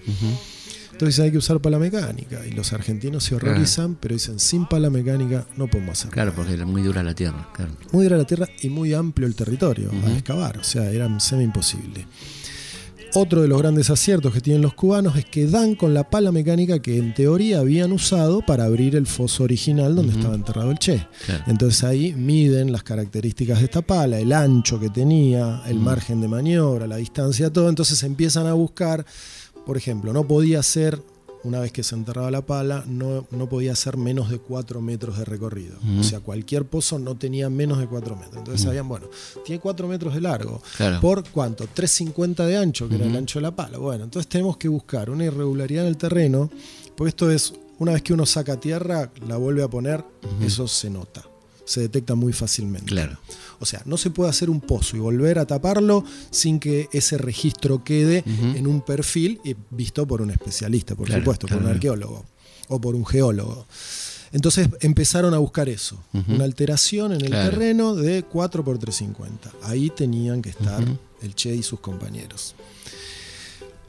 Entonces 0.96 1.20
hay 1.20 1.30
que 1.30 1.38
usar 1.38 1.60
pala 1.60 1.78
mecánica. 1.78 2.46
Y 2.46 2.52
los 2.52 2.72
argentinos 2.72 3.26
se 3.26 3.36
horrorizan, 3.36 3.96
pero 3.96 4.14
dicen, 4.14 4.40
sin 4.40 4.66
pala 4.66 4.90
mecánica 4.90 5.46
no 5.58 5.68
podemos 5.68 6.00
hacer 6.00 6.12
Claro, 6.12 6.32
porque 6.34 6.54
era 6.54 6.66
muy 6.66 6.82
dura 6.82 7.04
la 7.04 7.14
tierra. 7.14 7.50
Muy 7.92 8.06
dura 8.06 8.16
la 8.16 8.24
tierra 8.24 8.48
y 8.62 8.70
muy 8.70 8.94
amplio 8.94 9.28
el 9.28 9.36
territorio 9.36 9.92
a 10.06 10.14
excavar. 10.14 10.58
O 10.58 10.64
sea, 10.64 10.90
era 10.90 11.20
semi 11.20 11.44
imposible. 11.44 12.08
Otro 13.18 13.42
de 13.42 13.48
los 13.48 13.62
grandes 13.62 13.90
aciertos 13.90 14.34
que 14.34 14.42
tienen 14.42 14.62
los 14.62 14.74
cubanos 14.74 15.16
es 15.18 15.26
que 15.26 15.48
dan 15.48 15.76
con 15.76 15.94
la 15.94 16.10
pala 16.10 16.34
mecánica 16.34 16.80
que 16.80 16.98
en 16.98 17.14
teoría 17.14 17.60
habían 17.60 17.94
usado 17.94 18.42
para 18.42 18.66
abrir 18.66 18.96
el 18.96 19.08
foso 19.08 19.44
original 19.44 19.96
donde 19.96 20.14
estaba 20.14 20.36
enterrado 20.36 20.72
el 20.72 20.80
Che. 20.80 21.08
Entonces 21.48 21.84
ahí 21.86 22.14
miden 22.14 22.74
las 22.74 22.84
características 22.84 23.60
de 23.60 23.66
esta 23.66 23.82
pala, 23.82 24.20
el 24.20 24.34
ancho 24.34 24.80
que 24.82 24.90
tenía, 24.90 25.62
el 25.66 25.80
margen 25.80 26.20
de 26.20 26.28
maniobra, 26.28 26.88
la 26.88 26.98
distancia, 26.98 27.52
todo. 27.54 27.70
Entonces 27.70 28.04
empiezan 28.04 28.48
a 28.48 28.54
buscar, 28.54 29.06
por 29.66 29.78
ejemplo, 29.78 30.14
no 30.14 30.28
podía 30.28 30.62
ser 30.64 31.02
una 31.46 31.60
vez 31.60 31.72
que 31.72 31.84
se 31.84 31.94
enterraba 31.96 32.32
la 32.32 32.42
pala, 32.42 32.84
no, 32.88 33.28
no 33.30 33.48
podía 33.48 33.76
ser 33.76 33.98
menos 33.98 34.32
de 34.32 34.40
4 34.40 34.82
metros 34.82 35.20
de 35.20 35.26
recorrido. 35.26 35.78
O 36.00 36.04
sea, 36.04 36.20
cualquier 36.20 36.66
pozo 36.66 36.98
no 36.98 37.16
tenía 37.16 37.52
menos 37.52 37.78
de 37.78 37.88
4 37.88 38.16
metros. 38.16 38.38
Entonces 38.38 38.62
sabían, 38.64 38.88
bueno, 38.88 39.08
tiene 39.46 39.62
4 39.62 39.88
metros 39.88 40.16
de 40.16 40.22
largo. 40.22 40.62
¿Por 41.02 41.30
cuánto? 41.30 41.66
3,50 41.66 42.46
de 42.48 42.58
ancho, 42.58 42.90
que 42.90 42.96
era 42.96 43.06
el 43.06 43.16
ancho 43.16 43.38
de 43.38 43.44
la 43.44 43.56
pala. 43.56 43.78
Bueno, 43.78 44.06
entonces 44.06 44.28
tenemos 44.28 44.58
que 44.58 44.68
buscar 44.68 45.12
una 45.12 45.26
irregularidad 45.26 45.84
en 45.84 45.90
el 45.90 45.98
terreno, 45.98 46.50
porque 46.98 47.10
esto 47.10 47.30
es, 47.30 47.54
una 47.78 47.94
vez 47.94 48.02
que 48.02 48.14
uno 48.14 48.26
saca 48.26 48.60
tierra, 48.60 49.12
la 49.28 49.38
vuelve 49.38 49.62
a 49.62 49.68
poner, 49.68 50.04
eso 50.42 50.68
se 50.68 50.90
nota 50.90 51.35
se 51.66 51.82
detecta 51.82 52.16
muy 52.16 52.34
fácilmente. 52.34 52.88
Claro. 52.88 53.18
O 53.60 53.66
sea, 53.66 53.82
no 53.86 53.98
se 53.98 54.10
puede 54.10 54.30
hacer 54.30 54.50
un 54.50 54.62
pozo 54.62 54.98
y 54.98 55.00
volver 55.00 55.40
a 55.40 55.46
taparlo 55.46 56.04
sin 56.30 56.60
que 56.60 56.90
ese 56.92 57.18
registro 57.18 57.84
quede 57.84 58.24
en 58.26 58.68
un 58.68 58.82
perfil 58.82 59.40
visto 59.72 60.06
por 60.06 60.22
un 60.22 60.32
especialista, 60.32 60.96
por 60.96 61.12
supuesto, 61.12 61.48
por 61.48 61.58
un 61.58 61.68
arqueólogo 61.68 62.26
o 62.68 62.80
por 62.80 62.96
un 62.96 63.06
geólogo. 63.06 63.66
Entonces 64.32 64.68
empezaron 64.82 65.34
a 65.34 65.38
buscar 65.38 65.70
eso, 65.70 65.98
una 66.28 66.44
alteración 66.44 67.14
en 67.14 67.22
el 67.22 67.32
terreno 67.32 67.96
de 67.96 68.24
4 68.24 68.64
por 68.64 68.78
350. 68.78 69.52
Ahí 69.64 69.90
tenían 69.90 70.42
que 70.42 70.50
estar 70.50 70.84
el 71.22 71.36
Che 71.36 71.56
y 71.56 71.64
sus 71.64 71.80
compañeros. 71.80 72.56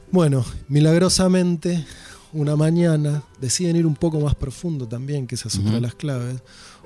Bueno, 0.09 0.45
milagrosamente, 0.69 1.85
una 2.31 2.55
mañana 2.55 3.23
deciden 3.41 3.75
ir 3.75 3.85
un 3.85 3.95
poco 3.95 4.21
más 4.21 4.35
profundo 4.35 4.87
también, 4.87 5.27
que 5.27 5.35
esa 5.35 5.49
es 5.49 5.57
otra 5.57 5.73
de 5.73 5.81
las 5.81 5.95
claves 5.95 6.41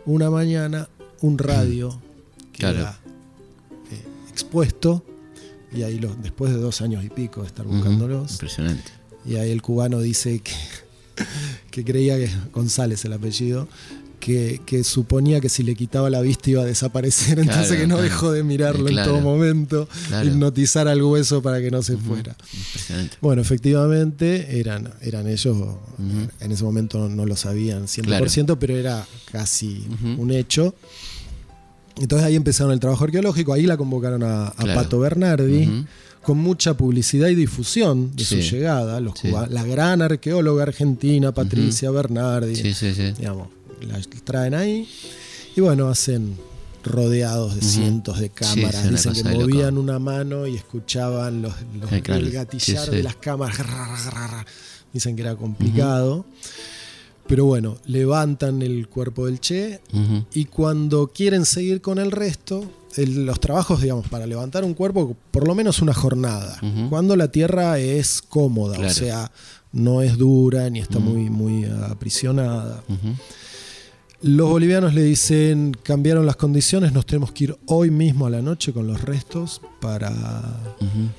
una 0.05 0.29
mañana 0.29 0.89
un 1.21 1.37
radio 1.37 1.99
queda 2.53 2.99
eh, 3.91 4.03
expuesto 4.29 5.03
y 5.73 5.83
ahí 5.83 5.99
lo, 5.99 6.13
después 6.15 6.51
de 6.51 6.59
dos 6.59 6.81
años 6.81 7.03
y 7.03 7.09
pico 7.09 7.41
de 7.41 7.47
estar 7.47 7.65
buscándolos. 7.65 8.31
Impresionante. 8.33 8.91
Y 9.25 9.35
ahí 9.35 9.51
el 9.51 9.61
cubano 9.61 9.99
dice 9.99 10.39
que, 10.39 10.53
que 11.71 11.85
creía 11.85 12.17
que 12.17 12.29
González 12.51 13.05
el 13.05 13.13
apellido, 13.13 13.67
que, 14.21 14.83
suponía 14.83 15.41
que 15.41 15.49
si 15.49 15.63
le 15.63 15.75
quitaba 15.75 16.09
la 16.09 16.21
vista 16.21 16.51
iba 16.51 16.61
a 16.61 16.65
desaparecer, 16.65 17.39
entonces 17.39 17.77
que 17.77 17.87
no 17.87 17.97
dejó 17.97 18.31
de 18.31 18.43
mirarlo 18.43 18.87
en 18.87 18.95
todo 18.95 19.19
momento, 19.19 19.89
hipnotizar 20.23 20.87
al 20.87 21.01
hueso 21.01 21.41
para 21.41 21.59
que 21.59 21.71
no 21.71 21.83
se 21.83 21.97
fuera. 21.97 22.35
Bueno, 23.19 23.41
efectivamente 23.41 24.59
eran, 24.59 24.93
eran 25.01 25.27
ellos, 25.27 25.57
en 26.39 26.51
ese 26.51 26.63
momento 26.63 27.09
no 27.09 27.25
lo 27.25 27.35
sabían 27.35 27.87
100%, 27.87 28.57
pero 28.59 28.77
era 28.77 29.05
casi 29.31 29.85
un 30.17 30.31
hecho. 30.31 30.75
Entonces 31.99 32.25
ahí 32.25 32.35
empezaron 32.35 32.71
el 32.71 32.79
trabajo 32.79 33.03
arqueológico, 33.03 33.53
ahí 33.53 33.63
la 33.63 33.75
convocaron 33.75 34.23
a, 34.23 34.53
Pato 34.75 34.99
Bernardi. 34.99 35.85
con 36.21 36.37
mucha 36.37 36.77
publicidad 36.77 37.29
y 37.29 37.35
difusión 37.35 38.15
de 38.15 38.23
su 38.23 38.35
llegada, 38.35 38.99
los 38.99 39.15
la 39.23 39.63
gran 39.63 40.03
arqueóloga 40.03 40.63
argentina 40.63 41.31
Patricia 41.31 41.89
Bernardi, 41.89 42.53
digamos, 43.17 43.47
la 43.87 43.99
traen 44.23 44.53
ahí. 44.53 44.87
Y 45.55 45.61
bueno, 45.61 45.89
hacen 45.89 46.37
rodeados 46.83 47.55
de 47.55 47.61
cientos 47.61 48.19
de 48.19 48.29
cámaras. 48.29 48.89
Dicen 48.89 49.13
que 49.13 49.23
movían 49.23 49.77
una 49.77 49.99
mano 49.99 50.47
y 50.47 50.55
escuchaban 50.55 51.41
los, 51.41 51.53
el 52.07 52.31
gatillar 52.31 52.89
de 52.89 53.03
las 53.03 53.15
cámaras. 53.15 53.57
Dicen 54.93 55.15
que 55.15 55.21
era 55.21 55.35
complicado. 55.35 56.25
Pero 57.27 57.45
bueno, 57.45 57.77
levantan 57.85 58.61
el 58.61 58.89
cuerpo 58.89 59.25
del 59.25 59.39
Che 59.39 59.79
y 60.33 60.45
cuando 60.45 61.11
quieren 61.13 61.45
seguir 61.45 61.79
con 61.79 61.97
el 61.97 62.11
resto, 62.11 62.69
los 62.97 63.39
trabajos, 63.39 63.81
digamos, 63.81 64.07
para 64.09 64.25
levantar 64.25 64.65
un 64.65 64.73
cuerpo, 64.73 65.15
por 65.31 65.47
lo 65.47 65.55
menos 65.55 65.81
una 65.81 65.93
jornada. 65.93 66.59
Cuando 66.89 67.15
la 67.15 67.31
tierra 67.31 67.79
es 67.79 68.21
cómoda, 68.21 68.79
o 68.79 68.89
sea, 68.89 69.31
no 69.71 70.01
es 70.01 70.17
dura 70.17 70.69
ni 70.69 70.79
está 70.79 70.99
muy, 70.99 71.29
muy 71.29 71.65
aprisionada. 71.65 72.83
Los 74.23 74.49
bolivianos 74.49 74.93
le 74.93 75.01
dicen, 75.01 75.75
cambiaron 75.81 76.27
las 76.27 76.35
condiciones, 76.35 76.93
nos 76.93 77.07
tenemos 77.07 77.31
que 77.31 77.45
ir 77.45 77.57
hoy 77.65 77.89
mismo 77.89 78.27
a 78.27 78.29
la 78.29 78.41
noche 78.41 78.71
con 78.71 78.85
los 78.85 79.01
restos 79.01 79.61
para, 79.79 80.11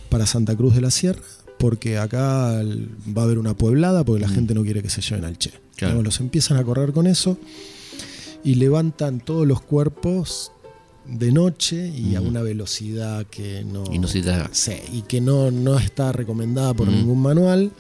para 0.09 0.25
Santa 0.25 0.55
Cruz 0.55 0.77
de 0.77 0.83
la 0.83 0.91
Sierra, 0.93 1.21
porque 1.59 1.99
acá 1.99 2.63
va 2.63 3.23
a 3.23 3.25
haber 3.25 3.39
una 3.39 3.55
pueblada, 3.55 4.05
porque 4.05 4.21
la 4.21 4.29
gente 4.29 4.55
no 4.55 4.63
quiere 4.63 4.83
que 4.83 4.91
se 4.91 5.01
lleven 5.01 5.25
al 5.25 5.37
Che. 5.37 5.53
los 6.03 6.21
empiezan 6.21 6.59
a 6.59 6.65
correr 6.65 6.93
con 6.93 7.09
eso 7.09 7.39
y 8.45 8.55
levantan 8.55 9.19
todos 9.19 9.49
los 9.49 9.61
cuerpos 9.61 10.53
de 11.05 11.33
noche 11.33 11.89
y 11.89 12.15
a 12.15 12.21
una 12.21 12.43
velocidad 12.43 13.27
que 13.27 13.65
no... 13.65 13.83
y 14.93 15.03
que 15.03 15.21
no, 15.21 15.51
no 15.51 15.77
está 15.77 16.13
recomendada 16.13 16.73
por 16.73 16.87
ningún 16.87 17.21
manual 17.21 17.73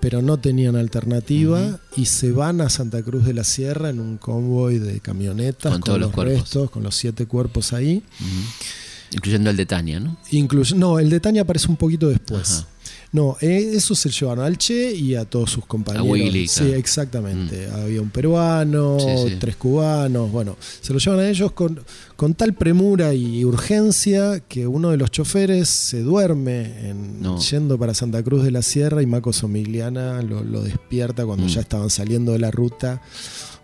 pero 0.00 0.22
no 0.22 0.38
tenían 0.38 0.76
alternativa 0.76 1.78
y 1.96 2.06
se 2.06 2.32
van 2.32 2.60
a 2.60 2.68
Santa 2.68 3.02
Cruz 3.02 3.24
de 3.24 3.34
la 3.34 3.44
Sierra 3.44 3.90
en 3.90 4.00
un 4.00 4.16
convoy 4.16 4.78
de 4.78 5.00
camionetas 5.00 5.72
con, 5.72 5.82
todos 5.82 6.00
los, 6.00 6.14
restos, 6.14 6.70
con 6.70 6.82
los 6.82 6.94
siete 6.94 7.26
cuerpos 7.26 7.72
ahí. 7.72 8.02
Incluyendo 9.12 9.50
el 9.50 9.56
de 9.56 9.66
Tania, 9.66 10.00
¿no? 10.00 10.16
no, 10.76 10.98
el 10.98 11.10
de 11.10 11.20
Tania 11.20 11.42
aparece 11.42 11.68
un 11.68 11.76
poquito 11.76 12.08
después. 12.08 12.64
No, 13.12 13.36
eh, 13.40 13.72
eso 13.74 13.96
se 13.96 14.08
llevaron 14.08 14.44
al 14.44 14.56
Che 14.56 14.94
y 14.94 15.16
a 15.16 15.24
todos 15.24 15.50
sus 15.50 15.66
compañeros. 15.66 16.50
sí, 16.50 16.70
exactamente. 16.70 17.68
Mm. 17.68 17.74
Había 17.74 18.02
un 18.02 18.10
peruano, 18.10 18.98
tres 19.40 19.56
cubanos. 19.56 20.30
Bueno, 20.30 20.56
se 20.80 20.92
lo 20.92 21.00
llevan 21.00 21.18
a 21.18 21.28
ellos 21.28 21.50
con, 21.50 21.82
con 22.14 22.34
tal 22.34 22.54
premura 22.54 23.12
y 23.12 23.44
urgencia 23.44 24.40
que 24.40 24.68
uno 24.68 24.90
de 24.90 24.96
los 24.96 25.10
choferes 25.10 25.68
se 25.68 26.02
duerme 26.02 26.88
en, 26.88 27.38
yendo 27.38 27.76
para 27.78 27.94
Santa 27.94 28.22
Cruz 28.22 28.44
de 28.44 28.52
la 28.52 28.62
Sierra 28.62 29.02
y 29.02 29.06
Maco 29.06 29.32
Somigliana 29.32 30.22
lo, 30.22 30.62
despierta 30.62 31.26
cuando 31.26 31.46
mm. 31.46 31.48
ya 31.48 31.60
estaban 31.62 31.90
saliendo 31.90 32.32
de 32.32 32.38
la 32.38 32.52
ruta. 32.52 33.02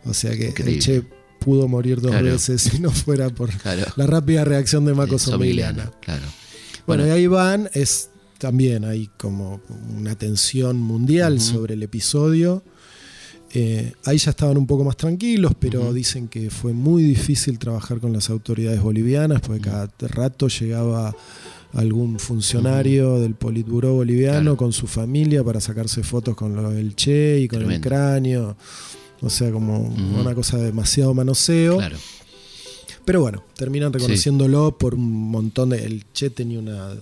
O 0.07 0.15
sea 0.15 0.33
que 0.33 0.55
el 0.57 0.79
Che 0.81 1.05
pudo 1.39 1.69
morir 1.69 2.01
dos 2.01 2.21
veces 2.21 2.63
si 2.63 2.81
no 2.81 2.91
fuera 2.91 3.31
por 3.31 3.51
la 3.95 4.07
rápida 4.09 4.45
reacción 4.45 4.85
de 4.85 4.95
Maco 4.95 5.21
Somigliana. 5.21 5.93
Claro. 6.01 6.25
Bueno, 6.85 7.07
y 7.07 7.11
ahí 7.11 7.27
van, 7.29 7.69
es 7.75 8.11
también 8.39 8.85
hay 8.85 9.09
como 9.17 9.61
una 9.97 10.17
tensión 10.17 10.79
mundial 10.79 11.41
sobre 11.41 11.75
el 11.75 11.83
episodio. 11.83 12.63
Eh, 13.55 13.93
ahí 14.05 14.19
ya 14.19 14.31
estaban 14.31 14.59
un 14.59 14.67
poco 14.67 14.85
más 14.85 14.97
tranquilos, 14.97 15.53
pero 15.59 15.93
dicen 15.93 16.29
que 16.29 16.51
fue 16.51 16.73
muy 16.73 17.03
difícil 17.03 17.59
trabajar 17.59 18.01
con 18.01 18.13
las 18.13 18.29
autoridades 18.29 18.83
bolivianas, 18.83 19.41
porque 19.41 19.63
cada 19.63 19.89
rato 20.01 20.49
llegaba 20.49 21.15
algún 21.73 22.19
funcionario 22.19 23.21
del 23.21 23.35
Politburó 23.35 23.95
boliviano 23.95 24.57
con 24.57 24.73
su 24.73 24.87
familia 24.87 25.45
para 25.45 25.61
sacarse 25.61 26.03
fotos 26.03 26.35
con 26.35 26.55
lo 26.55 26.71
del 26.71 26.95
Che 26.97 27.41
y 27.41 27.49
con 27.49 27.71
el 27.71 27.81
cráneo. 27.81 28.57
O 29.21 29.31
sea, 29.31 29.51
como 29.51 29.79
una 29.81 30.35
cosa 30.35 30.59
demasiado 30.59 31.15
manoseo. 31.15 31.79
Claro. 31.79 31.97
Pero 33.07 33.21
bueno, 33.21 33.45
terminan 33.55 33.93
reconociéndolo 33.93 34.77
por 34.77 34.97
un 34.97 35.31
montón 35.31 35.71
de. 35.71 35.87
El 35.87 36.05
Che 36.13 36.29
tenía 36.29 36.59
una, 36.59 36.93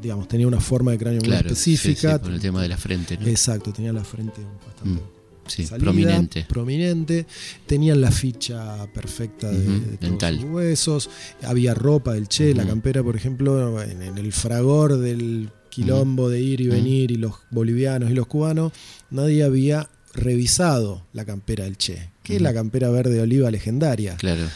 digamos, 0.00 0.26
tenía 0.26 0.48
una 0.48 0.60
forma 0.60 0.92
de 0.92 0.98
cráneo 0.98 1.20
muy 1.20 1.30
específica. 1.30 2.18
por 2.18 2.32
el 2.32 2.40
tema 2.40 2.62
de 2.62 2.68
la 2.68 2.78
frente, 2.78 3.18
¿no? 3.18 3.26
Exacto, 3.26 3.70
tenía 3.70 3.92
la 3.92 4.02
frente 4.02 4.40
bastante. 4.64 5.02
Mm, 5.02 5.78
prominente. 5.78 6.46
prominente. 6.48 7.26
Tenían 7.66 8.00
la 8.00 8.10
ficha 8.10 8.86
perfecta 8.94 9.50
de, 9.50 9.98
todos 9.98 10.42
huesos. 10.44 11.10
Había 11.42 11.74
ropa 11.74 12.14
del 12.14 12.28
Che, 12.28 12.54
la 12.54 12.66
campera, 12.66 13.02
por 13.02 13.14
ejemplo, 13.14 13.82
en, 13.82 14.16
el 14.16 14.32
fragor 14.32 14.96
del 14.96 15.50
quilombo 15.68 16.30
de 16.30 16.40
ir 16.40 16.62
y 16.62 16.68
venir 16.68 17.10
y 17.10 17.16
los 17.16 17.34
bolivianos 17.50 18.10
y 18.10 18.14
los 18.14 18.26
cubanos, 18.26 18.72
nadie 19.10 19.42
había 19.44 19.90
revisado 20.14 21.06
la 21.12 21.26
campera 21.26 21.64
del 21.64 21.76
Che, 21.76 22.08
que 22.22 22.36
es 22.36 22.42
la 22.42 22.54
campera 22.54 22.88
verde 22.88 23.20
oliva 23.20 23.50
legendaria. 23.50 24.16
Claro. 24.16 24.46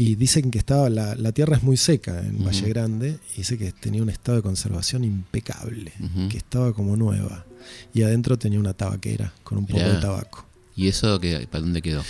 Y 0.00 0.14
dicen 0.14 0.50
que 0.50 0.58
estaba, 0.58 0.88
la, 0.88 1.14
la 1.14 1.32
tierra 1.32 1.56
es 1.56 1.62
muy 1.62 1.76
seca 1.76 2.20
en 2.20 2.42
Valle 2.44 2.68
Grande, 2.70 3.18
y 3.34 3.38
dice 3.38 3.58
que 3.58 3.70
tenía 3.72 4.02
un 4.02 4.08
estado 4.08 4.36
de 4.36 4.42
conservación 4.42 5.04
impecable, 5.04 5.92
que 6.30 6.38
estaba 6.38 6.72
como 6.72 6.96
nueva. 6.96 7.44
Y 7.92 8.02
adentro 8.02 8.38
tenía 8.38 8.58
una 8.58 8.72
tabaquera 8.72 9.32
con 9.44 9.58
un 9.58 9.66
poco 9.66 9.82
de 9.82 9.96
tabaco. 10.00 10.46
¿Y 10.74 10.88
eso 10.88 11.20
qué, 11.20 11.46
para 11.50 11.60
dónde 11.62 11.82
quedó? 11.82 12.02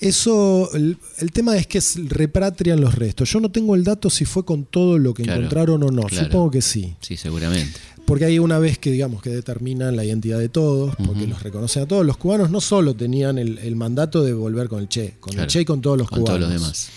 Eso, 0.00 0.70
el, 0.74 0.98
el 1.18 1.30
tema 1.30 1.56
es 1.56 1.68
que 1.68 1.80
repatrian 2.08 2.80
los 2.80 2.96
restos. 2.96 3.30
Yo 3.32 3.38
no 3.38 3.50
tengo 3.52 3.76
el 3.76 3.84
dato 3.84 4.10
si 4.10 4.24
fue 4.24 4.44
con 4.44 4.64
todo 4.64 4.98
lo 4.98 5.14
que 5.14 5.22
Claro, 5.22 5.40
encontraron 5.42 5.82
o 5.84 5.90
no. 5.92 6.02
claro. 6.02 6.26
Supongo 6.26 6.50
que 6.50 6.62
sí. 6.62 6.96
Sí, 7.00 7.16
seguramente. 7.16 7.78
Porque 8.04 8.24
hay 8.24 8.38
una 8.40 8.58
vez 8.58 8.78
que 8.78 8.90
digamos 8.90 9.22
que 9.22 9.30
determinan 9.30 9.94
la 9.94 10.04
identidad 10.04 10.38
de 10.40 10.48
todos, 10.48 10.96
porque 11.06 11.26
los 11.28 11.42
reconocen 11.44 11.84
a 11.84 11.86
todos. 11.86 12.04
Los 12.04 12.16
cubanos 12.16 12.50
no 12.50 12.60
solo 12.60 12.94
tenían 12.96 13.38
el, 13.38 13.58
el 13.58 13.76
mandato 13.76 14.24
de 14.24 14.32
volver 14.32 14.68
con 14.68 14.80
el 14.80 14.88
Che, 14.88 15.14
con 15.20 15.32
Claro. 15.32 15.44
el 15.44 15.48
Che 15.52 15.60
y 15.60 15.64
con 15.64 15.80
todos 15.80 15.98
los 15.98 16.08
Con 16.08 16.20
cubanos. 16.20 16.40
todos 16.40 16.52
los 16.52 16.60
demás. 16.62 16.88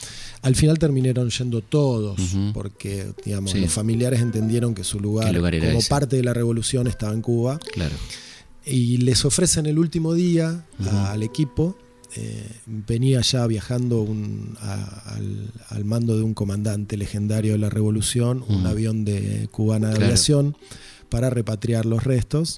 Al 0.41 0.55
final 0.55 0.79
terminaron 0.79 1.29
yendo 1.29 1.61
todos, 1.61 2.19
porque 2.53 3.07
digamos, 3.25 3.51
Sí. 3.51 3.59
los 3.59 3.71
familiares 3.73 4.21
entendieron 4.21 4.73
que 4.73 4.83
su 4.83 4.99
lugar, 4.99 5.27
¿Qué 5.27 5.33
lugar 5.37 5.55
era 5.55 5.67
como 5.67 5.79
ese? 5.79 5.89
parte 5.89 6.15
de 6.15 6.23
la 6.23 6.33
revolución 6.33 6.87
estaba 6.87 7.13
en 7.13 7.21
Cuba. 7.21 7.59
Claro. 7.73 7.95
Y 8.65 8.97
les 8.97 9.25
ofrecen 9.25 9.65
el 9.65 9.79
último 9.79 10.13
día 10.13 10.65
a- 10.85 11.11
al 11.11 11.23
equipo. 11.23 11.77
eh, 12.15 12.43
venía 12.65 13.21
ya 13.21 13.45
viajando 13.45 14.01
un- 14.01 14.57
a- 14.61 15.13
al, 15.13 15.51
al 15.69 15.85
mando 15.85 16.17
de 16.17 16.23
un 16.23 16.33
comandante 16.33 16.97
legendario 16.97 17.51
de 17.51 17.59
la 17.59 17.69
revolución, 17.69 18.43
un 18.49 18.65
avión 18.65 19.05
de 19.05 19.47
cubana 19.51 19.89
de 19.89 19.93
Claro. 19.93 20.05
aviación, 20.07 20.57
para 21.09 21.29
repatriar 21.29 21.85
los 21.85 22.03
restos. 22.03 22.57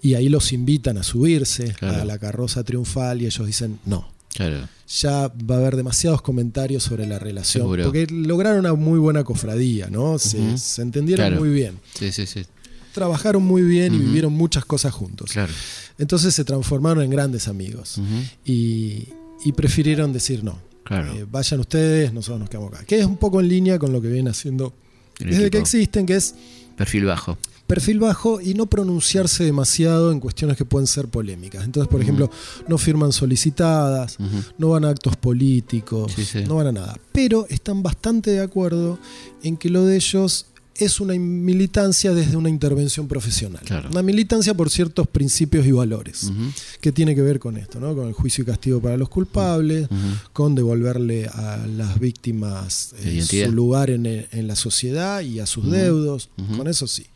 Y 0.00 0.14
ahí 0.14 0.30
los 0.30 0.54
invitan 0.54 0.96
a 0.96 1.02
subirse 1.02 1.74
Claro. 1.74 2.00
a 2.00 2.04
la 2.06 2.18
carroza 2.18 2.64
triunfal 2.64 3.20
y 3.20 3.26
ellos 3.26 3.46
dicen 3.46 3.78
no. 3.84 4.08
Claro. 4.34 4.68
Ya 5.00 5.28
va 5.28 5.56
a 5.56 5.58
haber 5.58 5.76
demasiados 5.76 6.22
comentarios 6.22 6.82
sobre 6.82 7.06
la 7.06 7.18
relación. 7.18 7.62
Seguro. 7.64 7.84
Porque 7.84 8.06
lograron 8.10 8.60
una 8.60 8.74
muy 8.74 8.98
buena 8.98 9.24
cofradía, 9.24 9.88
¿no? 9.88 10.18
Se, 10.18 10.38
entendieron 10.80 11.26
Claro. 11.26 11.40
muy 11.40 11.50
bien. 11.50 11.78
Sí, 11.94 12.12
sí, 12.12 12.26
sí. 12.26 12.44
Trabajaron 12.92 13.42
muy 13.42 13.62
bien 13.62 13.94
y 13.94 13.98
vivieron 13.98 14.32
muchas 14.34 14.64
cosas 14.66 14.92
juntos. 14.92 15.32
Claro. 15.32 15.52
Entonces 15.98 16.34
se 16.34 16.44
transformaron 16.44 17.02
en 17.02 17.10
grandes 17.10 17.48
amigos. 17.48 17.98
Y, 18.44 19.08
y 19.44 19.52
prefirieron 19.52 20.12
decir 20.12 20.44
no. 20.44 20.58
Claro. 20.84 21.12
Eh, 21.14 21.26
vayan 21.30 21.60
ustedes, 21.60 22.12
nosotros 22.12 22.40
nos 22.40 22.50
quedamos 22.50 22.74
acá. 22.74 22.84
Que 22.84 22.98
es 22.98 23.06
un 23.06 23.16
poco 23.16 23.40
en 23.40 23.48
línea 23.48 23.78
con 23.78 23.92
lo 23.92 24.02
que 24.02 24.08
vienen 24.08 24.28
haciendo 24.28 24.74
desde 25.18 25.50
que 25.50 25.58
existen, 25.58 26.04
que 26.06 26.16
es 26.16 26.34
Perfil 26.76 27.04
bajo. 27.04 27.38
Perfil 27.72 28.00
bajo 28.00 28.38
y 28.38 28.52
no 28.52 28.66
pronunciarse 28.66 29.44
demasiado 29.44 30.12
en 30.12 30.20
cuestiones 30.20 30.58
que 30.58 30.66
pueden 30.66 30.86
ser 30.86 31.08
polémicas. 31.08 31.64
Entonces, 31.64 31.88
por 31.90 32.02
ejemplo, 32.02 32.30
no 32.68 32.76
firman 32.76 33.12
solicitadas, 33.12 34.18
no 34.58 34.68
van 34.70 34.84
a 34.84 34.90
actos 34.90 35.16
políticos, 35.16 36.12
Sí, 36.14 36.24
sí. 36.26 36.44
no 36.46 36.56
van 36.56 36.66
a 36.66 36.72
nada. 36.72 36.98
Pero 37.12 37.46
están 37.48 37.82
bastante 37.82 38.30
de 38.32 38.40
acuerdo 38.42 38.98
en 39.42 39.56
que 39.56 39.70
lo 39.70 39.86
de 39.86 39.96
ellos 39.96 40.46
es 40.74 41.00
una 41.00 41.14
militancia 41.14 42.12
desde 42.12 42.36
una 42.36 42.48
intervención 42.50 43.06
profesional. 43.08 43.62
Claro. 43.64 43.88
Una 43.90 44.02
militancia 44.02 44.52
por 44.54 44.68
ciertos 44.68 45.06
principios 45.06 45.66
y 45.66 45.70
valores. 45.72 46.24
Ujú. 46.24 46.50
que 46.82 46.92
tiene 46.92 47.14
que 47.14 47.22
ver 47.22 47.38
con 47.38 47.56
esto, 47.56 47.78
¿no? 47.80 47.94
Con 47.94 48.06
el 48.08 48.12
juicio 48.12 48.42
y 48.42 48.46
castigo 48.46 48.80
para 48.82 48.96
los 48.98 49.08
culpables, 49.08 49.88
con 50.34 50.54
devolverle 50.54 51.26
a 51.26 51.64
las 51.66 51.98
víctimas 52.00 52.94
eh, 53.02 53.22
su 53.22 53.52
lugar 53.52 53.88
en, 53.90 54.04
en 54.06 54.46
la 54.46 54.56
sociedad 54.56 55.20
y 55.22 55.40
a 55.40 55.46
sus 55.46 55.70
deudos. 55.70 56.28
Con 56.56 56.66
eso 56.68 56.86
sí. 56.86 57.06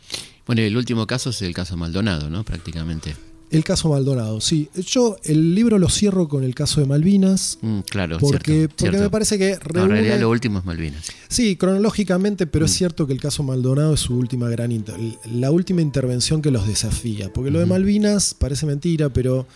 Bueno, 0.47 0.63
y 0.63 0.65
el 0.65 0.77
último 0.77 1.07
caso 1.07 1.31
es 1.31 1.43
el 1.43 1.53
caso 1.55 1.77
Maldonado, 1.77 2.31
¿no? 2.31 2.45
Prácticamente. 2.45 3.15
El 3.49 3.63
caso 3.63 3.89
Maldonado, 3.89 4.41
sí. 4.41 4.69
Yo 4.75 5.17
el 5.23 5.55
libro 5.55 5.79
lo 5.79 5.89
cierro 5.89 6.29
con 6.29 6.43
el 6.43 6.53
caso 6.55 6.81
de 6.81 6.87
Malvinas. 6.89 7.59
Mm, 7.63 7.81
claro, 7.89 8.19
Porque, 8.19 8.53
cierto, 8.53 8.75
porque 8.77 8.91
cierto. 8.91 8.99
me 9.05 9.11
parece 9.11 9.39
que 9.39 9.51
No, 9.51 9.55
en 9.55 9.61
reúne- 9.61 9.89
realidad 9.89 10.21
lo 10.21 10.31
último 10.31 10.59
es 10.59 10.65
Malvinas. 10.65 11.05
Sí, 11.29 11.55
cronológicamente, 11.55 12.49
pero 12.49 12.65
es 12.67 12.73
Mm. 12.73 12.75
cierto 12.75 13.07
que 13.07 13.13
el 13.13 13.21
caso 13.21 13.45
Maldonado 13.45 13.95
es 13.95 14.01
su 14.01 14.17
última 14.17 14.49
gran 14.49 14.73
inter- 14.73 14.97
la 15.33 15.53
última 15.53 15.81
intervención 15.81 16.43
que 16.43 16.51
los 16.51 16.67
desafía. 16.67 17.33
Porque 17.33 17.53
lo 17.53 17.61
de. 17.61 17.67
Malvinas 17.67 18.35
parece 18.35 18.67
mentira, 18.67 19.11
pero 19.11 19.47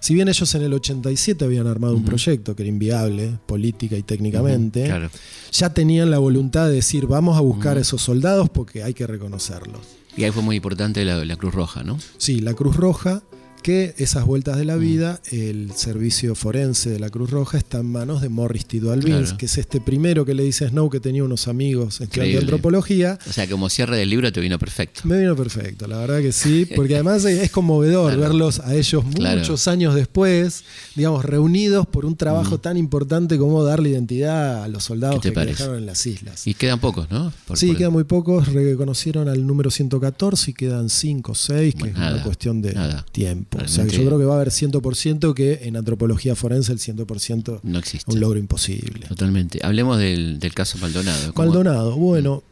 si 0.00 0.12
bien 0.14 0.26
ellos 0.28 0.52
en 0.56 0.62
el 0.62 0.72
87 0.74 1.44
habían 1.44 1.68
armado 1.68 1.94
un 1.94 2.04
proyecto 2.04 2.56
que 2.56 2.64
era 2.64 2.68
inviable, 2.70 3.38
política 3.46 3.96
y 3.96 4.02
técnicamente, 4.02 4.84
Claro. 4.86 5.08
ya 5.52 5.72
tenían 5.72 6.10
la 6.10 6.18
voluntad 6.18 6.66
de 6.66 6.74
decir 6.74 7.06
vamos 7.06 7.36
a 7.36 7.40
buscar 7.40 7.78
a 7.78 7.80
esos 7.80 8.02
soldados 8.02 8.48
porque 8.50 8.82
hay 8.82 8.92
que 8.92 9.06
reconocerlos. 9.06 9.80
Y 10.16 10.24
ahí 10.24 10.30
fue 10.30 10.42
muy 10.42 10.56
importante 10.56 11.04
la, 11.04 11.24
la 11.24 11.36
Cruz 11.36 11.54
Roja, 11.54 11.82
¿no? 11.82 11.98
Sí, 12.16 12.40
la 12.40 12.54
Cruz 12.54 12.76
Roja, 12.76 13.22
que 13.66 13.96
esas 13.98 14.24
vueltas 14.24 14.58
de 14.58 14.64
la 14.64 14.76
Mm. 14.76 14.80
vida, 14.80 15.20
el 15.32 15.72
servicio 15.74 16.36
forense 16.36 16.88
de 16.88 17.00
la 17.00 17.10
Cruz 17.10 17.30
Roja 17.30 17.58
está 17.58 17.78
en 17.80 17.86
manos 17.86 18.20
de 18.20 18.28
Morris 18.28 18.64
Tito 18.64 18.92
Albins, 18.92 19.22
Claro. 19.22 19.38
que 19.38 19.46
es 19.46 19.58
este 19.58 19.80
primero 19.80 20.24
que 20.24 20.34
le 20.34 20.44
dice 20.44 20.68
Snow 20.68 20.88
que 20.88 21.00
tenía 21.00 21.24
unos 21.24 21.48
amigos 21.48 22.00
estudiando 22.00 22.38
antropología. 22.42 23.18
O 23.28 23.32
sea, 23.32 23.48
como 23.48 23.68
cierre 23.68 23.96
del 23.96 24.08
libro 24.08 24.30
te 24.30 24.40
vino 24.40 24.56
perfecto. 24.60 25.00
Me 25.02 25.18
vino 25.18 25.34
perfecto, 25.34 25.88
la 25.88 25.98
verdad 25.98 26.20
que 26.20 26.30
sí, 26.30 26.64
porque 26.76 26.94
además 26.94 27.24
es 27.24 27.50
conmovedor 27.50 28.12
Claro. 28.12 28.20
verlos 28.20 28.60
a 28.60 28.72
ellos 28.76 29.02
Claro. 29.12 29.40
muchos 29.40 29.66
años 29.66 29.96
después, 29.96 30.62
digamos, 30.94 31.24
reunidos 31.24 31.88
por 31.88 32.06
un 32.06 32.14
trabajo 32.14 32.58
Mm. 32.58 32.60
tan 32.60 32.76
importante 32.76 33.36
como 33.36 33.64
darle 33.64 33.88
identidad 33.88 34.62
a 34.62 34.68
los 34.68 34.84
soldados 34.84 35.20
¿Qué 35.20 35.32
te 35.32 35.40
que 35.40 35.46
dejaron 35.46 35.78
en 35.78 35.86
las 35.86 36.06
islas. 36.06 36.46
Y 36.46 36.54
quedan 36.54 36.78
pocos, 36.78 37.10
¿no? 37.10 37.32
Por- 37.48 37.58
sí, 37.58 37.66
por- 37.66 37.76
quedan 37.78 37.92
muy 37.92 38.04
pocos, 38.04 38.46
reconocieron 38.52 39.28
al 39.28 39.44
número 39.44 39.72
114 39.72 40.52
y 40.52 40.54
quedan 40.54 40.88
5 40.88 41.32
o 41.32 41.34
6, 41.34 41.74
que 41.74 41.80
Bueno, 41.80 41.94
es 41.96 41.98
nada, 42.00 42.14
una 42.14 42.22
cuestión 42.22 42.62
de 42.62 42.72
nada. 42.74 43.04
tiempo. 43.10 43.55
O 43.64 43.68
sea, 43.68 43.84
yo 43.86 44.04
creo 44.04 44.18
que 44.18 44.24
va 44.24 44.34
a 44.34 44.36
haber 44.36 44.50
100% 44.50 45.34
que 45.34 45.60
en 45.62 45.76
antropología 45.76 46.34
forense 46.36 46.72
el 46.72 46.78
100% 46.78 47.60
No 47.62 47.78
existe. 47.78 48.12
un 48.12 48.20
logro 48.20 48.38
imposible. 48.38 49.06
Totalmente. 49.08 49.58
Hablemos 49.62 49.98
del, 49.98 50.38
del 50.38 50.54
caso 50.54 50.78
Maldonado. 50.78 51.32
¿Cómo- 51.34 51.48
Maldonado, 51.48 51.96
bueno, 51.96 52.42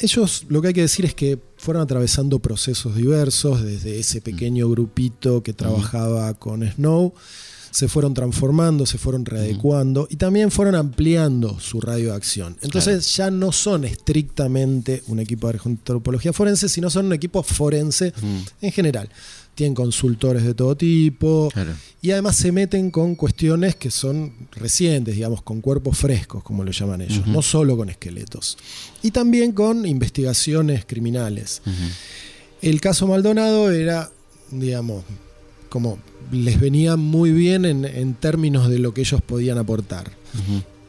ellos 0.00 0.44
lo 0.48 0.60
que 0.60 0.68
hay 0.68 0.74
que 0.74 0.82
decir 0.82 1.04
es 1.06 1.14
que 1.14 1.38
fueron 1.56 1.82
atravesando 1.82 2.38
procesos 2.38 2.94
diversos, 2.96 3.62
desde 3.64 3.98
ese 3.98 4.20
pequeño 4.20 4.68
grupito 4.68 5.42
que 5.42 5.52
trabajaba 5.54 6.34
con 6.34 6.62
Snow, 6.68 7.14
se 7.70 7.88
fueron 7.88 8.14
transformando, 8.14 8.86
se 8.86 8.96
fueron 8.96 9.24
readecuando 9.26 10.06
y 10.10 10.16
también 10.16 10.50
fueron 10.50 10.74
ampliando 10.74 11.60
su 11.60 11.80
radio 11.80 12.10
de 12.10 12.16
acción. 12.16 12.56
Entonces 12.62 13.14
ya 13.16 13.30
no 13.30 13.52
son 13.52 13.84
estrictamente 13.84 15.02
un 15.08 15.18
equipo 15.18 15.50
de 15.52 15.58
antropología 15.64 16.32
forense, 16.32 16.68
sino 16.68 16.88
son 16.90 17.06
un 17.06 17.12
equipo 17.12 17.42
forense 17.42 18.12
Mm, 18.22 18.38
en 18.66 18.72
general. 18.72 19.08
Tienen 19.56 19.74
consultores 19.74 20.44
de 20.44 20.54
todo 20.54 20.76
tipo, 20.76 21.48
Claro. 21.52 21.72
y 22.02 22.10
además 22.12 22.36
se 22.36 22.52
meten 22.52 22.90
con 22.92 23.14
cuestiones 23.16 23.74
que 23.74 23.90
son 23.90 24.32
recientes, 24.52 25.14
digamos, 25.16 25.42
con 25.42 25.60
cuerpos 25.60 25.98
frescos, 25.98 26.44
como 26.44 26.62
lo 26.62 26.70
llaman 26.70 27.00
ellos, 27.00 27.26
no 27.26 27.42
solo 27.42 27.76
con 27.76 27.88
esqueletos. 27.90 28.56
Y 29.02 29.10
también 29.10 29.52
con 29.52 29.84
investigaciones 29.86 30.84
criminales. 30.86 31.62
El 32.62 32.80
caso 32.80 33.06
Maldonado 33.08 33.72
era, 33.72 34.10
digamos, 34.50 35.02
como 35.68 35.98
les 36.30 36.60
venía 36.60 36.96
muy 36.96 37.32
bien 37.32 37.64
en, 37.64 37.84
en 37.86 38.14
términos 38.14 38.68
de 38.68 38.78
lo 38.78 38.92
que 38.94 39.00
ellos 39.00 39.20
podían 39.22 39.58
aportar, 39.58 40.12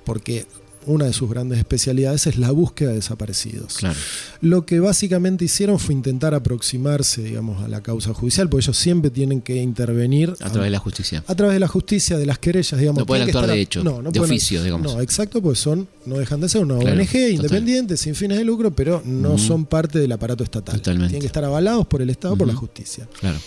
porque 0.04 0.46
una 0.88 1.06
de 1.06 1.14
sus 1.14 1.30
grandes 1.30 1.60
especialidades 1.60 2.26
es 2.28 2.38
la 2.38 2.52
búsqueda 2.52 2.90
de 2.90 2.96
desaparecidos. 2.96 3.76
Claro. 3.78 3.98
Lo 4.42 4.66
que 4.66 4.80
básicamente 4.80 5.46
hicieron 5.46 5.78
fue 5.80 5.94
intentar 5.94 6.34
aproximarse, 6.34 7.22
digamos, 7.22 7.62
a 7.64 7.68
la 7.68 7.82
causa 7.82 8.14
judicial, 8.14 8.50
porque 8.50 8.64
ellos 8.66 8.78
siempre 8.78 9.12
tienen 9.12 9.42
que 9.42 9.56
intervenir 9.58 10.32
A 10.40 10.50
través 10.50 10.64
de 10.68 10.70
la 10.72 10.80
justicia. 10.80 11.24
a 11.28 11.36
través 11.36 11.54
de 11.54 11.60
la 11.60 11.68
justicia, 11.68 12.18
de 12.18 12.26
las 12.26 12.40
querellas, 12.40 12.80
digamos. 12.80 13.00
No 13.00 13.06
pueden 13.06 13.24
actuar 13.28 13.44
estar 13.46 13.56
de 13.56 13.62
hecho, 13.62 13.84
no, 13.84 14.02
no 14.02 14.12
de 14.12 14.20
pueden- 14.20 14.34
oficio, 14.34 14.64
digamos. 14.64 14.94
No, 14.94 15.02
exacto, 15.02 15.42
pues 15.42 15.60
son, 15.60 15.88
no 16.06 16.18
dejan 16.18 16.40
de 16.42 16.50
ser 16.50 16.62
una 16.64 16.78
Claro, 16.80 17.00
ONG 17.00 17.08
total. 17.12 17.32
independiente, 17.32 17.98
sin 17.98 18.16
fines 18.16 18.38
de 18.38 18.44
lucro, 18.46 18.72
pero 18.72 19.02
no 19.06 19.38
son 19.38 19.66
parte 19.66 20.00
del 20.00 20.12
aparato 20.12 20.44
estatal. 20.44 20.76
Totalmente. 20.78 21.10
Tienen 21.10 21.22
que 21.22 21.28
estar 21.28 21.44
avalados 21.44 21.86
por 21.88 22.02
el 22.02 22.10
Estado, 22.10 22.36
por 22.36 22.48
la 22.48 22.56
justicia. 22.56 23.08
Claro. 23.20 23.38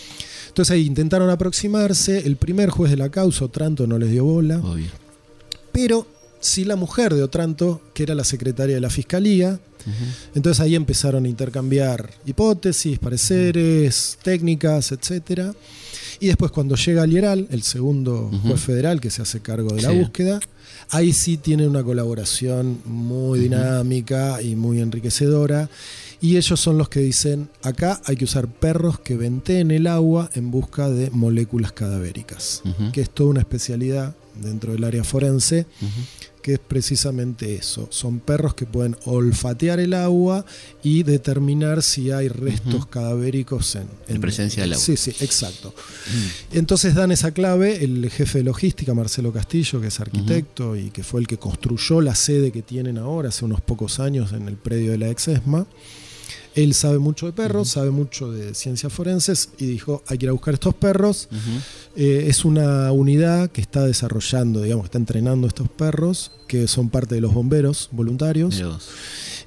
Entonces 0.48 0.72
ahí 0.74 0.84
intentaron 0.84 1.30
aproximarse, 1.30 2.26
el 2.26 2.36
primer 2.36 2.70
juez 2.70 2.90
de 2.90 2.96
la 2.96 3.08
causa, 3.08 3.44
Otranto, 3.44 3.86
no 3.86 3.98
les 3.98 4.10
dio 4.10 4.24
bola, 4.24 4.58
Obvio. 4.58 4.88
pero 5.72 6.06
sí 6.40 6.64
la 6.64 6.76
mujer 6.76 7.14
de 7.14 7.22
Otranto, 7.22 7.80
que 7.94 8.02
era 8.02 8.14
la 8.14 8.24
secretaria 8.24 8.74
de 8.74 8.80
la 8.80 8.90
Fiscalía, 8.90 9.60
entonces 10.34 10.60
ahí 10.60 10.74
empezaron 10.74 11.24
a 11.24 11.28
intercambiar 11.28 12.10
hipótesis, 12.26 12.98
pareceres, 12.98 14.18
técnicas, 14.22 14.92
etcétera. 14.92 15.54
Y 16.18 16.26
después 16.26 16.50
cuando 16.50 16.76
llega 16.76 17.06
Lieral, 17.06 17.48
el 17.50 17.62
segundo 17.62 18.30
juez 18.42 18.60
federal 18.60 19.00
que 19.00 19.08
se 19.10 19.22
hace 19.22 19.40
cargo 19.40 19.74
de 19.74 19.80
la 19.82 19.90
Sí. 19.90 19.98
búsqueda, 19.98 20.38
ahí 20.90 21.14
sí 21.14 21.38
tienen 21.38 21.70
una 21.70 21.82
colaboración 21.82 22.80
muy 22.84 23.38
dinámica 23.40 24.42
y 24.42 24.54
muy 24.54 24.80
enriquecedora. 24.80 25.70
Y 26.20 26.36
ellos 26.36 26.60
son 26.60 26.76
los 26.76 26.90
que 26.90 27.00
dicen, 27.00 27.48
acá 27.62 28.02
hay 28.04 28.16
que 28.16 28.24
usar 28.24 28.48
perros 28.48 29.00
que 29.00 29.16
venteen 29.16 29.70
el 29.70 29.86
agua 29.86 30.28
en 30.34 30.50
busca 30.50 30.90
de 30.90 31.10
moléculas 31.10 31.72
cadavéricas, 31.72 32.60
que 32.92 33.00
es 33.00 33.08
toda 33.08 33.30
una 33.30 33.40
especialidad 33.40 34.14
dentro 34.42 34.72
del 34.72 34.84
área 34.84 35.04
forense. 35.04 35.64
Que 36.42 36.54
es 36.54 36.58
precisamente 36.58 37.54
eso. 37.54 37.88
Son 37.90 38.20
perros 38.20 38.54
que 38.54 38.66
pueden 38.66 38.96
olfatear 39.04 39.80
el 39.80 39.94
agua 39.94 40.44
y 40.82 41.02
determinar 41.02 41.82
si 41.82 42.10
hay 42.10 42.28
restos 42.28 42.86
cadavéricos 42.86 43.76
en, 43.76 43.88
en, 44.08 44.20
presencia 44.20 44.62
del 44.62 44.74
agua. 44.74 44.84
Sí, 44.84 44.96
sí, 44.96 45.10
exacto. 45.20 45.74
Mm. 45.74 46.56
Entonces 46.58 46.94
dan 46.94 47.12
esa 47.12 47.32
clave 47.32 47.84
el 47.84 48.10
jefe 48.10 48.38
de 48.38 48.44
logística, 48.44 48.94
Marcelo 48.94 49.32
Castillo, 49.32 49.80
que 49.80 49.88
es 49.88 50.00
arquitecto 50.00 50.76
y 50.76 50.90
que 50.90 51.02
fue 51.02 51.20
el 51.20 51.26
que 51.26 51.38
construyó 51.38 52.00
la 52.00 52.14
sede 52.14 52.52
que 52.52 52.62
tienen 52.62 52.98
ahora 52.98 53.28
hace 53.28 53.44
unos 53.44 53.60
pocos 53.60 54.00
años 54.00 54.32
en 54.32 54.48
el 54.48 54.56
predio 54.56 54.92
de 54.92 54.98
la 54.98 55.08
Exesma. 55.08 55.66
Él 56.54 56.74
sabe 56.74 56.98
mucho 56.98 57.26
de 57.26 57.32
perros, 57.32 57.68
sabe 57.68 57.90
mucho 57.90 58.32
de 58.32 58.54
ciencias 58.54 58.92
forenses 58.92 59.50
y 59.58 59.66
dijo, 59.66 60.02
hay 60.06 60.18
que 60.18 60.26
ir 60.26 60.30
a 60.30 60.32
buscar 60.32 60.54
estos 60.54 60.74
perros. 60.74 61.28
Eh, 61.96 62.24
es 62.28 62.44
una 62.44 62.90
unidad 62.92 63.50
que 63.50 63.60
está 63.60 63.84
desarrollando, 63.84 64.62
digamos, 64.62 64.84
que 64.84 64.88
está 64.88 64.98
entrenando 64.98 65.46
estos 65.46 65.68
perros, 65.68 66.32
que 66.48 66.66
son 66.66 66.88
parte 66.88 67.14
de 67.14 67.20
los 67.20 67.32
bomberos 67.32 67.88
voluntarios. 67.92 68.62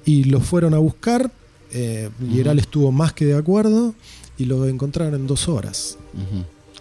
Y 0.05 0.25
los 0.25 0.43
fueron 0.43 0.73
a 0.73 0.77
buscar. 0.77 1.31
Eh, 1.71 2.09
estuvo 2.57 2.91
más 2.91 3.13
que 3.13 3.25
de 3.25 3.35
acuerdo 3.35 3.95
y 4.37 4.45
lo 4.45 4.67
encontraron 4.67 5.15
en 5.15 5.27
dos 5.27 5.47
horas 5.49 5.97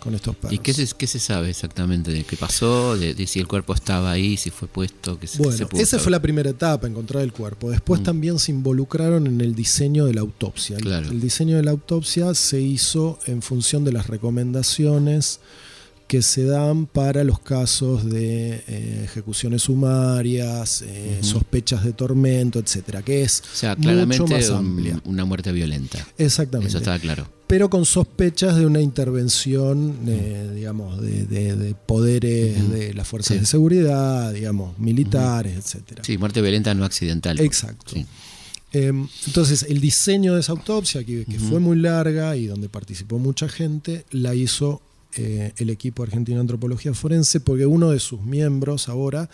con 0.03 0.15
estos 0.15 0.35
perros. 0.37 0.53
¿Y 0.53 0.59
qué 0.59 0.75
se, 0.75 0.87
qué 0.97 1.07
se 1.07 1.19
sabe 1.19 1.51
exactamente 1.51 2.11
de 2.11 2.25
qué 2.25 2.37
pasó? 2.37 2.97
De, 2.97 3.27
si 3.27 3.39
el 3.39 3.47
cuerpo 3.47 3.75
estaba 3.75 4.11
ahí, 4.11 4.37
si 4.37 4.51
fue 4.51 4.69
puesto, 4.69 5.19
que 5.19 5.29
Bueno, 5.39 5.69
esa 5.75 5.99
fue 5.99 6.11
la 6.11 6.21
primera 6.21 6.51
etapa, 6.51 6.87
encontrar 6.87 7.23
el 7.23 7.33
cuerpo. 7.33 7.71
Después 7.71 8.01
mm. 8.01 8.05
también 8.05 8.39
se 8.39 8.53
involucraron 8.53 9.27
en 9.27 9.41
el 9.41 9.55
diseño 9.55 10.05
de 10.05 10.15
la 10.15 10.21
autopsia. 10.23 10.77
El, 10.79 11.21
diseño 11.21 11.57
de 11.57 11.63
la 11.63 11.71
autopsia 11.71 12.35
se 12.35 12.61
hizo 12.61 13.19
en 13.27 13.43
función 13.43 13.85
de 13.85 13.93
las 13.93 14.09
recomendaciones 14.09 15.41
que 16.13 16.21
se 16.21 16.45
dan 16.45 16.85
para 16.85 17.25
los 17.25 17.39
casos 17.39 18.05
de 18.05 18.63
eh, 18.69 19.01
ejecuciones 19.05 19.63
sumarias, 19.63 20.83
eh, 20.83 21.21
sospechas 21.23 21.83
de 21.85 21.95
tormento, 21.95 22.59
etcétera, 22.59 23.01
que 23.01 23.23
es 23.23 23.43
mucho 23.79 24.27
más 24.27 24.51
amplia. 24.51 25.01
una 25.07 25.25
muerte 25.25 25.53
violenta. 25.53 26.07
Exactamente. 26.19 26.69
Eso 26.69 26.79
estaba 26.79 26.99
claro 26.99 27.27
pero 27.47 27.69
con 27.69 27.85
sospechas 27.85 28.57
de 28.57 28.65
una 28.65 28.81
intervención, 28.81 29.95
eh, 30.07 30.53
digamos, 30.55 31.03
de, 31.03 31.75
poderes 31.85 32.71
de 32.71 32.95
las 32.95 33.07
fuerzas 33.07 33.41
de 33.41 33.45
seguridad, 33.45 34.33
digamos, 34.33 34.79
militares, 34.79 35.59
etcétera. 35.59 36.03
Sí, 36.03 36.17
muerte 36.17 36.41
violenta 36.41 36.73
no 36.73 36.87
accidental. 36.87 37.39
Exacto. 37.41 37.95
Em, 38.73 39.07
entonces, 39.27 39.67
el 39.69 39.83
diseño 39.83 40.33
de 40.33 40.41
esa 40.41 40.53
autopsia, 40.53 41.05
que, 41.05 41.27
fue 41.51 41.61
muy 41.61 41.77
larga 41.77 42.37
y 42.37 42.47
donde 42.47 42.71
participó 42.71 43.19
mucha 43.19 43.51
gente, 43.51 44.07
la 44.13 44.35
hizo 44.35 44.81
eh, 45.15 45.53
el 45.57 45.71
equipo 45.71 46.03
argentino 46.03 46.39
de 46.39 46.43
antropología 46.43 46.95
forense, 46.95 47.41
porque 47.41 47.67
uno 47.67 47.91
de 47.91 48.01
sus 48.01 48.23
miembros 48.23 48.89
ahora 48.89 49.29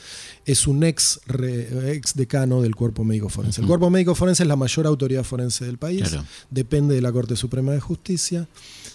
es 0.44 0.66
un 0.66 0.82
ex, 0.84 1.20
ex 1.86 2.14
decano 2.14 2.62
del 2.62 2.74
cuerpo 2.74 3.04
médico 3.04 3.28
forense. 3.28 3.60
El 3.60 3.66
cuerpo 3.66 3.88
médico 3.90 4.14
forense 4.14 4.42
es 4.42 4.48
la 4.48 4.56
mayor 4.56 4.86
autoridad 4.86 5.24
forense 5.24 5.64
del 5.64 5.78
país, 5.78 6.16
depende 6.50 6.94
de 6.94 7.00
la 7.00 7.12
Corte 7.12 7.36
Suprema 7.36 7.72
de 7.72 7.80
Justicia. 7.80 8.48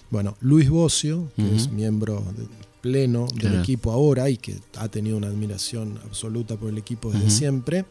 Bueno, 0.09 0.37
Luis 0.41 0.69
Bocio, 0.69 1.31
que 1.35 1.55
es 1.55 1.71
miembro 1.71 2.23
pleno 2.81 3.27
del 3.33 3.61
equipo 3.61 3.91
ahora 3.91 4.29
y 4.29 4.37
que 4.37 4.57
ha 4.77 4.89
tenido 4.89 5.15
una 5.15 5.27
admiración 5.27 5.99
absoluta 6.03 6.57
por 6.57 6.69
el 6.69 6.77
equipo 6.77 7.11
desde 7.11 7.29
siempre 7.29 7.85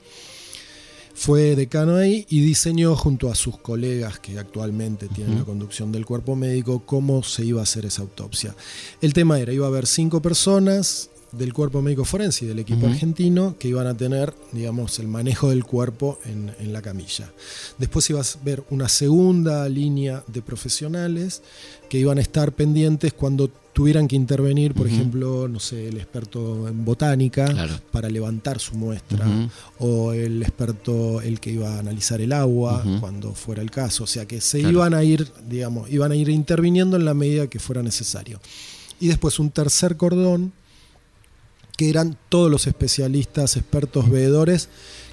fue 1.23 1.55
decano 1.55 1.95
ahí 1.95 2.27
y 2.31 2.41
diseñó 2.41 2.97
junto 2.97 3.31
a 3.31 3.37
sus 3.37 3.57
colegas 3.57 4.19
que 4.19 4.41
actualmente 4.41 5.07
tienen 5.07 5.39
la 5.39 5.45
conducción 5.45 5.93
del 5.93 6.05
cuerpo 6.05 6.35
médico 6.35 6.83
cómo 6.85 7.23
se 7.23 7.45
iba 7.45 7.61
a 7.61 7.63
hacer 7.63 7.87
esa 7.87 8.03
autopsia. 8.03 8.57
El 9.01 9.13
tema 9.13 9.39
era, 9.39 9.53
iba 9.53 9.65
a 9.65 9.69
haber 9.69 9.87
cinco 9.87 10.21
personas 10.21 11.11
del 11.31 11.53
cuerpo 11.53 11.81
médico 11.81 12.05
forense 12.05 12.45
y 12.45 12.49
del 12.49 12.59
equipo 12.59 12.89
argentino 12.89 13.55
que 13.57 13.69
iban 13.69 13.87
a 13.87 13.97
tener, 13.97 14.35
digamos, 14.51 14.99
el 14.99 15.07
manejo 15.07 15.51
del 15.51 15.65
cuerpo 15.65 16.19
en, 16.25 16.53
en, 16.59 16.73
la 16.73 16.83
camilla. 16.83 17.33
Después 17.79 18.11
iba 18.11 18.21
a 18.21 18.25
ver 18.45 18.65
una 18.71 18.89
segunda 18.89 19.69
línea 19.69 20.25
de 20.27 20.43
profesionales 20.43 21.41
que 21.89 21.99
iban 21.99 22.19
a 22.19 22.23
estar 22.23 22.51
pendientes 22.51 23.13
cuando 23.13 23.49
tuvieran 23.73 24.07
que 24.07 24.17
intervenir, 24.17 24.75
por 24.75 24.87
ejemplo, 24.87 25.49
no 25.49 25.59
sé, 25.59 25.89
el 25.89 25.97
experto 25.97 26.69
en 26.69 26.85
botánica 26.85 27.53
para 27.91 28.09
levantar 28.09 28.61
su 28.61 28.75
muestra, 28.75 29.27
o 29.79 30.13
el 30.13 30.43
experto, 30.43 31.21
el 31.21 31.41
que 31.41 31.53
iba 31.53 31.77
a 31.77 31.79
analizar 31.79 32.21
el 32.21 32.33
agua 32.33 32.85
cuando 33.01 33.35
fuera 33.35 33.63
el 33.63 33.71
caso. 33.71 34.05
O 34.05 34.07
sea 34.07 34.27
que 34.27 34.41
se 34.41 34.61
iban 34.61 34.95
a 34.95 35.03
ir, 35.05 35.27
digamos, 35.49 35.91
iban 35.91 36.13
a 36.13 36.17
ir 36.17 36.29
interviniendo 36.29 36.97
en 36.97 37.05
la 37.05 37.15
medida 37.15 37.47
que 37.47 37.59
fuera 37.59 37.83
necesario. 37.83 38.41
Y 39.01 39.09
después 39.09 39.39
un 39.39 39.51
tercer 39.51 39.97
cordón, 39.97 40.53
que 41.77 41.89
eran 41.89 42.17
todos 42.29 42.51
los 42.51 42.67
especialistas, 42.67 43.57
expertos, 43.57 44.11
veedores, 44.11 44.69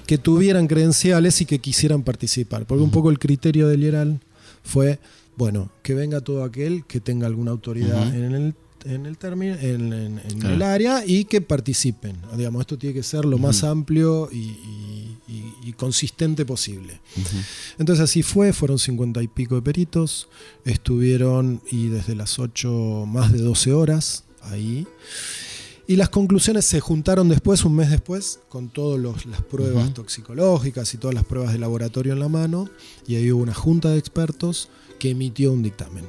que 0.06 0.18
tuvieran 0.18 0.66
credenciales 0.66 1.40
y 1.40 1.46
que 1.46 1.60
quisieran 1.60 2.02
participar. 2.02 2.66
Porque 2.66 2.84
un 2.84 2.90
poco 2.90 3.10
el 3.10 3.18
criterio 3.18 3.66
del 3.68 3.82
IERAL 3.82 4.20
fue 4.62 4.98
bueno, 5.40 5.70
que 5.82 5.94
venga 5.94 6.20
todo 6.20 6.44
aquel 6.44 6.84
que 6.84 7.00
tenga 7.00 7.26
alguna 7.26 7.50
autoridad 7.50 8.14
en 8.14 8.34
el 8.34 8.54
en 8.84 9.06
el 9.06 9.16
término, 9.16 9.56
en, 9.58 10.20
el 10.22 10.62
área 10.62 11.02
y 11.06 11.24
que 11.24 11.40
participen. 11.40 12.16
Digamos, 12.36 12.60
esto 12.60 12.76
tiene 12.76 12.92
que 12.94 13.02
ser 13.02 13.24
lo 13.24 13.38
más 13.38 13.64
amplio 13.64 14.28
y, 14.30 14.58
consistente 15.78 16.44
posible. 16.44 17.00
Entonces 17.78 18.02
así 18.02 18.22
fue, 18.22 18.52
fueron 18.52 18.78
cincuenta 18.78 19.22
y 19.22 19.28
pico 19.28 19.54
de 19.54 19.62
peritos, 19.62 20.28
estuvieron 20.66 21.62
y 21.70 21.88
desde 21.88 22.14
las 22.14 22.38
8 22.38 23.04
más 23.06 23.32
de 23.32 23.38
12 23.38 23.72
horas 23.72 24.24
ahí. 24.42 24.86
Y 25.90 25.96
las 25.96 26.08
conclusiones 26.08 26.66
se 26.66 26.78
juntaron 26.78 27.28
después, 27.28 27.64
un 27.64 27.74
mes 27.74 27.90
después, 27.90 28.38
con 28.48 28.68
todas 28.68 29.26
las 29.26 29.42
pruebas 29.42 29.92
toxicológicas 29.92 30.94
y 30.94 30.98
todas 30.98 31.16
las 31.16 31.24
pruebas 31.24 31.52
de 31.52 31.58
laboratorio 31.58 32.12
en 32.12 32.20
la 32.20 32.28
mano. 32.28 32.70
Y 33.08 33.16
ahí 33.16 33.32
hubo 33.32 33.42
una 33.42 33.54
junta 33.54 33.90
de 33.90 33.98
expertos 33.98 34.68
que 35.00 35.10
emitió 35.10 35.52
un 35.52 35.64
dictamen. 35.64 36.08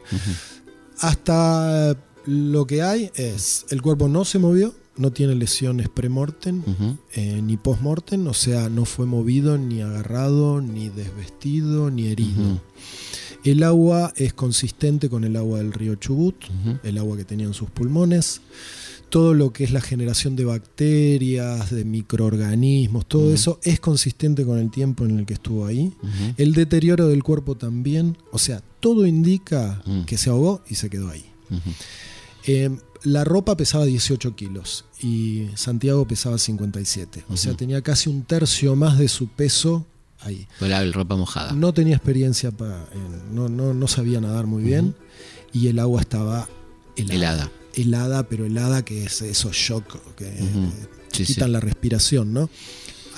Hasta 0.99 1.97
lo 2.27 2.67
que 2.67 2.83
hay 2.83 3.09
es, 3.15 3.65
el 3.71 3.81
cuerpo 3.81 4.07
no 4.07 4.23
se 4.23 4.37
movió, 4.37 4.75
no 4.97 5.11
tiene 5.11 5.33
lesiones 5.33 5.89
premortem 5.89 6.61
eh, 7.13 7.41
ni 7.41 7.57
postmortem, 7.57 8.27
o 8.27 8.35
sea, 8.35 8.69
no 8.69 8.85
fue 8.85 9.07
movido, 9.07 9.57
ni 9.57 9.81
agarrado, 9.81 10.61
ni 10.61 10.89
desvestido, 10.89 11.89
ni 11.89 12.05
herido. 12.05 12.61
El 13.43 13.63
agua 13.63 14.13
es 14.15 14.35
consistente 14.35 15.09
con 15.09 15.23
el 15.23 15.35
agua 15.37 15.57
del 15.57 15.73
río 15.73 15.95
Chubut, 15.95 16.35
el 16.83 16.99
agua 16.99 17.17
que 17.17 17.25
tenía 17.25 17.47
en 17.47 17.55
sus 17.55 17.71
pulmones 17.71 18.41
todo 19.11 19.33
lo 19.33 19.51
que 19.51 19.65
es 19.65 19.71
la 19.71 19.81
generación 19.81 20.37
de 20.37 20.45
bacterias, 20.45 21.69
de 21.69 21.83
microorganismos, 21.83 23.05
todo 23.05 23.33
eso 23.33 23.59
es 23.61 23.79
consistente 23.79 24.45
con 24.45 24.57
el 24.57 24.71
tiempo 24.71 25.05
en 25.05 25.19
el 25.19 25.25
que 25.25 25.33
estuvo 25.33 25.65
ahí. 25.65 25.93
El 26.37 26.53
deterioro 26.53 27.07
del 27.09 27.21
cuerpo 27.21 27.55
también, 27.55 28.17
o 28.31 28.39
sea, 28.39 28.63
todo 28.79 29.05
indica 29.05 29.83
que 30.07 30.17
se 30.17 30.29
ahogó 30.29 30.63
y 30.67 30.75
se 30.75 30.89
quedó 30.89 31.09
ahí. 31.09 31.25
Eh, 32.47 32.69
la 33.03 33.25
ropa 33.25 33.57
pesaba 33.57 33.85
18 33.85 34.33
kilos 34.35 34.85
y 35.01 35.49
Santiago 35.55 36.07
pesaba 36.07 36.37
57, 36.37 37.25
o 37.29 37.35
sea, 37.35 37.53
tenía 37.53 37.81
casi 37.81 38.09
un 38.09 38.23
tercio 38.23 38.77
más 38.77 38.97
de 38.97 39.09
su 39.09 39.27
peso 39.27 39.85
ahí. 40.21 40.47
La 40.61 40.89
ropa 40.89 41.17
mojada. 41.17 41.51
No 41.51 41.73
tenía 41.73 41.97
experiencia, 41.97 42.51
para, 42.51 42.87
no, 43.29 43.49
no, 43.49 43.87
sabía 43.87 44.21
nadar 44.21 44.47
muy 44.47 44.63
bien 44.63 44.95
y 45.51 45.67
el 45.67 45.79
agua 45.79 45.99
estaba 45.99 46.47
helada. 46.95 47.15
Helada, 47.15 47.51
pero 48.29 48.45
helada 48.45 48.83
que 48.83 49.05
es 49.05 49.21
esos 49.21 49.55
shock 49.55 50.15
que 50.15 50.31
quitan 51.11 51.51
la 51.51 51.59
respiración, 51.59 52.33
¿no? 52.33 52.49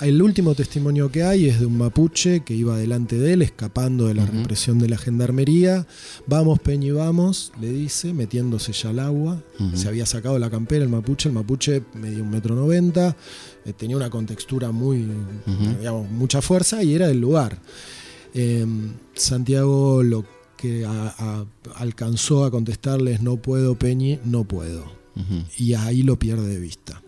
El 0.02 0.22
último 0.22 0.56
testimonio 0.56 1.12
que 1.12 1.24
hay 1.24 1.48
es 1.48 1.60
de 1.60 1.66
un 1.66 1.78
mapuche 1.78 2.42
que 2.42 2.54
iba 2.54 2.76
delante 2.76 3.18
de 3.18 3.34
él, 3.34 3.42
escapando 3.42 4.08
de 4.08 4.16
la 4.16 4.26
represión 4.26 4.80
de 4.80 4.90
la 4.90 4.98
gendarmería. 4.98 5.88
Vamos, 6.28 6.60
Peñi, 6.60 6.92
vamos, 6.92 7.54
le 7.62 7.72
dice, 7.72 8.14
metiéndose 8.14 8.74
ya 8.74 8.90
al 8.90 9.00
agua. 9.00 9.42
Se 9.76 9.88
había 9.88 10.06
sacado 10.06 10.40
la 10.40 10.50
campera 10.50 10.84
el 10.84 10.90
mapuche. 10.90 11.30
El 11.30 11.36
mapuche 11.36 11.84
medía 11.94 12.22
un 12.22 12.32
metro 12.32 12.56
noventa, 12.56 13.16
eh, 13.64 13.72
tenía 13.72 13.96
una 13.96 14.10
contextura 14.10 14.72
muy, 14.72 15.08
digamos, 15.80 16.10
mucha 16.10 16.42
fuerza 16.42 16.84
y 16.84 16.96
era 16.96 17.08
del 17.08 17.22
lugar. 17.22 17.60
Em, 18.34 18.94
Santiago 19.14 20.04
lo 20.04 20.26
que 20.64 20.88
alcanzó 21.76 22.46
a 22.46 22.52
contestarles 22.52 23.22
no 23.22 23.36
puedo, 23.36 23.76
Peñi, 23.76 24.20
no 24.24 24.46
puedo. 24.46 24.86
Y 25.58 25.74
ahí 25.74 26.04
lo 26.04 26.18
pierde 26.18 26.48
de 26.48 26.60
vista. 26.60 27.02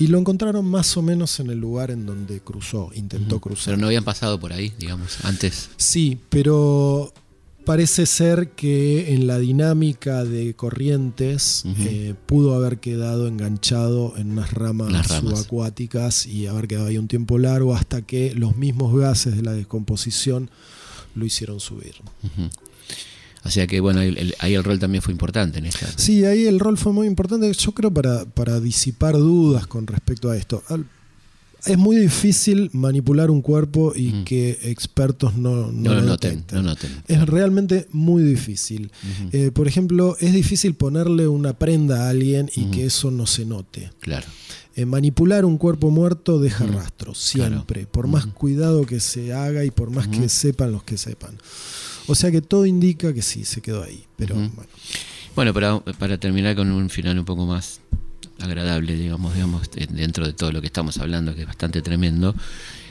Y 0.00 0.08
lo 0.08 0.18
encontraron 0.18 0.64
más 0.64 0.96
o 0.96 1.02
menos 1.02 1.38
en 1.38 1.50
el 1.50 1.60
lugar 1.60 1.92
en 1.92 2.06
donde 2.06 2.40
cruzó, 2.40 2.90
intentó 2.92 3.40
cruzar. 3.40 3.66
Pero 3.66 3.76
no 3.76 3.86
habían 3.86 4.02
pasado 4.02 4.40
por 4.40 4.52
ahí, 4.52 4.72
digamos, 4.80 5.24
antes. 5.24 5.70
Sí, 5.76 6.18
pero 6.28 7.12
parece 7.64 8.04
ser 8.04 8.50
que 8.50 9.14
en 9.14 9.28
la 9.28 9.38
dinámica 9.38 10.24
de 10.24 10.54
corrientes 10.54 11.62
eh, 11.78 12.14
pudo 12.26 12.56
haber 12.56 12.78
quedado 12.78 13.28
enganchado 13.28 14.14
en 14.16 14.32
unas 14.32 14.52
ramas, 14.52 15.06
subacuáticas 15.06 16.26
y 16.26 16.48
haber 16.48 16.66
quedado 16.66 16.88
ahí 16.88 16.98
un 16.98 17.06
tiempo 17.06 17.38
largo 17.38 17.76
hasta 17.76 18.02
que 18.02 18.34
los 18.34 18.56
mismos 18.56 18.98
gases 18.98 19.36
de 19.36 19.42
la 19.42 19.52
descomposición 19.52 20.50
lo 21.14 21.24
hicieron 21.26 21.60
subir. 21.60 21.94
O 23.44 23.50
sea 23.50 23.66
que 23.66 23.78
bueno, 23.80 24.00
ahí 24.38 24.54
el 24.54 24.64
rol 24.64 24.78
también 24.78 25.02
fue 25.02 25.12
importante 25.12 25.58
en 25.58 25.66
esta. 25.66 25.86
Sí, 25.96 26.24
ahí 26.24 26.46
el 26.46 26.58
rol 26.58 26.78
fue 26.78 26.92
muy 26.92 27.06
importante, 27.06 27.52
yo 27.52 27.72
creo, 27.72 27.92
para, 27.92 28.24
para 28.24 28.58
disipar 28.60 29.14
dudas 29.14 29.66
con 29.66 29.86
respecto 29.86 30.30
a 30.30 30.36
esto. 30.36 30.62
es 31.66 31.76
muy 31.78 31.96
difícil 31.96 32.70
manipular 32.72 33.30
un 33.30 33.42
cuerpo 33.42 33.92
y 33.94 34.24
que 34.24 34.58
expertos 34.62 35.34
no, 35.36 35.70
No 35.72 35.94
lo 35.94 36.00
lo 36.00 36.06
noten, 36.06 36.30
detecten. 36.36 36.56
no 36.56 36.62
noten. 36.62 36.90
Es 37.06 37.26
realmente 37.26 37.86
muy 37.92 38.22
difícil. 38.22 38.90
Eh, 39.32 39.50
por 39.52 39.68
ejemplo, 39.68 40.16
es 40.20 40.32
difícil 40.32 40.74
ponerle 40.74 41.28
una 41.28 41.52
prenda 41.52 42.06
a 42.06 42.10
alguien 42.10 42.50
y 42.56 42.64
que 42.70 42.86
eso 42.86 43.10
no 43.10 43.26
se 43.26 43.44
note. 43.44 43.90
Claro. 44.00 44.26
Eh, 44.76 44.86
manipular 44.86 45.44
un 45.44 45.56
cuerpo 45.56 45.90
muerto 45.90 46.40
deja 46.40 46.66
rastros, 46.66 47.18
siempre, 47.18 47.86
por 47.86 48.08
más 48.08 48.26
cuidado 48.26 48.86
que 48.86 48.98
se 48.98 49.32
haga 49.32 49.64
y 49.64 49.70
por 49.70 49.90
más 49.90 50.08
que 50.08 50.28
sepan 50.28 50.72
los 50.72 50.82
que 50.82 50.98
sepan. 50.98 51.38
O 52.06 52.14
sea 52.14 52.30
que 52.30 52.42
todo 52.42 52.66
indica 52.66 53.14
que 53.14 53.22
sí, 53.22 53.44
se 53.44 53.60
quedó 53.60 53.84
ahí. 53.84 54.04
Pero 54.16 54.34
bueno. 54.34 54.66
Bueno, 55.36 55.54
para, 55.54 55.80
para 55.80 56.18
terminar 56.18 56.54
con 56.56 56.70
un 56.70 56.90
final 56.90 57.18
un 57.18 57.24
poco 57.24 57.46
más 57.46 57.80
agradable, 58.40 58.94
digamos, 58.94 59.34
digamos, 59.34 59.70
eh, 59.76 59.86
dentro 59.88 60.26
de 60.26 60.32
todo 60.32 60.52
lo 60.52 60.60
que 60.60 60.66
estamos 60.66 60.98
hablando, 60.98 61.34
que 61.34 61.42
es 61.42 61.46
bastante 61.46 61.82
tremendo, 61.82 62.34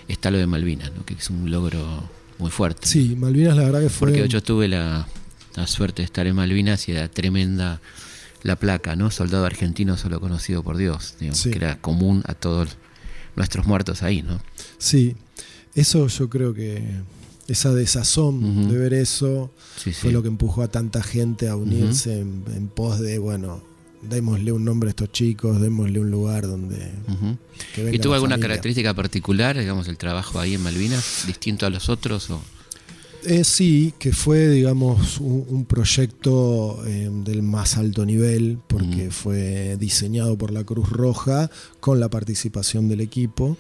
está 0.08 0.32
lo 0.32 0.38
de 0.38 0.48
Malvinas, 0.48 0.92
¿no? 0.96 1.06
que 1.06 1.14
es 1.14 1.30
un 1.30 1.52
logro 1.52 2.10
muy 2.40 2.50
fuerte. 2.50 2.88
Sí, 2.88 3.16
Malvinas 3.18 3.56
la 3.56 3.64
verdad 3.64 3.82
que 3.82 3.90
fue... 3.90 4.10
Porque 4.10 4.28
yo 4.28 4.42
tuve 4.42 4.68
la, 4.68 5.08
la 5.56 5.68
suerte 5.68 6.02
de 6.02 6.06
estar 6.06 6.28
en 6.28 6.36
Malvinas 6.36 6.88
y 6.88 6.94
era 6.94 7.08
tremenda 7.08 7.82
la 8.44 8.56
placa, 8.58 8.96
¿no? 8.96 9.10
Soldado 9.12 9.46
argentino 9.46 9.98
solo 9.98 10.20
conocido 10.20 10.64
por 10.64 10.78
Dios, 10.78 11.16
digamos, 11.20 11.40
Sí. 11.40 11.50
que 11.52 11.58
era 11.58 11.80
común 11.82 12.24
a 12.28 12.34
todos 12.34 12.78
nuestros 13.36 13.66
muertos 13.66 14.04
ahí, 14.04 14.22
¿no? 14.22 14.40
Sí, 14.78 15.16
eso 15.76 16.08
yo 16.08 16.30
creo 16.30 16.54
que 16.54 16.84
esa 17.48 17.74
desazón 17.74 18.70
de 18.70 18.78
ver 18.78 18.94
eso 18.94 19.52
Sí, 19.78 19.92
fue 19.94 20.10
sí. 20.10 20.14
lo 20.14 20.22
que 20.22 20.28
empujó 20.28 20.62
a 20.62 20.68
tanta 20.68 21.02
gente 21.04 21.48
a 21.50 21.56
unirse 21.56 22.20
en, 22.20 22.44
en 22.56 22.68
pos 22.68 23.00
de, 23.00 23.18
bueno, 23.18 23.62
démosle 24.02 24.52
un 24.52 24.66
nombre 24.66 24.90
a 24.90 24.92
estos 24.92 25.12
chicos, 25.14 25.62
démosle 25.62 26.00
un 26.00 26.12
lugar 26.12 26.46
donde... 26.46 26.92
Ujú. 27.08 27.38
que 27.74 27.84
venga 27.86 27.96
¿Y 27.96 28.00
tuvo 28.00 28.14
alguna 28.16 28.36
familia. 28.36 28.50
característica 28.50 28.94
particular, 28.94 29.58
digamos, 29.58 29.88
el 29.88 29.98
trabajo 29.98 30.40
ahí 30.40 30.56
en 30.56 30.62
Malvinas, 30.64 31.24
distinto 31.26 31.66
a 31.66 31.70
los 31.70 31.88
otros? 31.90 32.30
O? 32.30 32.42
Eh, 33.26 33.44
sí, 33.44 33.94
que 34.00 34.12
fue, 34.12 34.50
digamos, 34.50 35.20
un, 35.20 35.46
un 35.50 35.66
proyecto 35.66 36.84
eh, 36.86 37.10
del 37.24 37.42
más 37.44 37.78
alto 37.78 38.06
nivel, 38.06 38.60
porque 38.68 39.12
fue 39.12 39.78
diseñado 39.80 40.38
por 40.38 40.52
la 40.52 40.64
Cruz 40.64 40.90
Roja 40.90 41.50
con 41.80 42.00
la 42.00 42.10
participación 42.10 42.90
del 42.90 43.02
equipo. 43.02 43.58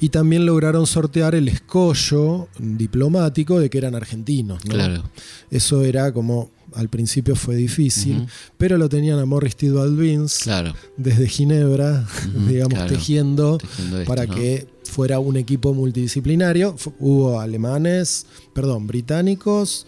Y 0.00 0.08
también 0.10 0.46
lograron 0.46 0.86
sortear 0.86 1.34
el 1.34 1.48
escollo 1.48 2.48
diplomático 2.58 3.58
de 3.60 3.70
que 3.70 3.78
eran 3.78 3.94
argentinos. 3.94 4.64
¿no? 4.64 4.74
Claro. 4.74 5.02
Eso 5.50 5.84
era 5.84 6.12
como, 6.12 6.50
al 6.74 6.88
principio 6.88 7.34
fue 7.36 7.56
difícil, 7.56 8.26
pero 8.56 8.78
lo 8.78 8.88
tenían 8.88 9.18
a 9.18 9.24
Morris 9.26 9.56
Tidwell 9.56 9.96
Vince 9.96 10.42
Claro. 10.44 10.74
desde 10.96 11.28
Ginebra, 11.28 12.06
digamos, 12.48 12.74
claro. 12.74 12.92
tejiendo, 12.92 13.58
Tejiendo 13.58 14.00
esto, 14.00 14.08
para 14.08 14.26
¿no? 14.26 14.34
que 14.34 14.66
fuera 14.88 15.18
un 15.18 15.36
equipo 15.36 15.74
multidisciplinario. 15.74 16.74
Hubo 16.98 17.40
alemanes, 17.40 18.26
perdón, 18.54 18.86
británicos, 18.86 19.86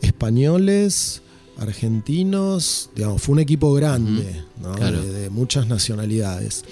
españoles, 0.00 1.22
argentinos, 1.58 2.90
digamos, 2.94 3.20
fue 3.20 3.34
un 3.34 3.40
equipo 3.40 3.74
grande, 3.74 4.44
¿no? 4.62 4.74
claro. 4.74 5.02
de, 5.02 5.12
de 5.12 5.30
muchas 5.30 5.66
nacionalidades. 5.66 6.64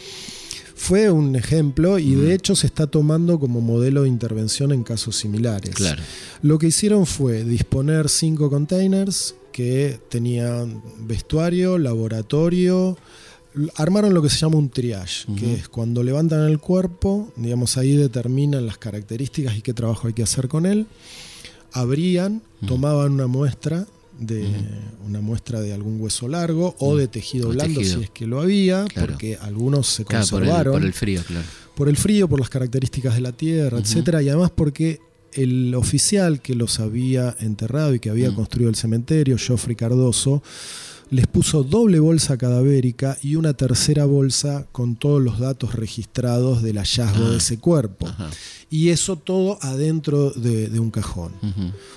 Fue 0.75 1.11
un 1.11 1.35
ejemplo 1.37 1.99
y 1.99 2.14
de 2.14 2.35
hecho 2.35 2.55
se 2.55 2.67
está 2.67 2.87
tomando 2.87 3.41
como 3.41 3.61
modelo 3.61 4.03
de 4.03 4.09
intervención 4.09 4.73
en 4.73 4.85
casos 4.85 5.17
similares. 5.17 5.75
Claro. 5.75 6.03
Lo 6.43 6.59
que 6.59 6.69
hicieron 6.69 7.07
fue 7.07 7.45
disponer 7.45 8.09
cinco 8.09 8.51
containers 8.51 9.35
que 9.53 9.99
tenían 10.11 10.83
vestuario, 11.01 11.79
laboratorio. 11.79 12.99
Armaron 13.77 14.13
lo 14.13 14.21
que 14.23 14.29
se 14.29 14.39
llama 14.39 14.59
un 14.59 14.69
triage, 14.69 15.27
que 15.35 15.55
es 15.55 15.69
cuando 15.69 16.03
levantan 16.03 16.43
el 16.47 16.59
cuerpo, 16.59 17.33
digamos, 17.37 17.77
ahí 17.79 17.97
determinan 17.97 18.67
las 18.67 18.77
características 18.79 19.57
y 19.57 19.63
qué 19.63 19.73
trabajo 19.73 20.09
hay 20.09 20.13
que 20.15 20.23
hacer 20.23 20.49
con 20.49 20.67
él. 20.67 20.87
Abrían, 21.73 22.43
tomaban 22.67 23.13
una 23.13 23.27
muestra 23.27 23.87
de 24.19 24.47
una 25.07 25.21
muestra 25.21 25.61
de 25.61 25.75
algún 25.75 26.01
hueso 26.01 26.27
largo 26.27 26.75
o 26.79 26.97
de 26.97 27.07
tejido 27.07 27.49
O 27.51 27.53
blando 27.53 27.81
tejido. 27.81 27.99
si 27.99 28.05
es 28.05 28.11
que 28.11 28.27
lo 28.27 28.41
había, 28.41 28.85
Claro. 28.87 29.09
porque 29.13 29.37
algunos 29.41 29.87
se 29.89 30.05
Claro, 30.07 30.27
por 30.31 30.43
el, 30.43 30.49
conservaron 30.49 30.73
por 30.75 30.85
el 30.87 30.93
frío, 30.95 31.23
claro. 31.27 31.47
por 31.75 31.89
el 31.91 31.97
frío, 31.99 32.29
por 32.29 32.41
las 32.41 32.49
características 32.49 33.15
de 33.15 33.21
la 33.21 33.33
tierra, 33.33 33.79
etcétera, 33.79 34.23
y 34.23 34.29
además 34.31 34.51
porque 34.55 35.01
el 35.33 35.75
oficial 35.75 36.41
que 36.41 36.55
los 36.55 36.81
había 36.81 37.37
enterrado 37.41 37.95
y 37.95 38.01
que 38.01 38.09
había 38.09 38.35
construido 38.35 38.71
el 38.71 38.77
cementerio, 38.77 39.37
Geoffrey 39.37 39.77
Cardoso, 39.77 40.43
les 41.11 41.27
puso 41.27 41.63
doble 41.63 42.01
bolsa 42.01 42.37
cadavérica 42.37 43.17
y 43.23 43.37
una 43.37 43.55
tercera 43.55 44.05
bolsa 44.07 44.67
con 44.73 44.97
todos 44.97 45.23
los 45.23 45.39
datos 45.39 45.75
registrados 45.75 46.63
del 46.63 46.79
hallazgo 46.79 47.27
Ah. 47.27 47.31
de 47.31 47.37
ese 47.39 47.59
cuerpo. 47.59 48.07
Ajá. 48.09 48.29
Y 48.71 48.89
eso 48.89 49.17
todo 49.17 49.59
adentro 49.63 50.31
de, 50.31 50.69
de 50.69 50.81
un 50.81 50.91
cajón. 50.91 51.33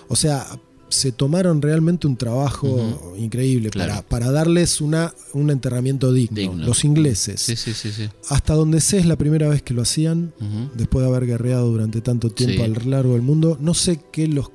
O 0.08 0.16
sea, 0.16 0.46
se 0.90 1.12
tomaron 1.12 1.62
realmente 1.62 2.08
un 2.08 2.18
trabajo 2.18 3.14
increíble 3.18 3.70
Claro. 3.70 3.90
para, 3.92 4.02
para 4.08 4.32
darles 4.32 4.82
una, 4.82 5.14
un 5.34 5.52
enterramiento 5.52 6.12
digno. 6.14 6.36
Digno. 6.36 6.66
Los 6.66 6.84
ingleses. 6.84 7.42
Sí, 7.42 7.56
sí, 7.56 7.74
sí, 7.74 7.92
sí. 7.92 8.10
Hasta 8.30 8.54
donde 8.56 8.82
sé 8.82 8.98
es 9.00 9.06
la 9.06 9.16
primera 9.16 9.48
vez 9.50 9.62
que 9.62 9.74
lo 9.76 9.82
hacían, 9.84 10.34
después 10.76 11.04
de 11.04 11.10
haber 11.12 11.26
guerreado 11.28 11.68
durante 11.70 12.02
tanto 12.02 12.30
tiempo 12.32 12.64
a 12.64 12.68
lo 12.68 12.80
largo 12.90 13.14
del 13.14 13.22
mundo. 13.22 13.58
No 13.62 13.74
sé 13.76 14.00
qué 14.12 14.28
los 14.28 14.50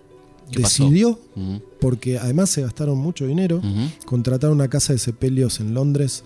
Decidió, 0.51 1.19
porque 1.81 2.19
además 2.19 2.51
se 2.51 2.63
gastaron 2.63 2.99
mucho 2.99 3.27
dinero. 3.27 3.59
Ujú. 3.59 3.91
Contrataron 4.05 4.57
una 4.57 4.69
casa 4.69 4.93
de 4.93 4.99
sepelios 4.99 5.61
en 5.61 5.75
Londres 5.75 6.25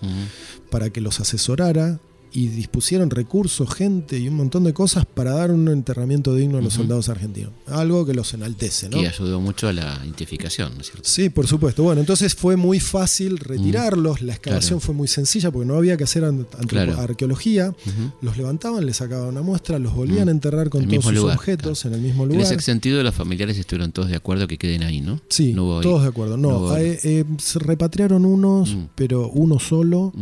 para 0.69 0.89
que 0.89 1.01
los 1.01 1.19
asesorara 1.19 1.99
y 2.31 2.47
dispusieron 2.47 3.09
recursos, 3.09 3.73
gente 3.73 4.19
y 4.19 4.27
un 4.27 4.35
montón 4.35 4.63
de 4.63 4.73
cosas 4.73 5.05
para 5.05 5.31
dar 5.31 5.51
un 5.51 5.67
enterramiento 5.67 6.35
digno 6.35 6.57
a 6.59 6.61
los 6.61 6.73
soldados 6.73 7.09
argentinos. 7.09 7.51
Algo 7.67 8.05
que 8.05 8.13
los 8.13 8.33
enaltece, 8.33 8.87
¿no? 8.89 8.99
Que 8.99 9.07
ayudó 9.07 9.41
mucho 9.41 9.67
a 9.67 9.73
la 9.73 9.99
identificación, 10.03 10.73
¿no 10.75 10.81
es 10.81 10.87
cierto? 10.87 11.09
Sí, 11.09 11.29
por 11.29 11.47
supuesto. 11.47 11.83
Bueno, 11.83 12.01
entonces 12.01 12.35
fue 12.35 12.55
muy 12.55 12.79
fácil 12.79 13.37
retirarlos. 13.39 14.21
La 14.21 14.33
excavación 14.33 14.79
Claro. 14.79 14.85
fue 14.85 14.95
muy 14.95 15.07
sencilla 15.07 15.49
porque 15.51 15.67
no 15.67 15.75
había 15.75 15.97
que 15.97 16.03
hacer 16.03 16.23
Claro. 16.67 16.97
arqueología. 16.99 17.73
Los 18.21 18.37
levantaban, 18.37 18.85
les 18.85 18.97
sacaban 18.97 19.27
una 19.29 19.41
muestra, 19.41 19.79
los 19.79 19.93
volvían 19.95 20.27
a 20.27 20.31
enterrar 20.31 20.69
con 20.69 20.83
El 20.83 20.89
todos 20.89 21.05
sus 21.05 21.13
lugar, 21.13 21.35
objetos 21.37 21.85
en 21.85 21.93
el 21.93 22.01
mismo 22.01 22.23
En 22.23 22.29
lugar. 22.29 22.43
ese 22.43 22.59
sentido, 22.61 23.01
los 23.03 23.15
familiares 23.15 23.57
estuvieron 23.57 23.91
todos 23.91 24.09
de 24.09 24.15
acuerdo 24.15 24.47
que 24.47 24.57
queden 24.57 24.83
ahí, 24.83 25.01
¿no? 25.01 25.19
Sí, 25.29 25.53
No 25.53 25.63
hubo 25.65 25.77
ahí- 25.77 25.83
todos 25.83 26.01
de 26.03 26.07
acuerdo. 26.09 26.37
No, 26.37 26.75
eh, 26.77 26.99
eh, 27.03 27.25
se 27.39 27.59
repatriaron 27.59 28.25
unos, 28.25 28.75
Mm. 28.75 28.83
pero 28.95 29.29
uno 29.29 29.59
solo. 29.59 30.13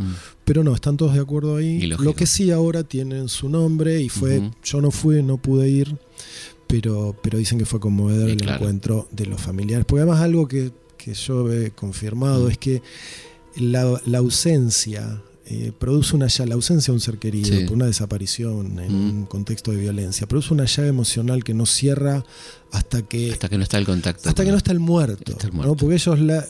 Pero 0.48 0.64
no, 0.64 0.74
están 0.74 0.96
todos 0.98 1.14
de 1.14 1.20
acuerdo 1.20 1.58
ahí. 1.58 1.82
Lo 1.88 2.16
que 2.16 2.26
sí 2.26 2.50
ahora 2.52 2.84
tienen 2.84 3.28
su 3.28 3.50
nombre 3.50 4.02
y 4.02 4.08
fue, 4.10 4.50
yo 4.64 4.80
no 4.82 4.92
fui, 4.92 5.22
no 5.22 5.38
pude 5.38 5.68
ir, 5.70 5.98
pero, 6.68 7.16
pero 7.22 7.38
dicen 7.38 7.60
que 7.60 7.66
fue 7.66 7.80
conmovedor 7.82 8.30
Y 8.30 8.32
el 8.32 8.38
claro. 8.38 8.56
encuentro 8.56 9.08
de 9.12 9.26
los 9.26 9.42
familiares. 9.42 9.86
Porque 9.86 10.04
además 10.04 10.22
algo 10.22 10.48
que, 10.48 10.72
que 10.98 11.14
yo 11.14 11.52
he 11.52 11.72
confirmado 11.72 12.48
es 12.48 12.58
que 12.58 12.82
la, 13.58 14.02
la 14.06 14.20
ausencia 14.20 15.22
eh, 15.50 15.72
produce 15.78 16.16
una 16.16 16.28
llaga, 16.28 16.48
la 16.50 16.56
ausencia 16.56 16.92
de 16.92 16.96
un 16.96 17.02
ser 17.02 17.18
querido, 17.20 17.48
Sí. 17.58 17.64
por 17.66 17.74
una 17.76 17.86
desaparición 17.86 18.80
en 18.80 18.92
Mm. 18.94 19.10
un 19.20 19.26
contexto 19.26 19.72
de 19.72 19.78
violencia, 19.78 20.28
produce 20.28 20.54
una 20.54 20.66
llaga 20.66 20.88
emocional 20.90 21.44
que 21.44 21.54
no 21.54 21.66
cierra 21.66 22.24
hasta 22.72 23.02
que 23.02 23.32
Hasta 23.32 23.48
que 23.50 23.58
no 23.58 23.64
está 23.64 23.78
el 23.78 23.86
contacto. 23.86 24.28
hasta 24.30 24.44
que 24.46 24.52
no 24.52 24.58
está 24.58 24.72
el 24.74 24.80
muerto, 24.80 25.32
Está 25.34 25.48
el 25.48 25.52
¿no? 25.54 25.58
muerto. 25.58 25.76
porque 25.78 25.96
ellos 25.96 26.20
la- 26.20 26.46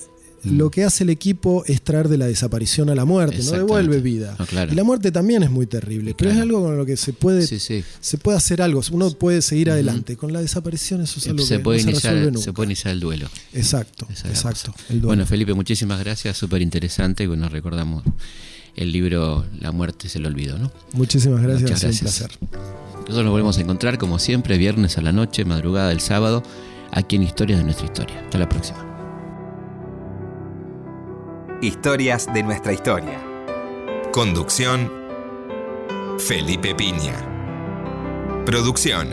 Mm. 0.52 0.58
lo 0.58 0.70
que 0.72 0.84
hace 0.84 1.04
el 1.04 1.10
equipo 1.10 1.64
es 1.66 1.82
traer 1.82 2.08
de 2.10 2.18
la 2.18 2.26
desaparición 2.28 2.90
a 2.90 2.96
la 2.96 3.06
muerte, 3.06 3.40
no 3.44 3.52
devuelve 3.52 4.02
vida. 4.02 4.36
Claro. 4.48 4.72
Y 4.72 4.76
la 4.76 4.84
muerte 4.84 5.12
también 5.12 5.44
es 5.44 5.50
muy 5.52 5.66
terrible, 5.68 6.16
pero 6.18 6.32
es 6.32 6.38
algo 6.38 6.62
con 6.62 6.78
lo 6.78 6.86
que 6.86 6.98
se 6.98 7.14
puede, 7.14 7.46
Sí, 7.46 7.60
sí. 7.60 7.84
se 8.00 8.18
puede 8.18 8.38
hacer 8.38 8.62
algo, 8.62 8.82
uno 8.92 9.12
puede 9.12 9.42
seguir 9.42 9.70
adelante. 9.72 10.18
Con 10.18 10.34
la 10.34 10.42
desaparición 10.42 11.02
eso 11.02 11.20
es 11.20 11.28
algo 11.28 11.44
Se 11.46 11.58
que 11.58 11.64
puede, 11.64 11.78
no 11.80 11.84
se 11.86 11.92
resuelve 11.92 12.16
iniciar, 12.18 12.34
nunca. 12.34 12.44
se 12.46 12.54
puede 12.54 12.68
iniciar 12.68 12.94
el 12.94 13.00
duelo. 13.00 13.28
Exacto, 13.54 14.08
exacto. 14.26 14.74
el 14.90 14.96
duelo. 15.02 15.08
Bueno, 15.08 15.26
Felipe, 15.26 15.54
muchísimas 15.54 16.00
gracias. 16.00 16.38
Súper 16.38 16.62
interesante. 16.62 17.24
Y 17.24 17.28
bueno, 17.28 17.50
recordamos 17.50 18.04
el 18.76 18.92
libro 18.92 19.46
La 19.60 19.72
muerte 19.72 20.08
se 20.10 20.20
lo 20.20 20.28
olvido, 20.28 20.58
¿no? 20.60 20.72
Muchísimas 20.94 21.42
gracias, 21.42 21.64
Muchas 21.64 21.80
sido 21.80 21.92
un 21.92 21.98
gracias. 22.00 22.38
placer. 22.38 22.40
Nosotros 23.00 23.24
nos 23.24 23.32
volvemos 23.32 23.58
a 23.58 23.62
encontrar 23.62 23.98
como 23.98 24.20
siempre, 24.20 24.58
viernes 24.58 24.98
a 24.98 25.02
la 25.02 25.12
noche, 25.12 25.46
madrugada 25.46 25.90
del 25.90 26.02
sábado, 26.02 26.44
aquí 26.92 27.16
en 27.16 27.24
Historias 27.24 27.60
de 27.60 27.64
nuestra 27.66 27.86
historia. 27.86 28.20
Hasta 28.22 28.38
la 28.38 28.50
próxima. 28.50 28.97
Historias 31.60 32.32
de 32.32 32.44
nuestra 32.44 32.72
historia. 32.72 33.20
Conducción. 34.12 34.92
Felipe 36.20 36.76
Piña. 36.76 37.16
Producción. 38.46 39.08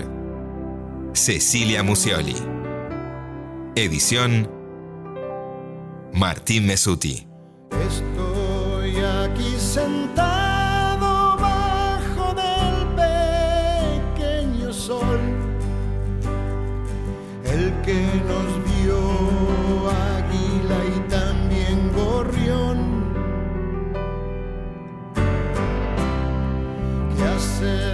Cecilia 1.15 1.83
Musioli. 1.83 2.37
Edición. 3.75 4.51
Martín 6.13 6.67
Mesuti. 6.67 7.27
Estoy 7.71 8.97
aquí 8.99 9.57
sentado 9.59 11.39
bajo 11.39 12.35
del 12.35 12.87
pequeño 14.15 14.71
sol, 14.71 15.19
el 17.47 17.73
que 17.81 18.05
nos 18.29 18.64
¿Qué 27.25 27.31
hacer 27.31 27.94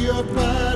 your 0.00 0.22
body. 0.22 0.69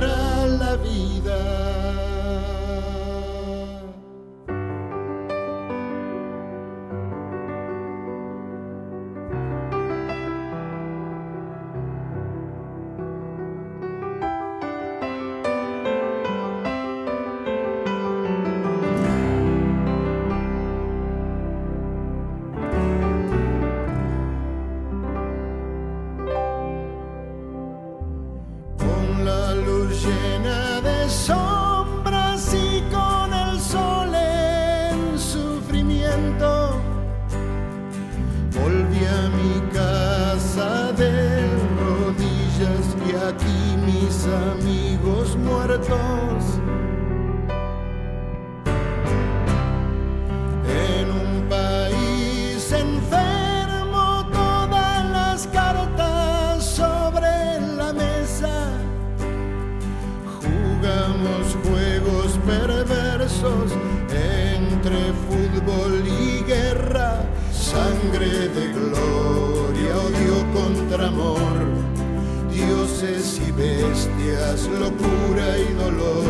y 73.07 73.53
bestias, 73.53 74.67
locura 74.81 75.59
y 75.59 75.75
dolor. 75.75 76.25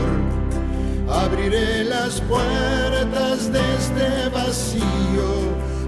Abriré 1.08 1.84
las 1.84 2.20
puertas 2.22 3.52
de 3.52 3.60
este 3.76 4.28
vacío, 4.30 5.28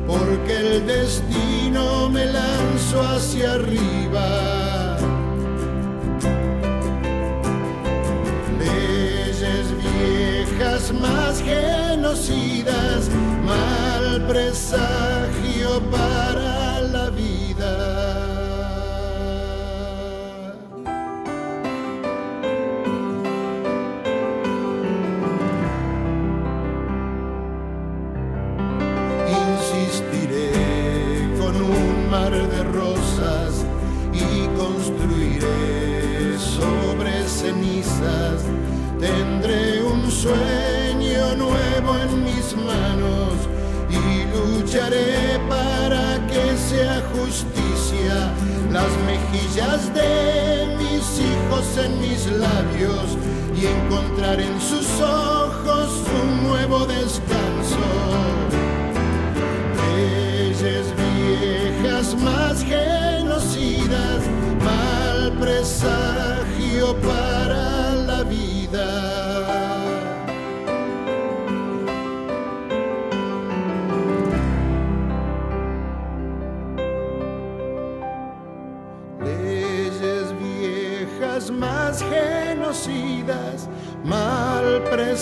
porque 0.07 0.57
el 0.57 0.87
destino 0.87 2.09
me 2.09 2.27
lanzó 2.27 3.03
hacia 3.03 3.55
arriba. 3.55 4.97
Leyes 8.61 9.67
viejas 9.83 10.93
más 10.93 11.43
genocidas, 11.43 13.11
mal 13.45 14.25
presagio 14.29 15.81
para 15.91 16.56
para 45.49 46.25
que 46.29 46.57
sea 46.57 47.03
justicia. 47.13 48.33
Las 48.71 48.91
mejillas 49.05 49.93
de 49.93 50.77
mis 50.79 51.19
hijos 51.19 51.85
en 51.85 52.01
mis 52.01 52.27
labios 52.27 53.19
y 53.57 53.67
encontrar 53.67 54.41
en 54.41 54.61
sus 54.61 54.87
ojos 55.01 55.91
un 56.23 56.49
nuevo 56.49 56.87
descanso. 56.87 57.36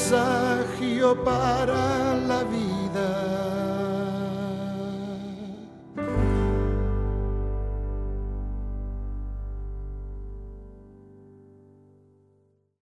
presagio 0.05 1.15
para 1.25 2.15
la 2.15 2.45
vida. 2.45 2.64